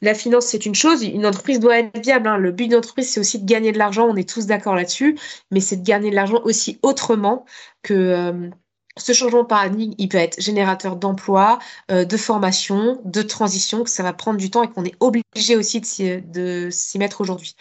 la 0.02 0.14
finance, 0.14 0.46
c'est 0.46 0.66
une 0.66 0.76
chose. 0.76 1.04
Une 1.04 1.26
entreprise 1.26 1.60
doit 1.60 1.80
être 1.80 2.00
viable. 2.00 2.28
Hein. 2.28 2.38
Le 2.38 2.52
but 2.52 2.68
d'une 2.68 2.78
entreprise, 2.78 3.10
c'est 3.10 3.20
aussi 3.20 3.40
de 3.40 3.46
gagner 3.46 3.72
de 3.72 3.78
l'argent. 3.78 4.08
On 4.08 4.16
est 4.16 4.30
tous 4.30 4.46
d'accord 4.46 4.76
là-dessus. 4.76 5.18
Mais 5.52 5.60
c'est 5.60 5.78
de 5.78 5.84
gagner 5.84 6.12
de 6.12 6.16
l'argent 6.16 6.42
aussi 6.44 6.80
autrement 6.84 7.46
que 7.82 7.94
euh, 7.94 8.50
ce 9.00 9.14
changement 9.14 9.46
paradigme. 9.46 9.94
Il 9.98 10.10
peut 10.10 10.18
être 10.18 10.40
générateur 10.42 10.96
d'emplois, 10.96 11.60
euh, 11.92 12.06
de 12.06 12.18
formation, 12.18 13.02
de 13.06 13.22
transition, 13.22 13.84
que 13.84 13.90
ça 13.90 14.04
va 14.04 14.14
prendre 14.14 14.38
du 14.38 14.50
temps 14.50 14.64
et 14.64 14.70
qu'on 14.70 14.86
est 14.86 14.96
obligé 15.00 15.56
aussi 15.56 15.82
de 15.82 16.70
s'y 16.72 17.00
mettre 17.00 17.22
aujourd'hui. 17.22 17.56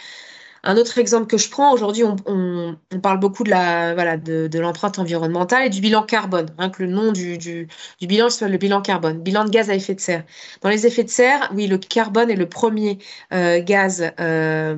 Un 0.67 0.77
autre 0.77 0.99
exemple 0.99 1.27
que 1.29 1.39
je 1.39 1.49
prends, 1.49 1.73
aujourd'hui, 1.73 2.03
on, 2.03 2.77
parle 3.01 3.21
beaucoup 3.21 3.45
de 3.45 4.59
l'empreinte 4.59 4.99
environnementale 4.99 5.67
et 5.67 5.71
du 5.71 5.81
bilan 5.81 6.03
carbone. 6.03 6.49
Hein, 6.59 6.71
que 6.71 6.83
le 6.83 6.91
nom 6.91 7.13
du, 7.13 7.69
bilan 8.01 8.31
c'est 8.31 8.49
le 8.49 8.59
bilan 8.59 8.83
carbone, 8.83 9.21
bilan 9.23 9.45
de 9.45 9.51
gaz 9.51 9.71
à 9.71 9.77
effet 9.77 9.95
de 9.95 10.01
serre. 10.01 10.25
Dans 10.63 10.69
les 10.69 10.85
effets 10.87 11.05
de 11.05 11.09
serre, 11.09 11.53
oui, 11.55 11.69
le 11.69 11.79
carbone 11.79 12.31
est 12.31 12.37
le 12.37 12.49
premier 12.49 12.99
euh, 13.33 13.63
gaz 13.63 14.13
euh, 14.19 14.77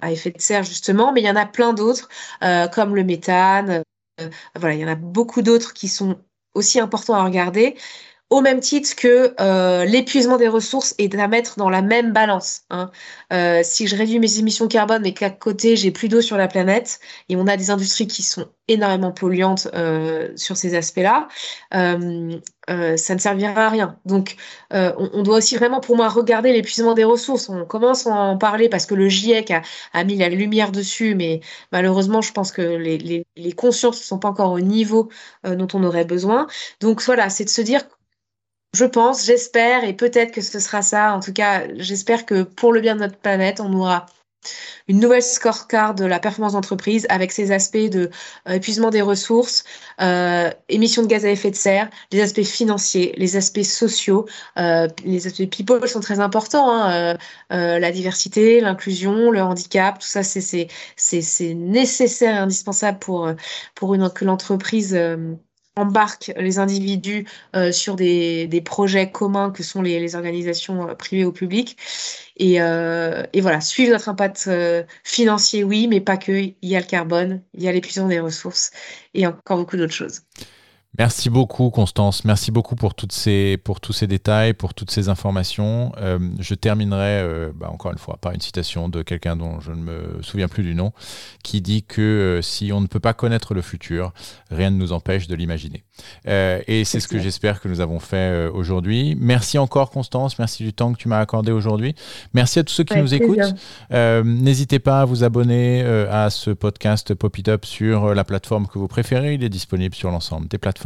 à 0.00 0.12
effet 0.12 0.30
de 0.30 0.40
serre 0.40 0.62
justement, 0.62 1.12
mais 1.12 1.22
il 1.22 1.26
y 1.26 1.30
en 1.30 1.36
a 1.36 1.46
plein 1.46 1.72
d'autres 1.72 2.08
comme 2.72 2.94
le 2.94 3.02
méthane. 3.02 3.82
Voilà, 4.56 4.74
il 4.74 4.80
y 4.80 4.84
en 4.84 4.88
a 4.88 4.94
beaucoup 4.94 5.42
d'autres 5.42 5.74
qui 5.74 5.88
sont 5.88 6.20
aussi 6.54 6.78
importants 6.80 7.14
à 7.14 7.24
regarder 7.24 7.76
au 8.30 8.40
même 8.40 8.60
titre 8.60 8.96
que 8.96 9.34
euh, 9.40 9.84
l'épuisement 9.84 10.38
des 10.38 10.48
ressources 10.48 10.94
est 10.98 11.14
à 11.14 11.28
mettre 11.28 11.56
dans 11.58 11.70
la 11.70 11.82
même 11.82 12.12
balance. 12.12 12.62
Hein. 12.70 12.90
Euh, 13.32 13.60
si 13.62 13.86
je 13.86 13.96
réduis 13.96 14.18
mes 14.18 14.38
émissions 14.38 14.66
carbone 14.66 15.02
mais 15.02 15.12
qu'à 15.12 15.30
côté 15.30 15.76
j'ai 15.76 15.90
plus 15.90 16.08
d'eau 16.08 16.20
sur 16.20 16.36
la 16.36 16.48
planète 16.48 17.00
et 17.28 17.36
on 17.36 17.46
a 17.46 17.56
des 17.56 17.70
industries 17.70 18.06
qui 18.06 18.22
sont 18.22 18.48
énormément 18.66 19.12
polluantes 19.12 19.68
euh, 19.74 20.32
sur 20.36 20.56
ces 20.56 20.74
aspects-là, 20.74 21.28
ça 21.70 21.98
ne 23.14 23.18
servira 23.18 23.66
à 23.66 23.68
rien. 23.68 23.98
Donc 24.06 24.36
on, 24.70 25.22
doit 25.22 25.36
aussi 25.36 25.56
vraiment 25.56 25.80
pour 25.80 25.96
moi 25.96 26.08
regarder 26.08 26.52
l'épuisement 26.52 26.94
des 26.94 27.04
ressources. 27.04 27.50
On 27.50 27.66
commence 27.66 28.06
à 28.06 28.14
en 28.14 28.38
parler 28.38 28.70
parce 28.70 28.86
que 28.86 28.94
le 28.94 29.08
GIEC 29.08 29.52
a, 29.92 30.04
mis 30.04 30.16
la 30.16 30.30
lumière 30.30 30.72
dessus, 30.72 31.14
mais 31.14 31.40
malheureusement 31.72 32.22
je 32.22 32.32
pense 32.32 32.52
que 32.52 32.62
les, 32.62 32.96
les, 32.98 33.26
les 33.36 33.52
consciences 33.52 34.00
ne 34.00 34.04
sont 34.04 34.18
pas 34.18 34.28
encore 34.28 34.52
au 34.52 34.60
niveau 34.60 35.10
dont 35.44 35.68
on 35.74 35.84
aurait 35.84 36.06
besoin. 36.06 36.46
Donc 36.80 37.02
voilà, 37.02 37.28
c'est 37.28 37.44
de 37.44 37.50
se 37.50 37.60
dire 37.60 37.82
je 38.74 38.84
pense, 38.84 39.24
j'espère, 39.24 39.84
et 39.84 39.94
peut-être 39.94 40.32
que 40.32 40.40
ce 40.40 40.58
sera 40.58 40.82
ça. 40.82 41.14
En 41.14 41.20
tout 41.20 41.32
cas, 41.32 41.62
j'espère 41.76 42.26
que 42.26 42.42
pour 42.42 42.72
le 42.72 42.80
bien 42.80 42.94
de 42.96 43.00
notre 43.00 43.16
planète, 43.18 43.60
on 43.60 43.72
aura 43.72 44.06
une 44.88 45.00
nouvelle 45.00 45.22
scorecard 45.22 45.94
de 45.94 46.04
la 46.04 46.18
performance 46.20 46.52
d'entreprise 46.52 47.06
avec 47.08 47.32
ses 47.32 47.52
aspects 47.52 47.76
de 47.76 48.10
euh, 48.48 48.52
épuisement 48.54 48.90
des 48.90 49.00
ressources, 49.00 49.64
euh, 50.00 50.50
émissions 50.68 51.02
de 51.02 51.06
gaz 51.06 51.24
à 51.24 51.30
effet 51.30 51.50
de 51.50 51.56
serre, 51.56 51.88
les 52.12 52.20
aspects 52.20 52.42
financiers, 52.42 53.14
les 53.16 53.36
aspects 53.36 53.62
sociaux, 53.62 54.26
euh, 54.58 54.88
les 55.04 55.26
aspects 55.26 55.48
people 55.48 55.88
sont 55.88 56.00
très 56.00 56.20
importants. 56.20 56.70
Hein, 56.70 57.16
la 57.50 57.92
diversité, 57.92 58.60
l'inclusion, 58.60 59.30
le 59.30 59.40
handicap, 59.42 59.98
tout 59.98 60.06
ça, 60.06 60.22
c'est 60.22 60.68
nécessaire 61.54 62.34
et 62.34 62.38
indispensable 62.38 62.98
pour 62.98 63.30
pour 63.74 63.94
une 63.94 64.10
que 64.10 64.24
l'entreprise 64.24 64.98
embarque 65.76 66.32
les 66.36 66.58
individus 66.58 67.26
euh, 67.56 67.72
sur 67.72 67.96
des, 67.96 68.62
projets 68.64 69.10
communs 69.10 69.50
que 69.50 69.62
sont 69.62 69.82
les, 69.82 70.14
organisations 70.16 70.88
euh, 70.88 70.94
privées 70.94 71.24
ou 71.24 71.32
publiques. 71.32 71.76
Et, 72.36 72.60
euh, 72.60 73.24
et, 73.32 73.40
voilà, 73.40 73.60
suivre 73.60 73.92
notre 73.92 74.08
impact 74.08 74.50
financier, 75.04 75.64
oui, 75.64 75.86
mais 75.88 76.00
pas 76.00 76.16
que. 76.16 76.32
Il 76.32 76.54
y 76.62 76.76
a 76.76 76.80
le 76.80 76.86
carbone, 76.86 77.42
il 77.54 77.62
y 77.62 77.68
a 77.68 77.72
l'épuisement 77.72 78.08
des 78.08 78.20
ressources 78.20 78.70
et 79.14 79.26
encore 79.26 79.58
beaucoup 79.58 79.76
d'autres 79.76 79.94
choses. 79.94 80.22
Merci 80.96 81.28
beaucoup, 81.28 81.70
Constance. 81.70 82.24
Merci 82.24 82.52
beaucoup 82.52 82.76
pour, 82.76 82.94
toutes 82.94 83.10
ces, 83.10 83.56
pour 83.56 83.80
tous 83.80 83.92
ces 83.92 84.06
détails, 84.06 84.54
pour 84.54 84.74
toutes 84.74 84.92
ces 84.92 85.08
informations. 85.08 85.90
Euh, 85.98 86.20
je 86.38 86.54
terminerai, 86.54 87.20
euh, 87.20 87.52
bah, 87.52 87.68
encore 87.68 87.90
une 87.90 87.98
fois, 87.98 88.16
par 88.20 88.30
une 88.30 88.40
citation 88.40 88.88
de 88.88 89.02
quelqu'un 89.02 89.34
dont 89.34 89.58
je 89.58 89.72
ne 89.72 89.82
me 89.82 90.22
souviens 90.22 90.46
plus 90.46 90.62
du 90.62 90.76
nom, 90.76 90.92
qui 91.42 91.60
dit 91.60 91.82
que 91.82 92.00
euh, 92.00 92.42
si 92.42 92.72
on 92.72 92.80
ne 92.80 92.86
peut 92.86 93.00
pas 93.00 93.12
connaître 93.12 93.54
le 93.54 93.62
futur, 93.62 94.12
rien 94.52 94.70
ne 94.70 94.76
nous 94.76 94.92
empêche 94.92 95.26
de 95.26 95.34
l'imaginer. 95.34 95.82
et 96.26 96.84
c'est 96.84 97.00
ce 97.00 97.08
que 97.08 97.18
j'espère 97.18 97.60
que 97.60 97.66
nous 97.66 97.80
avons 97.80 97.98
fait 97.98 98.46
aujourd'hui. 98.48 99.16
Merci 99.18 99.58
encore, 99.58 99.90
Constance. 99.90 100.38
Merci 100.38 100.62
du 100.62 100.72
temps 100.72 100.92
que 100.92 100.98
tu 100.98 101.08
m'as 101.08 101.18
accordé 101.18 101.50
aujourd'hui. 101.50 101.96
Merci 102.34 102.60
à 102.60 102.64
tous 102.64 102.72
ceux 102.72 102.84
qui 102.84 102.96
nous 102.98 103.14
écoutent. 103.14 103.54
N'hésitez 103.90 104.78
pas 104.78 105.00
à 105.00 105.04
vous 105.04 105.24
abonner 105.24 105.82
à 105.82 106.30
ce 106.30 106.50
podcast 106.50 107.14
Pop 107.14 107.36
It 107.36 107.48
Up 107.48 107.64
sur 107.64 108.14
la 108.14 108.24
plateforme 108.24 108.68
que 108.68 108.78
vous 108.78 108.88
préférez. 108.88 109.34
Il 109.34 109.42
est 109.42 109.48
disponible 109.48 109.94
sur 109.94 110.10
l'ensemble 110.10 110.46
des 110.46 110.58
plateformes 110.58 110.83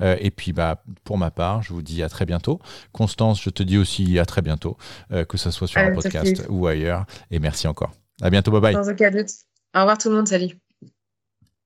euh, 0.00 0.16
et 0.20 0.30
puis, 0.30 0.52
bah, 0.52 0.82
pour 1.04 1.18
ma 1.18 1.30
part, 1.30 1.62
je 1.62 1.72
vous 1.72 1.82
dis 1.82 2.02
à 2.02 2.08
très 2.08 2.26
bientôt. 2.26 2.60
Constance, 2.92 3.42
je 3.42 3.50
te 3.50 3.62
dis 3.62 3.78
aussi 3.78 4.18
à 4.18 4.24
très 4.24 4.42
bientôt, 4.42 4.76
euh, 5.12 5.24
que 5.24 5.36
ce 5.36 5.50
soit 5.50 5.66
sur 5.66 5.80
un 5.80 5.94
podcast 5.94 6.44
ou 6.48 6.66
ailleurs. 6.66 7.04
Et 7.30 7.38
merci 7.38 7.66
encore. 7.66 7.92
À 8.20 8.30
bientôt. 8.30 8.50
Bye 8.50 8.60
bye. 8.60 8.76
Au 8.76 9.80
revoir 9.80 9.98
tout 9.98 10.08
le 10.08 10.16
monde. 10.16 10.28
Salut. 10.28 10.67